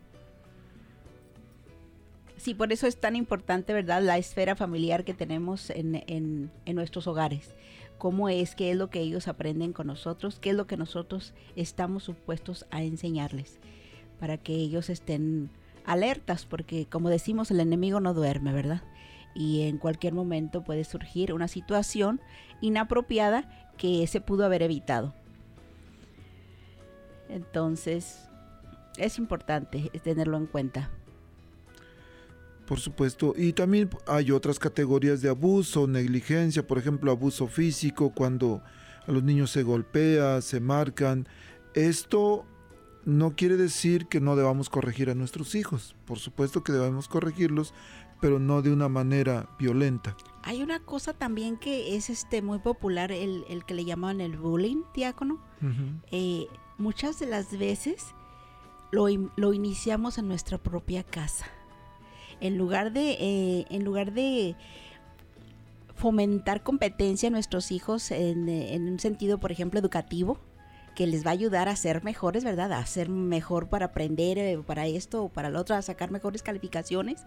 Sí, 2.36 2.54
por 2.54 2.72
eso 2.72 2.86
es 2.86 2.98
tan 2.98 3.16
importante, 3.16 3.72
¿verdad? 3.72 4.02
La 4.02 4.18
esfera 4.18 4.54
familiar 4.54 5.04
que 5.04 5.14
tenemos 5.14 5.70
en, 5.70 5.96
en, 6.06 6.50
en 6.64 6.76
nuestros 6.76 7.06
hogares. 7.06 7.54
Cómo 7.98 8.28
es, 8.28 8.54
qué 8.54 8.70
es 8.70 8.76
lo 8.76 8.90
que 8.90 9.00
ellos 9.00 9.26
aprenden 9.26 9.72
con 9.72 9.86
nosotros, 9.86 10.38
qué 10.38 10.50
es 10.50 10.56
lo 10.56 10.66
que 10.66 10.76
nosotros 10.76 11.32
estamos 11.56 12.04
supuestos 12.04 12.66
a 12.70 12.82
enseñarles, 12.82 13.58
para 14.20 14.36
que 14.36 14.54
ellos 14.54 14.90
estén 14.90 15.50
alertas, 15.86 16.44
porque 16.44 16.86
como 16.86 17.08
decimos, 17.08 17.50
el 17.50 17.60
enemigo 17.60 18.00
no 18.00 18.12
duerme, 18.12 18.52
¿verdad? 18.52 18.82
Y 19.36 19.62
en 19.62 19.76
cualquier 19.76 20.14
momento 20.14 20.64
puede 20.64 20.82
surgir 20.84 21.34
una 21.34 21.46
situación 21.46 22.20
inapropiada 22.62 23.70
que 23.76 24.06
se 24.06 24.22
pudo 24.22 24.46
haber 24.46 24.62
evitado. 24.62 25.14
Entonces, 27.28 28.28
es 28.96 29.18
importante 29.18 29.90
tenerlo 30.02 30.38
en 30.38 30.46
cuenta. 30.46 30.90
Por 32.66 32.80
supuesto, 32.80 33.34
y 33.36 33.52
también 33.52 33.90
hay 34.06 34.30
otras 34.30 34.58
categorías 34.58 35.20
de 35.20 35.28
abuso, 35.28 35.86
negligencia, 35.86 36.66
por 36.66 36.78
ejemplo, 36.78 37.10
abuso 37.12 37.46
físico, 37.46 38.12
cuando 38.14 38.62
a 39.06 39.12
los 39.12 39.22
niños 39.22 39.50
se 39.50 39.62
golpea, 39.62 40.40
se 40.40 40.60
marcan. 40.60 41.28
Esto 41.74 42.46
no 43.04 43.36
quiere 43.36 43.56
decir 43.56 44.06
que 44.06 44.20
no 44.20 44.34
debamos 44.34 44.70
corregir 44.70 45.10
a 45.10 45.14
nuestros 45.14 45.54
hijos. 45.54 45.94
Por 46.06 46.18
supuesto 46.18 46.64
que 46.64 46.72
debemos 46.72 47.06
corregirlos, 47.06 47.72
pero 48.20 48.38
no 48.38 48.62
de 48.62 48.72
una 48.72 48.88
manera 48.88 49.48
violenta. 49.58 50.16
Hay 50.42 50.62
una 50.62 50.80
cosa 50.80 51.12
también 51.12 51.56
que 51.56 51.96
es 51.96 52.08
este 52.08 52.40
muy 52.42 52.58
popular, 52.58 53.10
el, 53.12 53.44
el 53.48 53.64
que 53.64 53.74
le 53.74 53.84
llaman 53.84 54.20
el 54.20 54.36
bullying, 54.36 54.82
diácono. 54.94 55.40
Ujú. 55.60 56.00
Eh, 56.12 56.46
muchas 56.78 57.18
de 57.18 57.26
las 57.26 57.58
veces 57.58 58.06
lo, 58.92 59.08
in- 59.08 59.30
lo 59.36 59.52
iniciamos 59.52 60.18
en 60.18 60.28
nuestra 60.28 60.58
propia 60.58 61.02
casa. 61.02 61.46
En 62.40 62.56
lugar 62.58 62.92
de, 62.92 63.16
eh, 63.18 63.66
en 63.70 63.84
lugar 63.84 64.12
de 64.12 64.54
fomentar 65.94 66.62
competencia 66.62 67.28
a 67.28 67.32
nuestros 67.32 67.72
hijos 67.72 68.10
en, 68.10 68.48
en 68.48 68.88
un 68.88 68.98
sentido, 69.00 69.38
por 69.38 69.50
ejemplo, 69.50 69.80
educativo, 69.80 70.38
que 70.94 71.06
les 71.06 71.24
va 71.26 71.30
a 71.30 71.32
ayudar 71.32 71.68
a 71.68 71.76
ser 71.76 72.04
mejores, 72.04 72.44
¿verdad? 72.44 72.72
A 72.72 72.84
ser 72.86 73.08
mejor 73.08 73.68
para 73.68 73.86
aprender, 73.86 74.38
eh, 74.38 74.58
para 74.64 74.86
esto 74.86 75.24
o 75.24 75.28
para 75.28 75.50
lo 75.50 75.60
otro, 75.60 75.74
a 75.74 75.82
sacar 75.82 76.10
mejores 76.10 76.42
calificaciones. 76.42 77.24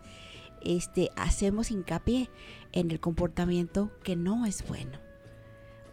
Este, 0.64 1.10
hacemos 1.16 1.72
hincapié 1.72 2.30
en 2.72 2.91
el 2.91 2.99
comportamiento 2.99 3.91
que 4.03 4.16
no 4.16 4.45
es 4.45 4.68
bueno. 4.68 4.99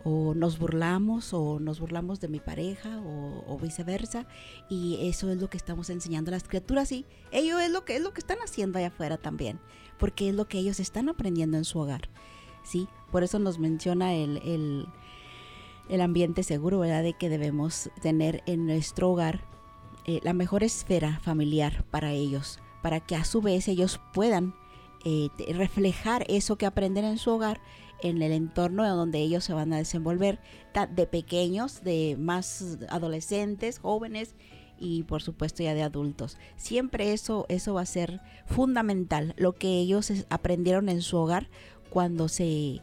O 0.05 0.35
nos 0.35 0.59
burlamos 0.59 1.33
o 1.33 1.59
nos 1.59 1.81
burlamos 1.81 2.21
de 2.21 2.29
mi 2.29 2.39
pareja 2.39 3.01
o, 3.05 3.59
viceversa 3.59 4.29
y 4.69 4.99
eso 5.09 5.31
es 5.31 5.39
lo 5.39 5.51
que 5.51 5.57
estamos 5.57 5.91
enseñando 5.91 6.31
a 6.31 6.33
las 6.33 6.47
criaturas 6.47 6.93
y 6.93 7.07
ello 7.33 7.59
es 7.59 7.71
lo 7.71 7.85
que 7.85 7.97
es 7.97 8.03
lo 8.03 8.12
que 8.12 8.21
están 8.21 8.39
haciendo 8.45 8.79
allá 8.79 8.89
afuera 8.89 9.17
también 9.17 9.59
porque 9.99 10.29
es 10.29 10.35
lo 10.35 10.47
que 10.47 10.59
ellos 10.59 10.79
están 10.79 11.09
aprendiendo 11.09 11.57
en 11.57 11.64
su 11.64 11.81
hogar 11.81 12.11
sí 12.62 12.87
por 13.11 13.25
eso 13.25 13.39
nos 13.39 13.59
menciona 13.59 14.14
el, 14.14 14.37
el, 14.45 14.87
el 15.89 16.01
ambiente 16.03 16.43
seguro 16.43 16.79
verdad 16.79 17.03
de 17.03 17.14
que 17.14 17.31
debemos 17.31 17.91
tener 18.03 18.43
en 18.47 18.67
nuestro 18.67 19.11
hogar 19.11 19.41
eh, 20.05 20.21
la 20.23 20.35
mejor 20.35 20.62
esfera 20.62 21.19
familiar 21.19 21.85
para 21.91 22.12
ellos 22.12 22.61
para 22.87 23.01
que 23.01 23.16
a 23.16 23.24
su 23.24 23.43
vez 23.43 23.66
ellos 23.66 24.01
puedan 24.14 24.55
eh, 25.05 25.28
reflejar 25.53 26.24
eso 26.28 26.55
que 26.55 26.66
aprenden 26.66 27.05
en 27.05 27.18
su 27.18 27.32
hogar 27.32 27.61
en 28.01 28.22
el 28.22 28.30
entorno 28.30 28.84
en 28.84 28.91
donde 28.91 29.18
ellos 29.18 29.43
se 29.43 29.53
van 29.53 29.72
a 29.72 29.78
desenvolver, 29.78 30.39
de 30.95 31.07
pequeños, 31.09 31.82
de 31.82 32.16
más 32.16 32.78
adolescentes, 32.89 33.80
jóvenes 33.80 34.37
y 34.78 35.03
por 35.03 35.20
supuesto 35.20 35.64
ya 35.64 35.74
de 35.74 35.82
adultos. 35.82 36.39
Siempre 36.55 37.12
eso, 37.12 37.45
eso 37.49 37.74
va 37.74 37.80
a 37.80 37.87
ser 37.87 38.20
fundamental, 38.47 39.34
lo 39.37 39.55
que 39.55 39.80
ellos 39.80 40.12
aprendieron 40.30 40.89
en 40.89 41.03
su 41.03 41.16
hogar 41.16 41.49
cuando 41.91 42.28
se 42.28 42.82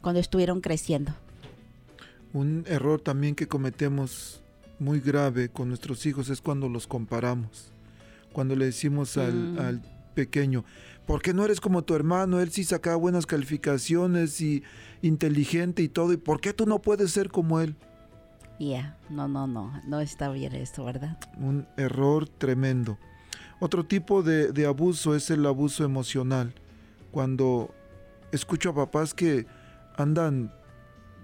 cuando 0.00 0.18
estuvieron 0.18 0.62
creciendo. 0.62 1.12
Un 2.32 2.64
error 2.68 3.02
también 3.02 3.34
que 3.34 3.48
cometemos 3.48 4.40
muy 4.78 5.00
grave 5.00 5.50
con 5.50 5.68
nuestros 5.68 6.06
hijos 6.06 6.30
es 6.30 6.40
cuando 6.40 6.70
los 6.70 6.86
comparamos. 6.86 7.71
Cuando 8.32 8.56
le 8.56 8.66
decimos 8.66 9.16
al, 9.16 9.34
Mm. 9.34 9.58
al 9.58 9.82
pequeño, 10.14 10.64
¿por 11.06 11.22
qué 11.22 11.32
no 11.34 11.44
eres 11.44 11.60
como 11.60 11.82
tu 11.82 11.94
hermano? 11.94 12.40
Él 12.40 12.50
sí 12.50 12.64
sacaba 12.64 12.96
buenas 12.96 13.26
calificaciones 13.26 14.40
y 14.40 14.62
inteligente 15.02 15.82
y 15.82 15.88
todo. 15.88 16.12
¿Y 16.12 16.16
por 16.16 16.40
qué 16.40 16.52
tú 16.52 16.66
no 16.66 16.80
puedes 16.80 17.10
ser 17.12 17.28
como 17.30 17.60
él? 17.60 17.76
Ya, 18.60 18.96
no, 19.10 19.26
no, 19.28 19.46
no, 19.46 19.72
no 19.86 20.00
está 20.00 20.30
bien 20.30 20.54
esto, 20.54 20.84
¿verdad? 20.84 21.18
Un 21.38 21.66
error 21.76 22.28
tremendo. 22.28 22.98
Otro 23.60 23.84
tipo 23.84 24.22
de, 24.22 24.52
de 24.52 24.66
abuso 24.66 25.14
es 25.16 25.30
el 25.30 25.44
abuso 25.46 25.84
emocional. 25.84 26.54
Cuando 27.10 27.74
escucho 28.30 28.70
a 28.70 28.74
papás 28.74 29.14
que 29.14 29.46
andan 29.96 30.52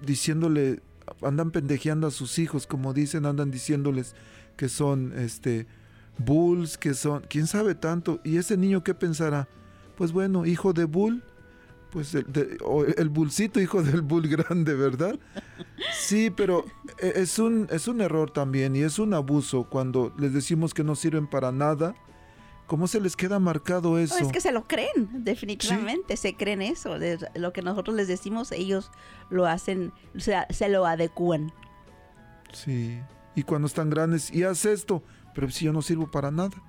diciéndole, 0.05 0.81
andan 1.23 1.51
pendejeando 1.51 2.07
a 2.07 2.11
sus 2.11 2.39
hijos, 2.39 2.67
como 2.67 2.93
dicen, 2.95 3.27
andan 3.27 3.51
diciéndoles 3.51 4.15
que 4.57 4.69
son 4.69 5.13
este 5.17 5.67
bulls, 6.19 6.77
que 6.79 6.95
son, 6.95 7.25
quién 7.29 7.47
sabe 7.47 7.75
tanto. 7.75 8.21
¿Y 8.25 8.37
ese 8.37 8.57
niño 8.57 8.83
qué 8.85 8.95
pensará? 8.95 9.49
Pues 9.97 10.13
bueno, 10.13 10.47
hijo 10.47 10.73
de 10.73 10.85
bull, 10.85 11.23
pues 11.91 12.15
el, 12.15 12.31
de- 12.33 12.59
o 12.65 12.85
el 12.85 13.09
bullcito, 13.09 13.61
hijo 13.61 13.83
del 13.83 14.03
bull 14.03 14.29
grande, 14.29 14.75
¿verdad? 14.75 15.19
Sí, 15.99 16.31
pero 16.31 16.65
e- 16.99 17.15
es 17.17 17.39
un, 17.39 17.67
es 17.71 17.89
un 17.89 18.01
error 18.01 18.31
también 18.31 18.77
y 18.77 18.81
es 18.83 18.99
un 18.99 19.15
abuso 19.15 19.65
cuando 19.71 20.13
les 20.19 20.33
decimos 20.33 20.75
que 20.75 20.85
no 20.85 20.95
sirven 20.95 21.27
para 21.27 21.51
nada. 21.53 21.95
¿Cómo 22.67 22.87
se 22.87 23.01
les 23.01 23.17
queda 23.17 23.39
marcado 23.39 23.93
No, 23.93 23.99
eso? 23.99 24.19
es 24.19 24.31
que 24.31 24.43
se 24.43 24.53
lo 24.53 24.69
creen, 24.69 25.09
definitivamente, 25.25 26.19
se 26.19 26.37
creen 26.37 26.61
eso. 26.61 26.99
de 26.99 27.19
lo 27.35 27.55
que 27.55 27.63
nosotros 27.63 27.97
les 27.97 28.09
decimos, 28.09 28.53
ellos 28.53 28.91
lo 29.31 29.47
hacen, 29.47 29.91
o 30.15 30.21
sea, 30.21 30.47
se 30.51 30.69
lo 30.69 30.85
adecúan. 30.85 31.51
Sí. 32.53 33.01
Y 33.35 33.43
cuando 33.45 33.67
están 33.69 33.89
grandes, 33.89 34.31
y 34.31 34.43
haz 34.43 34.67
esto, 34.67 35.03
pero 35.39 35.53
si 35.53 35.67
yo 35.67 35.73
no 35.73 35.83
sirvo 35.83 36.11
para 36.11 36.33
nada. 36.33 36.61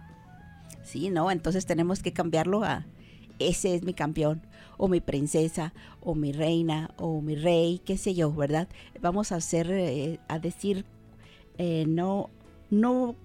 Sí, 0.83 1.09
no, 1.09 1.31
entonces 1.31 1.65
tenemos 1.65 2.03
que 2.03 2.13
cambiarlo 2.13 2.63
a 2.63 2.85
ese 3.39 3.73
es 3.73 3.81
mi 3.81 3.95
campeón, 3.95 4.45
o 4.77 4.87
mi 4.87 5.01
princesa, 5.01 5.73
o 6.01 6.13
mi 6.13 6.33
reina, 6.33 6.91
o 6.97 7.19
mi 7.19 7.35
rey, 7.35 7.81
qué 7.83 7.97
sé 7.97 8.13
yo, 8.13 8.31
¿verdad? 8.31 8.67
Vamos 9.01 9.31
a 9.31 9.37
hacer, 9.37 9.71
eh, 9.71 10.19
a 10.27 10.37
decir, 10.37 10.85
eh, 11.57 11.85
no, 11.87 12.29
no 12.69 13.15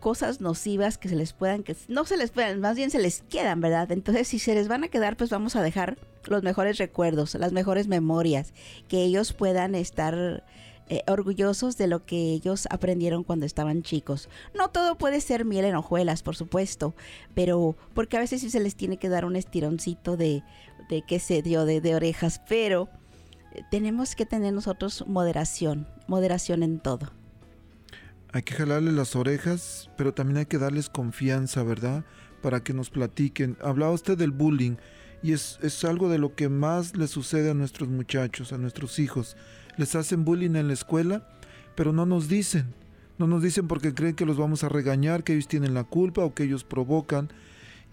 cosas 0.00 0.40
nocivas 0.40 0.96
que 0.96 1.10
se 1.10 1.16
les 1.16 1.34
puedan, 1.34 1.62
que 1.62 1.76
no 1.88 2.06
se 2.06 2.16
les 2.16 2.30
puedan, 2.30 2.60
más 2.60 2.76
bien 2.76 2.90
se 2.90 3.00
les 3.00 3.20
quedan, 3.28 3.60
¿verdad? 3.60 3.92
Entonces, 3.92 4.26
si 4.26 4.38
se 4.38 4.54
les 4.54 4.68
van 4.68 4.84
a 4.84 4.88
quedar, 4.88 5.18
pues 5.18 5.28
vamos 5.28 5.54
a 5.54 5.62
dejar 5.62 5.98
los 6.28 6.42
mejores 6.42 6.78
recuerdos, 6.78 7.34
las 7.34 7.52
mejores 7.52 7.88
memorias, 7.88 8.54
que 8.88 9.02
ellos 9.04 9.34
puedan 9.34 9.74
estar 9.74 10.44
eh, 10.90 11.02
orgullosos 11.06 11.78
de 11.78 11.86
lo 11.86 12.04
que 12.04 12.32
ellos 12.34 12.68
aprendieron 12.70 13.24
cuando 13.24 13.46
estaban 13.46 13.82
chicos. 13.82 14.28
No 14.54 14.68
todo 14.68 14.96
puede 14.96 15.22
ser 15.22 15.46
miel 15.46 15.64
en 15.64 15.76
hojuelas, 15.76 16.22
por 16.22 16.36
supuesto, 16.36 16.94
pero 17.34 17.74
porque 17.94 18.18
a 18.18 18.20
veces 18.20 18.42
sí 18.42 18.50
se 18.50 18.60
les 18.60 18.76
tiene 18.76 18.98
que 18.98 19.08
dar 19.08 19.24
un 19.24 19.34
estironcito 19.34 20.18
de, 20.18 20.42
de 20.90 21.02
qué 21.02 21.18
sé 21.20 21.42
yo, 21.42 21.64
de, 21.64 21.94
orejas, 21.94 22.42
pero 22.48 22.90
eh, 23.54 23.62
tenemos 23.70 24.14
que 24.14 24.26
tener 24.26 24.52
nosotros 24.52 25.04
moderación, 25.06 25.88
moderación 26.06 26.62
en 26.62 26.78
todo. 26.80 27.10
Hay 28.32 28.42
que 28.42 28.54
jalarle 28.54 28.92
las 28.92 29.16
orejas, 29.16 29.90
pero 29.96 30.12
también 30.12 30.38
hay 30.38 30.46
que 30.46 30.58
darles 30.58 30.90
confianza, 30.90 31.62
¿verdad? 31.62 32.04
Para 32.42 32.62
que 32.62 32.74
nos 32.74 32.90
platiquen. 32.90 33.56
Hablaba 33.62 33.92
usted 33.92 34.18
del 34.18 34.32
bullying 34.32 34.76
y 35.22 35.32
es, 35.32 35.58
es 35.62 35.82
algo 35.84 36.10
de 36.10 36.18
lo 36.18 36.34
que 36.34 36.50
más 36.50 36.94
le 36.94 37.06
sucede 37.06 37.50
a 37.50 37.54
nuestros 37.54 37.88
muchachos, 37.88 38.52
a 38.52 38.58
nuestros 38.58 38.98
hijos. 38.98 39.36
Les 39.76 39.94
hacen 39.94 40.24
bullying 40.24 40.56
en 40.56 40.68
la 40.68 40.74
escuela, 40.74 41.28
pero 41.74 41.92
no 41.92 42.06
nos 42.06 42.28
dicen. 42.28 42.74
No 43.18 43.26
nos 43.26 43.42
dicen 43.42 43.68
porque 43.68 43.94
creen 43.94 44.14
que 44.14 44.26
los 44.26 44.36
vamos 44.36 44.64
a 44.64 44.68
regañar, 44.68 45.22
que 45.22 45.34
ellos 45.34 45.48
tienen 45.48 45.74
la 45.74 45.84
culpa 45.84 46.24
o 46.24 46.34
que 46.34 46.44
ellos 46.44 46.64
provocan. 46.64 47.30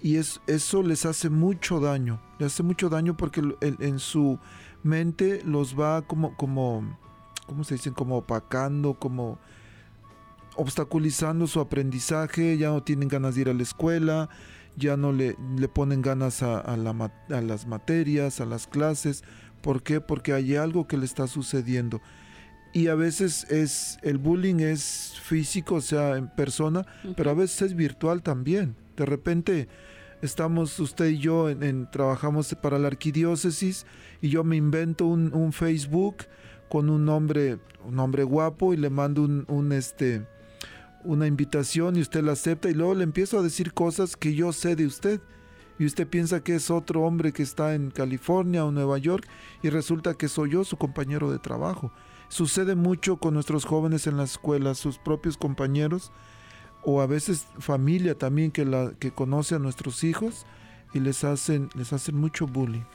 Y 0.01 0.15
es, 0.15 0.41
eso 0.47 0.81
les 0.81 1.05
hace 1.05 1.29
mucho 1.29 1.79
daño. 1.79 2.19
Les 2.39 2.53
hace 2.53 2.63
mucho 2.63 2.89
daño 2.89 3.15
porque 3.15 3.41
en, 3.61 3.99
su 3.99 4.39
mente 4.81 5.41
los 5.45 5.79
va 5.79 6.01
como, 6.01 6.35
como, 6.35 6.97
¿cómo 7.45 7.63
se 7.63 7.75
dicen? 7.75 7.93
Como 7.93 8.17
opacando, 8.17 8.95
como 8.95 9.37
obstaculizando 10.55 11.45
su 11.45 11.59
aprendizaje, 11.59 12.57
ya 12.57 12.69
no 12.69 12.81
tienen 12.81 13.07
ganas 13.07 13.35
de 13.35 13.41
ir 13.41 13.49
a 13.49 13.53
la 13.53 13.63
escuela, 13.63 14.29
ya 14.75 14.97
no 14.97 15.11
le, 15.11 15.37
le 15.55 15.67
ponen 15.67 16.01
ganas 16.01 16.41
a, 16.41 16.59
a 16.59 16.77
las 16.77 17.67
materias, 17.67 18.41
a 18.41 18.45
las 18.45 18.65
clases. 18.65 19.23
¿Por 19.61 19.83
qué? 19.83 20.01
Porque 20.01 20.33
hay 20.33 20.55
algo 20.55 20.87
que 20.87 20.97
le 20.97 21.05
está 21.05 21.27
sucediendo. 21.27 22.01
Y 22.73 22.87
a 22.87 22.95
veces 22.95 23.45
es 23.51 23.97
el 24.01 24.17
bullying 24.17 24.61
es 24.61 25.15
físico, 25.21 25.75
o 25.75 25.81
sea, 25.81 26.15
en 26.15 26.29
persona, 26.29 26.85
pero 27.17 27.31
a 27.31 27.33
veces 27.33 27.61
es 27.63 27.75
virtual 27.75 28.23
también. 28.23 28.75
De 28.95 29.05
repente 29.05 29.67
estamos 30.21 30.79
usted 30.79 31.07
y 31.09 31.17
yo 31.17 31.49
en, 31.49 31.63
en- 31.63 31.91
trabajamos 31.91 32.55
para 32.61 32.79
la 32.79 32.87
arquidiócesis 32.87 33.85
y 34.21 34.29
yo 34.29 34.43
me 34.43 34.55
invento 34.55 35.05
un, 35.05 35.33
un 35.33 35.51
Facebook 35.51 36.17
con 36.69 36.89
un 36.89 37.05
nombre 37.05 37.59
un 37.83 37.99
hombre 37.99 38.23
guapo 38.23 38.73
y 38.73 38.77
le 38.77 38.89
mando 38.91 39.23
un, 39.23 39.43
un, 39.47 39.71
este 39.71 40.25
una 41.03 41.25
invitación 41.25 41.95
y 41.97 42.01
usted 42.01 42.21
la 42.23 42.33
acepta 42.33 42.69
y 42.69 42.75
luego 42.75 42.93
le 42.93 43.03
empiezo 43.03 43.39
a 43.39 43.41
decir 43.41 43.73
cosas 43.73 44.15
que 44.15 44.35
yo 44.35 44.53
sé 44.53 44.75
de 44.75 44.85
usted 44.85 45.19
y 45.81 45.85
usted 45.85 46.07
piensa 46.07 46.43
que 46.43 46.53
es 46.53 46.69
otro 46.69 47.01
hombre 47.01 47.33
que 47.33 47.41
está 47.41 47.73
en 47.73 47.89
California 47.89 48.63
o 48.63 48.71
Nueva 48.71 48.99
York 48.99 49.27
y 49.63 49.71
resulta 49.71 50.13
que 50.13 50.27
soy 50.27 50.51
yo 50.51 50.63
su 50.63 50.77
compañero 50.77 51.31
de 51.31 51.39
trabajo. 51.39 51.91
Sucede 52.29 52.75
mucho 52.75 53.17
con 53.17 53.33
nuestros 53.33 53.65
jóvenes 53.65 54.05
en 54.05 54.15
la 54.15 54.25
escuela, 54.25 54.75
sus 54.75 54.99
propios 54.99 55.37
compañeros 55.37 56.11
o 56.83 57.01
a 57.01 57.07
veces 57.07 57.47
familia 57.57 58.15
también 58.15 58.51
que 58.51 58.63
la 58.63 58.93
que 58.99 59.09
conoce 59.09 59.55
a 59.55 59.59
nuestros 59.59 60.03
hijos 60.03 60.45
y 60.93 60.99
les 60.99 61.23
hacen 61.23 61.69
les 61.73 61.91
hacen 61.93 62.15
mucho 62.15 62.45
bullying. 62.45 62.85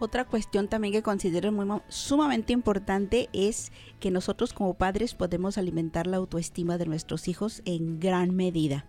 Otra 0.00 0.24
cuestión 0.24 0.66
también 0.66 0.92
que 0.92 1.04
considero 1.04 1.52
muy, 1.52 1.80
sumamente 1.86 2.52
importante 2.52 3.28
es 3.32 3.70
que 4.00 4.10
nosotros 4.10 4.52
como 4.52 4.74
padres 4.74 5.14
podemos 5.14 5.58
alimentar 5.58 6.08
la 6.08 6.16
autoestima 6.16 6.76
de 6.76 6.86
nuestros 6.86 7.28
hijos 7.28 7.62
en 7.66 8.00
gran 8.00 8.34
medida. 8.34 8.84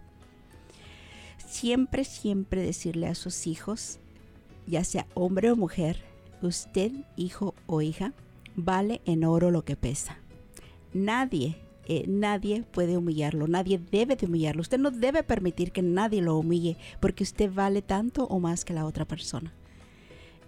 Siempre, 1.46 2.04
siempre 2.04 2.62
decirle 2.62 3.08
a 3.08 3.16
sus 3.16 3.48
hijos, 3.48 4.00
ya 4.68 4.84
sea 4.84 5.08
hombre 5.14 5.52
o 5.52 5.56
mujer, 5.56 6.04
usted, 6.41 6.91
hijo 7.16 7.54
o 7.68 7.82
hija, 7.82 8.14
vale 8.56 9.02
en 9.06 9.24
oro 9.24 9.52
lo 9.52 9.64
que 9.64 9.76
pesa. 9.76 10.18
Nadie, 10.93 11.58
eh, 11.88 12.06
nadie 12.08 12.64
puede 12.64 12.98
humillarlo, 12.98 13.48
nadie 13.48 13.80
debe 13.80 14.16
de 14.16 14.26
humillarlo. 14.26 14.62
Usted 14.62 14.80
no 14.80 14.91
debe 14.91 15.24
permitir 15.24 15.72
que 15.72 15.82
nadie 15.82 16.22
lo 16.22 16.38
humille 16.38 16.78
porque 17.00 17.24
usted 17.24 17.52
vale 17.54 17.82
tanto 17.82 18.26
o 18.26 18.39
más 18.39 18.66
que 18.66 18.74
la 18.74 18.86
otra 18.86 19.06
persona. 19.06 19.54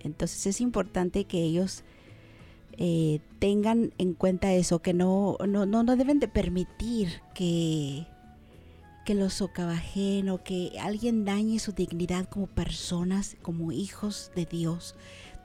Entonces 0.03 0.45
es 0.47 0.61
importante 0.61 1.25
que 1.25 1.41
ellos 1.43 1.83
eh, 2.77 3.19
tengan 3.39 3.93
en 3.97 4.13
cuenta 4.13 4.53
eso, 4.53 4.79
que 4.79 4.93
no, 4.93 5.37
no, 5.47 5.65
no, 5.65 5.83
no 5.83 5.95
deben 5.95 6.19
de 6.19 6.27
permitir 6.27 7.21
que, 7.33 8.05
que 9.07 9.15
los 9.15 9.35
socabajen 9.35 10.27
o 10.27 10.43
que 10.43 10.73
alguien 10.81 11.23
dañe 11.23 11.59
su 11.59 11.71
dignidad 11.71 12.27
como 12.27 12.45
personas, 12.45 13.37
como 13.41 13.71
hijos 13.71 14.33
de 14.35 14.45
Dios. 14.45 14.95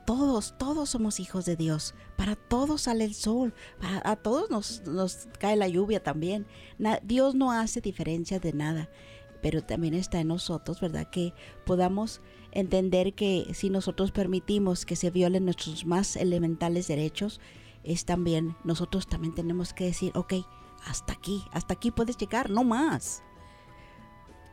Todos, 0.05 0.59
todos 0.59 0.91
somos 0.91 1.21
hijos 1.21 1.45
de 1.45 1.55
Dios. 1.55 1.95
Para 2.17 2.35
todos 2.35 2.83
sale 2.83 3.05
el 3.05 3.15
sol. 3.15 3.55
A 4.03 4.17
todos 4.17 4.51
nos, 4.51 4.83
nos 4.89 5.29
cae 5.39 5.55
la 5.55 5.69
lluvia 5.69 6.03
también. 6.03 6.45
Dios 7.05 7.37
no 7.37 7.53
hace 7.53 7.81
diferencia 7.81 8.41
de 8.41 8.53
nada. 8.53 8.91
Pero 9.43 9.63
también 9.63 9.95
está 9.95 10.19
en 10.19 10.27
nosotros, 10.27 10.81
¿verdad? 10.81 11.09
Que 11.09 11.33
podamos 11.65 12.21
entender 12.51 13.15
que 13.15 13.47
si 13.55 13.71
nosotros 13.71 14.11
permitimos 14.11 14.85
que 14.85 14.97
se 14.97 15.13
violen 15.13 15.45
nuestros 15.45 15.87
más 15.87 16.17
elementales 16.17 16.89
derechos, 16.89 17.41
es 17.85 18.07
también, 18.07 18.57
nosotros 18.65 19.07
también 19.07 19.37
tenemos 19.37 19.73
que 19.73 19.85
decir, 19.85 20.11
ok, 20.17 20.35
hasta 20.85 21.13
aquí, 21.13 21.45
hasta 21.53 21.75
aquí 21.75 21.93
puedes 21.93 22.17
llegar, 22.17 22.51
no 22.51 22.65
más. 22.65 23.23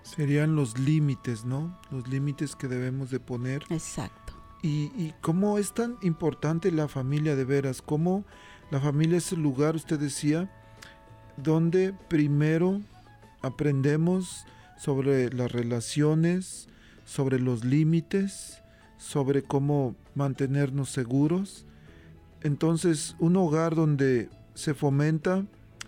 Serían 0.04 0.56
los 0.56 0.80
límites, 0.80 1.46
¿no? 1.46 1.80
Los 1.92 2.08
límites 2.08 2.56
que 2.56 2.68
debemos 2.68 3.12
de 3.12 3.20
poner. 3.20 3.64
Exacto. 3.70 4.34
Y, 4.62 4.92
y 4.98 5.14
cómo 5.22 5.58
es 5.58 5.74
tan 5.74 5.98
importante 6.02 6.72
la 6.72 6.88
familia 6.88 7.36
de 7.36 7.46
veras, 7.46 7.82
cómo 7.82 8.26
la 8.72 8.80
familia 8.80 9.18
es 9.18 9.32
el 9.32 9.42
lugar, 9.42 9.76
usted 9.76 10.00
decía, 10.00 10.50
donde 11.38 11.94
primero 12.08 12.82
aprendemos 13.42 14.46
sobre 14.78 15.32
las 15.32 15.52
relaciones, 15.52 16.68
sobre 17.06 17.40
los 17.40 17.66
límites, 17.66 18.62
sobre 18.98 19.42
cómo 19.44 19.96
mantenernos 20.14 20.90
seguros. 20.90 21.66
Entonces, 22.42 23.16
un 23.20 23.36
hogar 23.38 23.76
donde 23.76 24.30
se 24.54 24.74
fomenta 24.74 25.46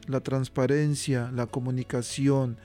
la 0.08 0.22
transparencia, 0.22 1.32
la 1.32 1.46
comunicación, 1.46 2.58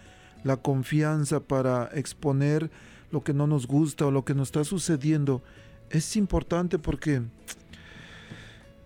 la 0.44 0.56
confianza 0.56 1.40
para 1.40 1.90
exponer 1.94 2.70
lo 3.10 3.22
que 3.22 3.32
no 3.34 3.46
nos 3.46 3.66
gusta 3.66 4.06
o 4.06 4.10
lo 4.10 4.24
que 4.24 4.34
nos 4.34 4.48
está 4.48 4.64
sucediendo, 4.64 5.42
es 5.90 6.16
importante 6.16 6.78
porque 6.78 7.22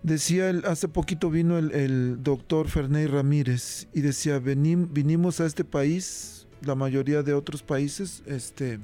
decía 0.03 0.49
él, 0.49 0.63
hace 0.65 0.87
poquito 0.87 1.29
vino 1.29 1.57
el, 1.57 1.71
el 1.71 2.23
doctor 2.23 2.67
Ferney 2.67 3.05
Ramírez 3.07 3.87
y 3.93 4.01
decía, 4.01 4.39
"Venim- 4.39 4.87
vinimos 4.91 5.39
a 5.39 5.45
este 5.45 5.63
país, 5.63 6.47
la 6.63 6.75
mayoría 6.75 7.23
de 7.23 7.33
otros 7.33 7.63
países, 7.63 8.23
este, 8.25 8.79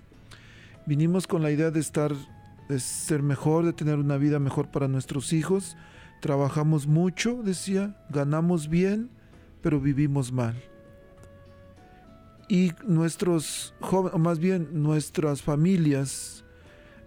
vinimos 0.85 1.27
con 1.27 1.41
la 1.43 1.51
idea 1.51 1.71
de 1.71 1.79
estar, 1.79 2.13
de 2.69 2.79
ser 2.79 3.21
mejor, 3.23 3.65
de 3.65 3.73
tener 3.73 3.97
una 3.97 4.17
vida 4.17 4.39
mejor 4.39 4.69
para 4.71 4.87
nuestros 4.87 5.33
hijos, 5.33 5.75
trabajamos 6.21 6.87
mucho, 6.87 7.41
decía, 7.43 7.95
ganamos 8.09 8.69
bien, 8.69 9.09
pero 9.61 9.79
vivimos 9.79 10.31
mal. 10.31 10.55
Y 12.47 12.71
nuestros 12.85 13.73
jóvenes, 13.81 14.15
o 14.15 14.19
más 14.19 14.39
bien 14.39 14.69
nuestras 14.71 15.41
familias, 15.41 16.45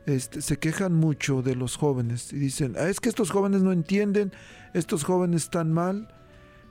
este, 0.07 0.43
se 0.43 0.59
quejan 0.59 0.95
mucho 0.95 1.43
de 1.43 1.55
los 1.55 1.77
jóvenes 1.77 2.33
y 2.33 2.39
dicen, 2.39 2.75
"Ah, 2.79 2.89
es 2.89 3.01
que 3.01 3.09
estos 3.09 3.31
jóvenes 3.31 3.63
no 3.63 3.73
entienden, 3.73 4.33
estos 4.75 5.05
jóvenes 5.05 5.45
están 5.45 5.73
mal, 5.73 6.09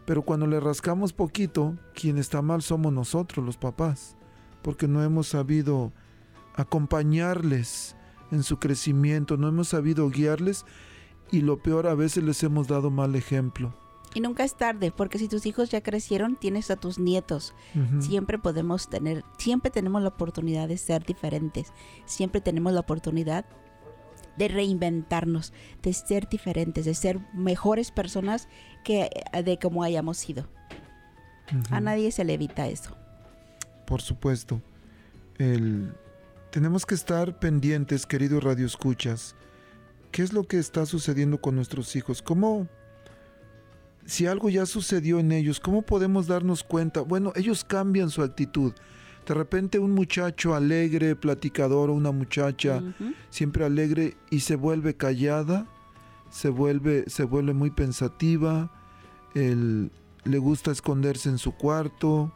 pero 0.06 0.24
cuando 0.24 0.48
le 0.48 0.60
rascamos 0.60 1.14
poquito, 1.14 1.78
quien 1.94 2.18
está 2.18 2.42
mal 2.42 2.62
somos 2.62 2.92
nosotros, 2.92 3.46
los 3.46 3.58
papás, 3.58 4.18
porque 4.62 4.88
no 4.88 5.04
hemos 5.04 5.28
sabido 5.28 5.94
acompañarles 6.56 7.96
en 8.32 8.44
su 8.44 8.60
crecimiento, 8.60 9.38
no 9.38 9.48
hemos 9.48 9.70
sabido 9.70 10.10
guiarles 10.10 10.66
y 11.32 11.42
lo 11.42 11.62
peor 11.62 11.88
a 11.88 11.96
veces 11.96 12.24
les 12.24 12.44
hemos 12.44 12.68
dado 12.68 12.90
mal 12.90 13.16
ejemplo. 13.16 13.78
Y 14.16 14.22
nunca 14.22 14.44
es 14.44 14.56
tarde, 14.56 14.92
porque 14.92 15.20
si 15.20 15.28
tus 15.28 15.46
hijos 15.46 15.70
ya 15.70 15.82
crecieron, 15.82 16.36
tienes 16.36 16.72
a 16.72 16.76
tus 16.76 16.98
nietos. 17.00 17.54
Siempre 18.00 18.40
podemos 18.40 18.90
tener, 18.90 19.24
siempre 19.38 19.70
tenemos 19.72 20.02
la 20.02 20.08
oportunidad 20.10 20.68
de 20.68 20.78
ser 20.78 21.06
diferentes. 21.06 21.72
Siempre 22.06 22.42
tenemos 22.42 22.74
la 22.74 22.80
oportunidad 22.80 23.46
de 24.38 24.48
reinventarnos, 24.48 25.54
de 25.84 25.94
ser 25.94 26.28
diferentes, 26.30 26.86
de 26.86 26.96
ser 26.96 27.20
mejores 27.34 27.92
personas 27.92 28.48
que 28.84 29.10
eh, 29.34 29.44
de 29.44 29.60
como 29.60 29.84
hayamos 29.84 30.18
sido. 30.18 30.48
A 31.72 31.80
nadie 31.82 32.12
se 32.12 32.24
le 32.24 32.34
evita 32.34 32.68
eso. 32.68 32.96
Por 33.86 34.02
supuesto. 34.02 34.62
El- 35.38 35.94
Tenemos 36.52 36.86
que 36.88 36.96
estar 36.96 37.38
pendientes, 37.40 38.06
queridos 38.08 38.44
radioescuchas. 38.44 39.36
¿Qué 40.12 40.24
es 40.24 40.34
lo 40.34 40.44
que 40.46 40.58
está 40.58 40.88
sucediendo 40.88 41.40
con 41.40 41.56
nuestros 41.56 41.96
hijos? 41.96 42.22
¿Cómo, 42.24 42.68
si 44.10 44.26
algo 44.26 44.50
ya 44.50 44.66
sucedió 44.66 45.20
en 45.20 45.32
ellos, 45.32 45.60
cómo 45.60 45.82
podemos 45.84 46.28
darnos 46.28 46.64
cuenta? 46.64 47.02
Bueno, 47.02 47.32
ellos 47.36 47.64
cambian 47.64 48.10
su 48.10 48.22
actitud. 48.24 48.74
De 49.28 49.34
repente 49.36 49.78
un 49.80 49.92
muchacho 49.92 50.56
alegre, 50.56 51.16
platicador 51.16 51.90
o 51.90 51.94
una 51.94 52.12
muchacha 52.12 52.82
siempre 53.30 53.64
alegre 53.66 54.18
y 54.32 54.40
se 54.40 54.56
vuelve 54.56 54.96
callada, 54.96 55.68
se 56.32 56.50
vuelve, 56.50 57.04
se 57.08 57.24
vuelve 57.26 57.54
muy 57.54 57.70
pensativa, 57.70 58.72
el- 59.36 59.92
le 60.24 60.38
gusta 60.40 60.72
esconderse 60.72 61.30
en 61.30 61.38
su 61.38 61.52
cuarto, 61.54 62.32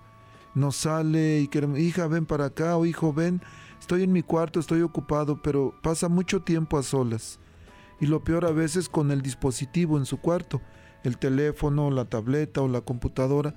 no 0.56 0.72
sale 0.72 1.40
y 1.42 1.48
quiere, 1.48 1.68
hija 1.82 2.08
ven 2.08 2.26
para 2.26 2.46
acá 2.46 2.78
o 2.78 2.86
hijo 2.86 3.12
ven, 3.12 3.42
estoy 3.80 4.04
en 4.04 4.12
mi 4.12 4.22
cuarto, 4.22 4.60
estoy 4.60 4.82
ocupado, 4.84 5.42
pero 5.42 5.74
pasa 5.82 6.10
mucho 6.10 6.42
tiempo 6.44 6.78
a 6.78 6.84
solas. 6.84 7.40
Y 8.00 8.06
lo 8.06 8.24
peor 8.24 8.46
a 8.46 8.52
veces 8.52 8.88
con 8.90 9.12
el 9.12 9.22
dispositivo 9.22 9.98
en 9.98 10.06
su 10.06 10.18
cuarto, 10.18 10.62
el 11.04 11.18
teléfono, 11.18 11.92
la 11.92 12.06
tableta 12.06 12.62
o 12.62 12.68
la 12.68 12.82
computadora. 12.82 13.54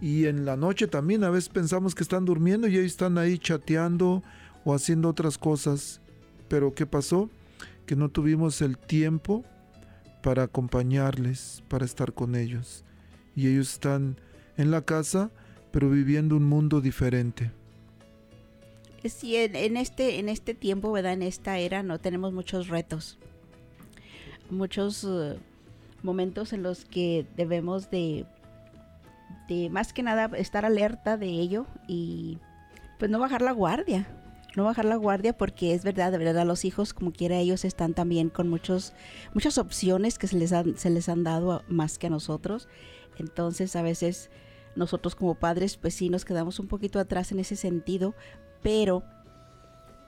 Y 0.00 0.26
en 0.26 0.44
la 0.44 0.56
noche 0.56 0.86
también 0.86 1.24
a 1.24 1.30
veces 1.30 1.48
pensamos 1.48 1.94
que 1.94 2.02
están 2.02 2.24
durmiendo 2.24 2.68
y 2.68 2.76
ellos 2.76 2.86
están 2.86 3.18
ahí 3.18 3.38
chateando 3.38 4.22
o 4.64 4.74
haciendo 4.74 5.08
otras 5.08 5.38
cosas. 5.38 6.00
Pero 6.48 6.74
¿qué 6.74 6.86
pasó? 6.86 7.28
Que 7.86 7.96
no 7.96 8.08
tuvimos 8.08 8.62
el 8.62 8.78
tiempo 8.78 9.44
para 10.22 10.44
acompañarles, 10.44 11.62
para 11.68 11.84
estar 11.84 12.12
con 12.12 12.34
ellos. 12.34 12.84
Y 13.34 13.48
ellos 13.48 13.72
están 13.72 14.16
en 14.56 14.70
la 14.70 14.82
casa, 14.82 15.30
pero 15.70 15.90
viviendo 15.90 16.36
un 16.36 16.44
mundo 16.44 16.80
diferente. 16.80 17.50
Sí, 19.04 19.36
en, 19.36 19.76
este, 19.76 20.18
en 20.18 20.28
este 20.28 20.54
tiempo, 20.54 20.90
¿verdad? 20.90 21.12
En 21.12 21.22
esta 21.22 21.58
era 21.58 21.82
no 21.82 21.98
tenemos 21.98 22.32
muchos 22.32 22.68
retos. 22.68 23.18
Muchos 24.50 25.04
eh, 25.04 25.38
momentos 26.02 26.52
en 26.52 26.62
los 26.62 26.84
que 26.84 27.26
debemos 27.36 27.90
de, 27.90 28.26
de 29.48 29.70
más 29.70 29.92
que 29.92 30.02
nada 30.02 30.30
estar 30.36 30.64
alerta 30.64 31.16
de 31.16 31.28
ello 31.28 31.66
y 31.86 32.38
pues 32.98 33.10
no 33.10 33.18
bajar 33.18 33.42
la 33.42 33.52
guardia. 33.52 34.06
No 34.56 34.64
bajar 34.64 34.86
la 34.86 34.96
guardia 34.96 35.36
porque 35.36 35.74
es 35.74 35.84
verdad, 35.84 36.10
de 36.10 36.18
verdad, 36.18 36.46
los 36.46 36.64
hijos 36.64 36.92
como 36.92 37.12
quiera 37.12 37.36
ellos 37.36 37.64
están 37.64 37.94
también 37.94 38.28
con 38.28 38.48
muchos, 38.48 38.92
muchas 39.34 39.58
opciones 39.58 40.18
que 40.18 40.26
se 40.26 40.36
les 40.36 40.52
han, 40.52 40.76
se 40.76 40.90
les 40.90 41.08
han 41.08 41.22
dado 41.22 41.62
más 41.68 41.98
que 41.98 42.08
a 42.08 42.10
nosotros. 42.10 42.68
Entonces 43.18 43.76
a 43.76 43.82
veces 43.82 44.30
nosotros 44.74 45.14
como 45.14 45.34
padres 45.34 45.76
pues 45.76 45.94
sí 45.94 46.08
nos 46.08 46.24
quedamos 46.24 46.58
un 46.58 46.66
poquito 46.66 46.98
atrás 46.98 47.30
en 47.30 47.40
ese 47.40 47.56
sentido, 47.56 48.14
pero 48.62 49.04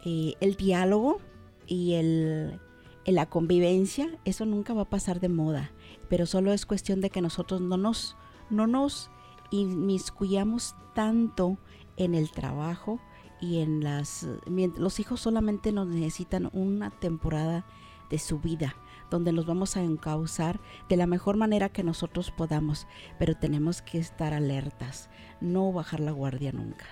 eh, 0.05 0.35
el 0.41 0.57
diálogo 0.57 1.21
y 1.67 1.95
el, 1.95 2.59
la 3.05 3.27
convivencia, 3.27 4.09
eso 4.25 4.47
nunca 4.47 4.73
va 4.73 4.83
a 4.83 4.91
pasar 4.91 5.21
de 5.21 5.29
moda, 5.29 5.71
pero 6.11 6.27
solo 6.27 6.53
es 6.53 6.67
cuestión 6.67 7.01
de 7.01 7.09
que 7.09 7.23
nosotros 7.23 7.63
no 7.63 7.79
nos, 7.79 8.17
no 8.51 8.67
nos 8.67 9.11
inmiscuyamos 9.51 10.75
tanto 10.95 11.57
en 11.97 12.15
el 12.15 12.31
trabajo 12.33 13.01
y 13.41 13.61
en 13.61 13.83
las... 13.83 14.27
Los 14.77 15.01
hijos 15.01 15.21
solamente 15.21 15.73
nos 15.73 15.87
necesitan 15.87 16.51
una 16.53 16.91
temporada 16.91 17.65
de 18.11 18.19
su 18.19 18.41
vida 18.41 18.75
donde 19.09 19.33
nos 19.33 19.47
vamos 19.47 19.77
a 19.77 19.83
encauzar 19.83 20.61
de 20.89 20.97
la 20.97 21.07
mejor 21.07 21.37
manera 21.37 21.69
que 21.69 21.83
nosotros 21.83 22.31
podamos, 22.31 22.87
pero 23.19 23.35
tenemos 23.35 23.83
que 23.83 23.99
estar 23.99 24.33
alertas, 24.35 25.11
no 25.41 25.73
bajar 25.73 26.01
la 26.01 26.13
guardia 26.13 26.53
nunca. 26.53 26.87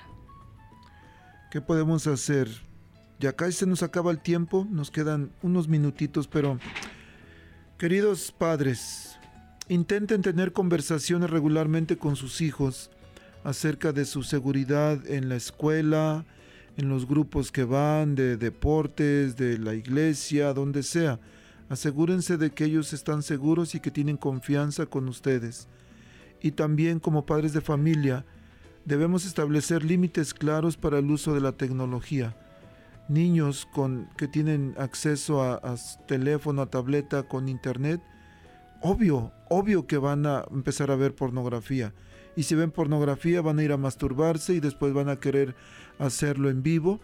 ¿Qué 1.51 1.61
podemos 1.61 2.07
hacer? 2.07 2.49
Ya 3.21 3.35
casi 3.35 3.53
se 3.53 3.66
nos 3.66 3.83
acaba 3.83 4.11
el 4.11 4.21
tiempo, 4.21 4.66
nos 4.71 4.91
quedan 4.91 5.33
unos 5.43 5.69
minutitos, 5.69 6.29
pero 6.29 6.59
queridos 7.79 8.33
padres, 8.33 9.16
intenten 9.68 10.20
tener 10.20 10.53
conversaciones 10.53 11.31
regularmente 11.31 11.97
con 11.97 12.16
sus 12.16 12.41
hijos 12.41 12.91
acerca 13.45 13.93
de 13.93 14.05
su 14.05 14.24
seguridad 14.24 15.07
en 15.07 15.29
la 15.29 15.37
escuela, 15.37 16.26
en 16.76 16.89
los 16.89 17.07
grupos 17.07 17.53
que 17.53 17.62
van, 17.62 18.16
de 18.16 18.37
deportes, 18.37 19.37
de 19.37 19.59
la 19.59 19.74
iglesia, 19.74 20.53
donde 20.55 20.83
sea. 20.83 21.20
Asegúrense 21.68 22.37
de 22.37 22.51
que 22.51 22.64
ellos 22.64 22.93
están 22.93 23.22
seguros 23.22 23.76
y 23.76 23.81
que 23.81 23.93
tienen 23.93 24.16
confianza 24.16 24.87
con 24.87 25.09
ustedes. 25.09 25.68
y 26.41 26.53
también 26.53 27.01
como 27.01 27.26
padres 27.26 27.53
de 27.53 27.61
familia 27.61 28.24
debemos 28.85 29.26
establecer 29.26 29.85
límites 29.85 30.35
claros 30.35 30.76
para 30.76 31.01
el 31.01 31.11
uso 31.11 31.35
de 31.35 31.41
la 31.41 31.51
tecnología. 31.51 32.37
Niños 33.09 33.67
con, 33.73 34.09
que 34.17 34.29
tienen 34.29 34.75
acceso 34.79 35.43
a, 35.43 35.55
a 35.55 35.77
teléfono, 36.07 36.63
a 36.63 36.67
tableta, 36.67 37.23
con 37.23 37.49
internet, 37.49 38.03
obvio, 38.83 39.33
obvio 39.49 39.87
que 39.87 39.99
van 39.99 40.27
a 40.27 40.45
empezar 40.51 40.91
a 40.91 40.97
ver 40.97 41.15
pornografía. 41.15 41.93
Y 42.37 42.45
si 42.45 42.55
ven 42.55 42.71
pornografía 42.71 43.41
van 43.41 43.59
a 43.59 43.65
ir 43.65 43.73
a 43.73 43.77
masturbarse 43.77 44.55
y 44.55 44.61
después 44.61 44.93
van 44.93 45.09
a 45.09 45.17
querer 45.17 45.57
hacerlo 45.99 46.51
en 46.51 46.63
vivo. 46.63 47.01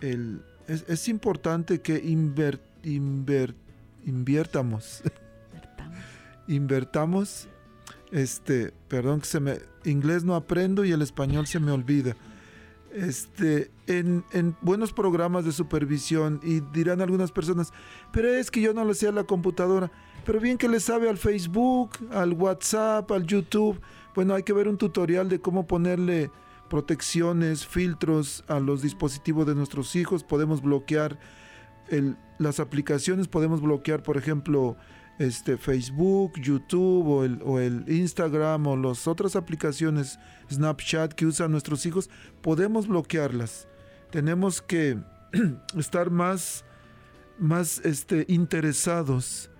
El, 0.00 0.42
es, 0.68 0.84
es, 0.88 1.08
importante 1.08 1.80
que 1.80 1.96
inver, 1.96 2.60
inver, 2.82 3.54
inviertamos. 4.04 5.02
invertamos. 6.48 7.48
Este, 8.12 8.72
perdón 8.88 9.20
que 9.20 9.26
se 9.26 9.40
me. 9.40 9.58
Inglés 9.84 10.24
no 10.24 10.34
aprendo 10.34 10.84
y 10.84 10.92
el 10.92 11.02
español 11.02 11.46
se 11.46 11.58
me 11.58 11.72
olvida. 11.72 12.16
Este, 12.92 13.70
en, 13.86 14.24
en, 14.32 14.56
buenos 14.62 14.92
programas 14.92 15.44
de 15.44 15.52
supervisión 15.52 16.40
y 16.42 16.60
dirán 16.60 17.02
algunas 17.02 17.30
personas, 17.30 17.72
pero 18.10 18.32
es 18.32 18.50
que 18.50 18.60
yo 18.60 18.72
no 18.72 18.84
le 18.84 18.94
sé 18.94 19.08
a 19.08 19.12
la 19.12 19.24
computadora, 19.24 19.90
pero 20.24 20.40
bien 20.40 20.56
que 20.56 20.68
le 20.68 20.80
sabe 20.80 21.08
al 21.08 21.18
Facebook, 21.18 21.90
al 22.10 22.32
WhatsApp, 22.32 23.10
al 23.12 23.26
YouTube. 23.26 23.80
Bueno, 24.14 24.34
hay 24.34 24.42
que 24.42 24.52
ver 24.52 24.66
un 24.66 24.78
tutorial 24.78 25.28
de 25.28 25.40
cómo 25.40 25.66
ponerle 25.66 26.30
protecciones, 26.68 27.66
filtros 27.66 28.44
a 28.48 28.60
los 28.60 28.82
dispositivos 28.82 29.46
de 29.46 29.54
nuestros 29.54 29.94
hijos. 29.94 30.24
Podemos 30.24 30.62
bloquear 30.62 31.18
las 32.38 32.60
aplicaciones, 32.60 33.28
podemos 33.28 33.60
bloquear, 33.60 34.02
por 34.02 34.16
ejemplo, 34.16 34.76
este, 35.18 35.56
Facebook, 35.56 36.38
YouTube 36.40 37.06
o 37.06 37.24
el, 37.24 37.40
o 37.44 37.58
el 37.58 37.84
Instagram 37.88 38.66
o 38.66 38.76
las 38.76 39.06
otras 39.06 39.36
aplicaciones, 39.36 40.18
Snapchat 40.50 41.12
que 41.12 41.26
usan 41.26 41.50
nuestros 41.50 41.86
hijos, 41.86 42.10
podemos 42.42 42.86
bloquearlas. 42.86 43.68
Tenemos 44.10 44.62
que 44.62 44.98
estar 45.76 46.10
más, 46.10 46.64
más 47.38 47.80
este, 47.84 48.24
interesados 48.28 49.50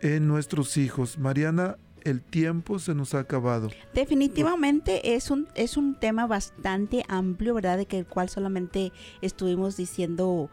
en 0.00 0.28
nuestros 0.28 0.76
hijos. 0.76 1.18
Mariana, 1.18 1.76
el 2.04 2.22
tiempo 2.22 2.78
se 2.78 2.94
nos 2.94 3.14
ha 3.14 3.20
acabado. 3.20 3.70
Definitivamente 3.94 5.14
es 5.14 5.30
un, 5.30 5.48
es 5.54 5.76
un 5.76 5.98
tema 5.98 6.26
bastante 6.26 7.04
amplio, 7.08 7.54
¿verdad? 7.54 7.78
De 7.78 7.86
que 7.86 7.98
el 7.98 8.06
cual 8.06 8.28
solamente 8.28 8.92
estuvimos 9.20 9.76
diciendo 9.76 10.50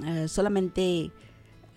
uh, 0.00 0.28
solamente 0.28 1.12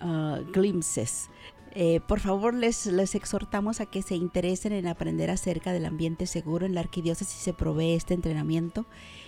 uh, 0.01 0.51
glimpses. 0.51 1.29
Eh, 1.77 1.99
por 1.99 2.21
favor, 2.21 2.53
les, 2.53 2.85
les 2.85 3.15
exhortamos 3.15 3.81
a 3.81 3.85
que 3.85 4.01
se 4.01 4.15
interesen 4.15 4.71
en 4.71 4.87
aprender 4.87 5.29
acerca 5.29 5.73
del 5.73 5.85
ambiente 5.85 6.25
seguro. 6.25 6.65
En 6.65 6.73
la 6.73 6.79
arquidiócesis 6.79 7.37
se 7.37 7.53
provee 7.53 7.93
este 7.93 8.13
entrenamiento 8.13 8.85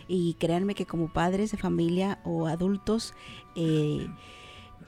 y 0.08 0.36
créanme 0.36 0.74
que 0.74 0.86
como 0.86 1.12
padres 1.12 1.52
de 1.52 1.58
familia 1.58 2.20
o 2.24 2.48
adultos, 2.48 3.14
eh, 3.56 4.08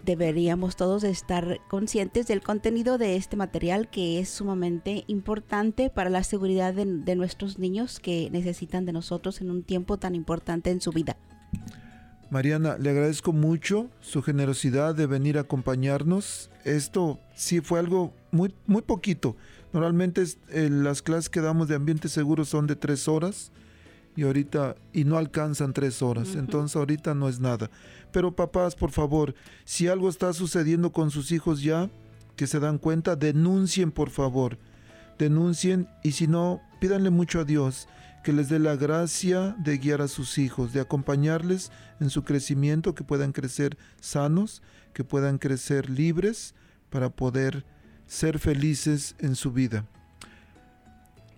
deberíamos 0.05 0.77
todos 0.77 1.03
estar 1.03 1.59
conscientes 1.67 2.27
del 2.27 2.41
contenido 2.41 2.97
de 2.97 3.17
este 3.17 3.35
material 3.35 3.89
que 3.89 4.21
es 4.21 4.29
sumamente 4.29 5.03
importante 5.07 5.89
para 5.89 6.09
la 6.09 6.23
seguridad 6.23 6.73
de, 6.73 6.85
de, 6.85 7.15
nuestros 7.17 7.59
niños 7.59 7.99
que 7.99 8.29
necesitan 8.31 8.85
de 8.85 8.93
nosotros 8.93 9.41
en 9.41 9.51
un 9.51 9.63
tiempo 9.63 9.97
tan 9.97 10.15
importante 10.15 10.71
en 10.71 10.79
su 10.79 10.91
vida. 10.91 11.17
Mariana, 12.29 12.77
le 12.77 12.91
agradezco 12.91 13.33
mucho 13.33 13.89
su 14.01 14.21
generosidad 14.21 14.93
de 14.93 15.07
venir 15.07 15.37
a 15.37 15.41
acompañarnos. 15.41 16.51
Esto 16.63 17.19
sí 17.35 17.59
fue 17.61 17.79
algo 17.79 18.13
muy, 18.31 18.53
muy 18.67 18.83
poquito. 18.83 19.35
Normalmente 19.73 20.23
eh, 20.49 20.69
las 20.71 21.01
clases 21.01 21.29
que 21.29 21.41
damos 21.41 21.67
de 21.67 21.75
ambiente 21.75 22.07
seguro 22.07 22.45
son 22.45 22.67
de 22.67 22.75
tres 22.75 23.07
horas 23.07 23.51
y 24.15 24.23
ahorita 24.23 24.75
y 24.93 25.05
no 25.05 25.17
alcanzan 25.17 25.73
tres 25.73 26.01
horas. 26.03 26.29
Uh 26.29 26.35
-huh. 26.35 26.39
Entonces 26.39 26.75
ahorita 26.75 27.15
no 27.15 27.29
es 27.29 27.39
nada. 27.39 27.71
Pero 28.11 28.35
papás, 28.35 28.75
por 28.75 28.91
favor, 28.91 29.33
si 29.65 29.87
algo 29.87 30.07
está 30.07 30.31
sucediendo 30.33 30.91
con 30.91 31.09
sus 31.09 31.31
hijos 31.31 31.63
ya, 31.63 31.89
que 32.35 32.47
se 32.47 32.59
dan 32.59 32.77
cuenta, 32.77 33.15
denuncien 33.15 33.91
por 33.91 34.11
favor. 34.11 34.57
Denuncien 35.17 35.87
y 36.03 36.11
si 36.11 36.27
no, 36.27 36.61
pídanle 36.79 37.09
mucho 37.09 37.39
a 37.39 37.43
Dios 37.43 37.87
que 38.23 38.33
les 38.33 38.49
dé 38.49 38.59
la 38.59 38.75
gracia 38.75 39.55
de 39.59 39.77
guiar 39.77 40.01
a 40.01 40.07
sus 40.07 40.37
hijos, 40.37 40.73
de 40.73 40.81
acompañarles 40.81 41.71
en 41.99 42.09
su 42.09 42.23
crecimiento, 42.23 42.95
que 42.95 43.03
puedan 43.03 43.31
crecer 43.31 43.77
sanos, 43.99 44.61
que 44.93 45.03
puedan 45.03 45.37
crecer 45.37 45.89
libres 45.89 46.55
para 46.89 47.09
poder 47.09 47.65
ser 48.07 48.39
felices 48.39 49.15
en 49.19 49.35
su 49.35 49.51
vida. 49.51 49.85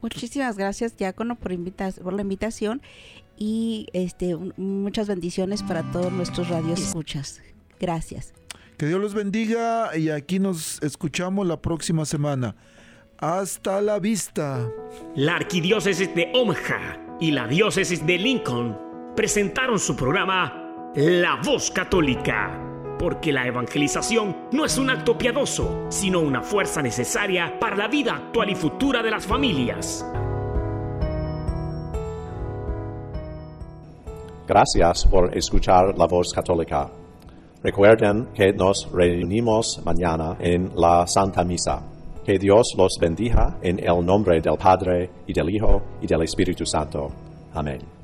Muchísimas 0.02 0.58
gracias, 0.58 0.98
Diácono, 0.98 1.36
por, 1.36 1.52
por 2.02 2.14
la 2.14 2.22
invitación 2.22 2.82
y 3.38 3.88
este, 3.94 4.36
muchas 4.58 5.08
bendiciones 5.08 5.62
para 5.64 5.84
todos 5.92 6.12
nuestros 6.12 6.50
radioescuchas. 6.50 7.42
Gracias. 7.80 8.34
Que 8.78 8.88
Dios 8.88 9.00
los 9.00 9.14
bendiga 9.14 9.96
y 9.96 10.10
aquí 10.10 10.40
nos 10.40 10.82
escuchamos 10.82 11.46
la 11.46 11.62
próxima 11.62 12.06
semana. 12.06 12.56
Hasta 13.22 13.80
la 13.82 14.00
vista. 14.00 14.68
La 15.14 15.36
Arquidiócesis 15.36 16.16
de 16.16 16.32
Omaha 16.34 17.18
y 17.20 17.30
la 17.30 17.48
Diócesis 17.48 18.04
de 18.04 18.18
Lincoln 18.18 18.76
presentaron 19.16 19.78
su 19.78 19.96
programa 19.96 20.92
La 20.96 21.40
Voz 21.46 21.70
Católica, 21.70 22.98
porque 22.98 23.32
la 23.32 23.46
evangelización 23.46 24.48
no 24.52 24.66
es 24.66 24.80
un 24.80 24.90
acto 24.90 25.20
piadoso, 25.20 25.86
sino 25.90 26.20
una 26.20 26.42
fuerza 26.42 26.82
necesaria 26.82 27.60
para 27.60 27.76
la 27.76 27.88
vida 27.88 28.16
actual 28.16 28.50
y 28.50 28.56
futura 28.56 29.04
de 29.04 29.12
las 29.12 29.28
familias. 29.28 30.04
Gracias 34.48 35.06
por 35.06 35.38
escuchar 35.38 35.96
La 35.96 36.08
Voz 36.08 36.34
Católica. 36.34 36.90
Recuerden 37.62 38.30
que 38.34 38.52
nos 38.52 38.92
reunimos 38.92 39.80
mañana 39.86 40.38
en 40.40 40.72
la 40.76 41.06
Santa 41.06 41.44
Misa. 41.44 41.91
Que 42.26 42.38
Dios 42.38 42.74
los 42.78 42.98
bendiga 43.00 43.58
en 43.62 43.80
el 43.80 44.06
nombre 44.06 44.40
del 44.42 44.58
Padre 44.58 45.10
y 45.26 45.34
del 45.34 45.50
Hijo 45.50 45.82
y 46.02 46.08
del 46.08 46.22
Espíritu 46.22 46.66
Santo. 46.66 47.10
Amén. 47.54 48.01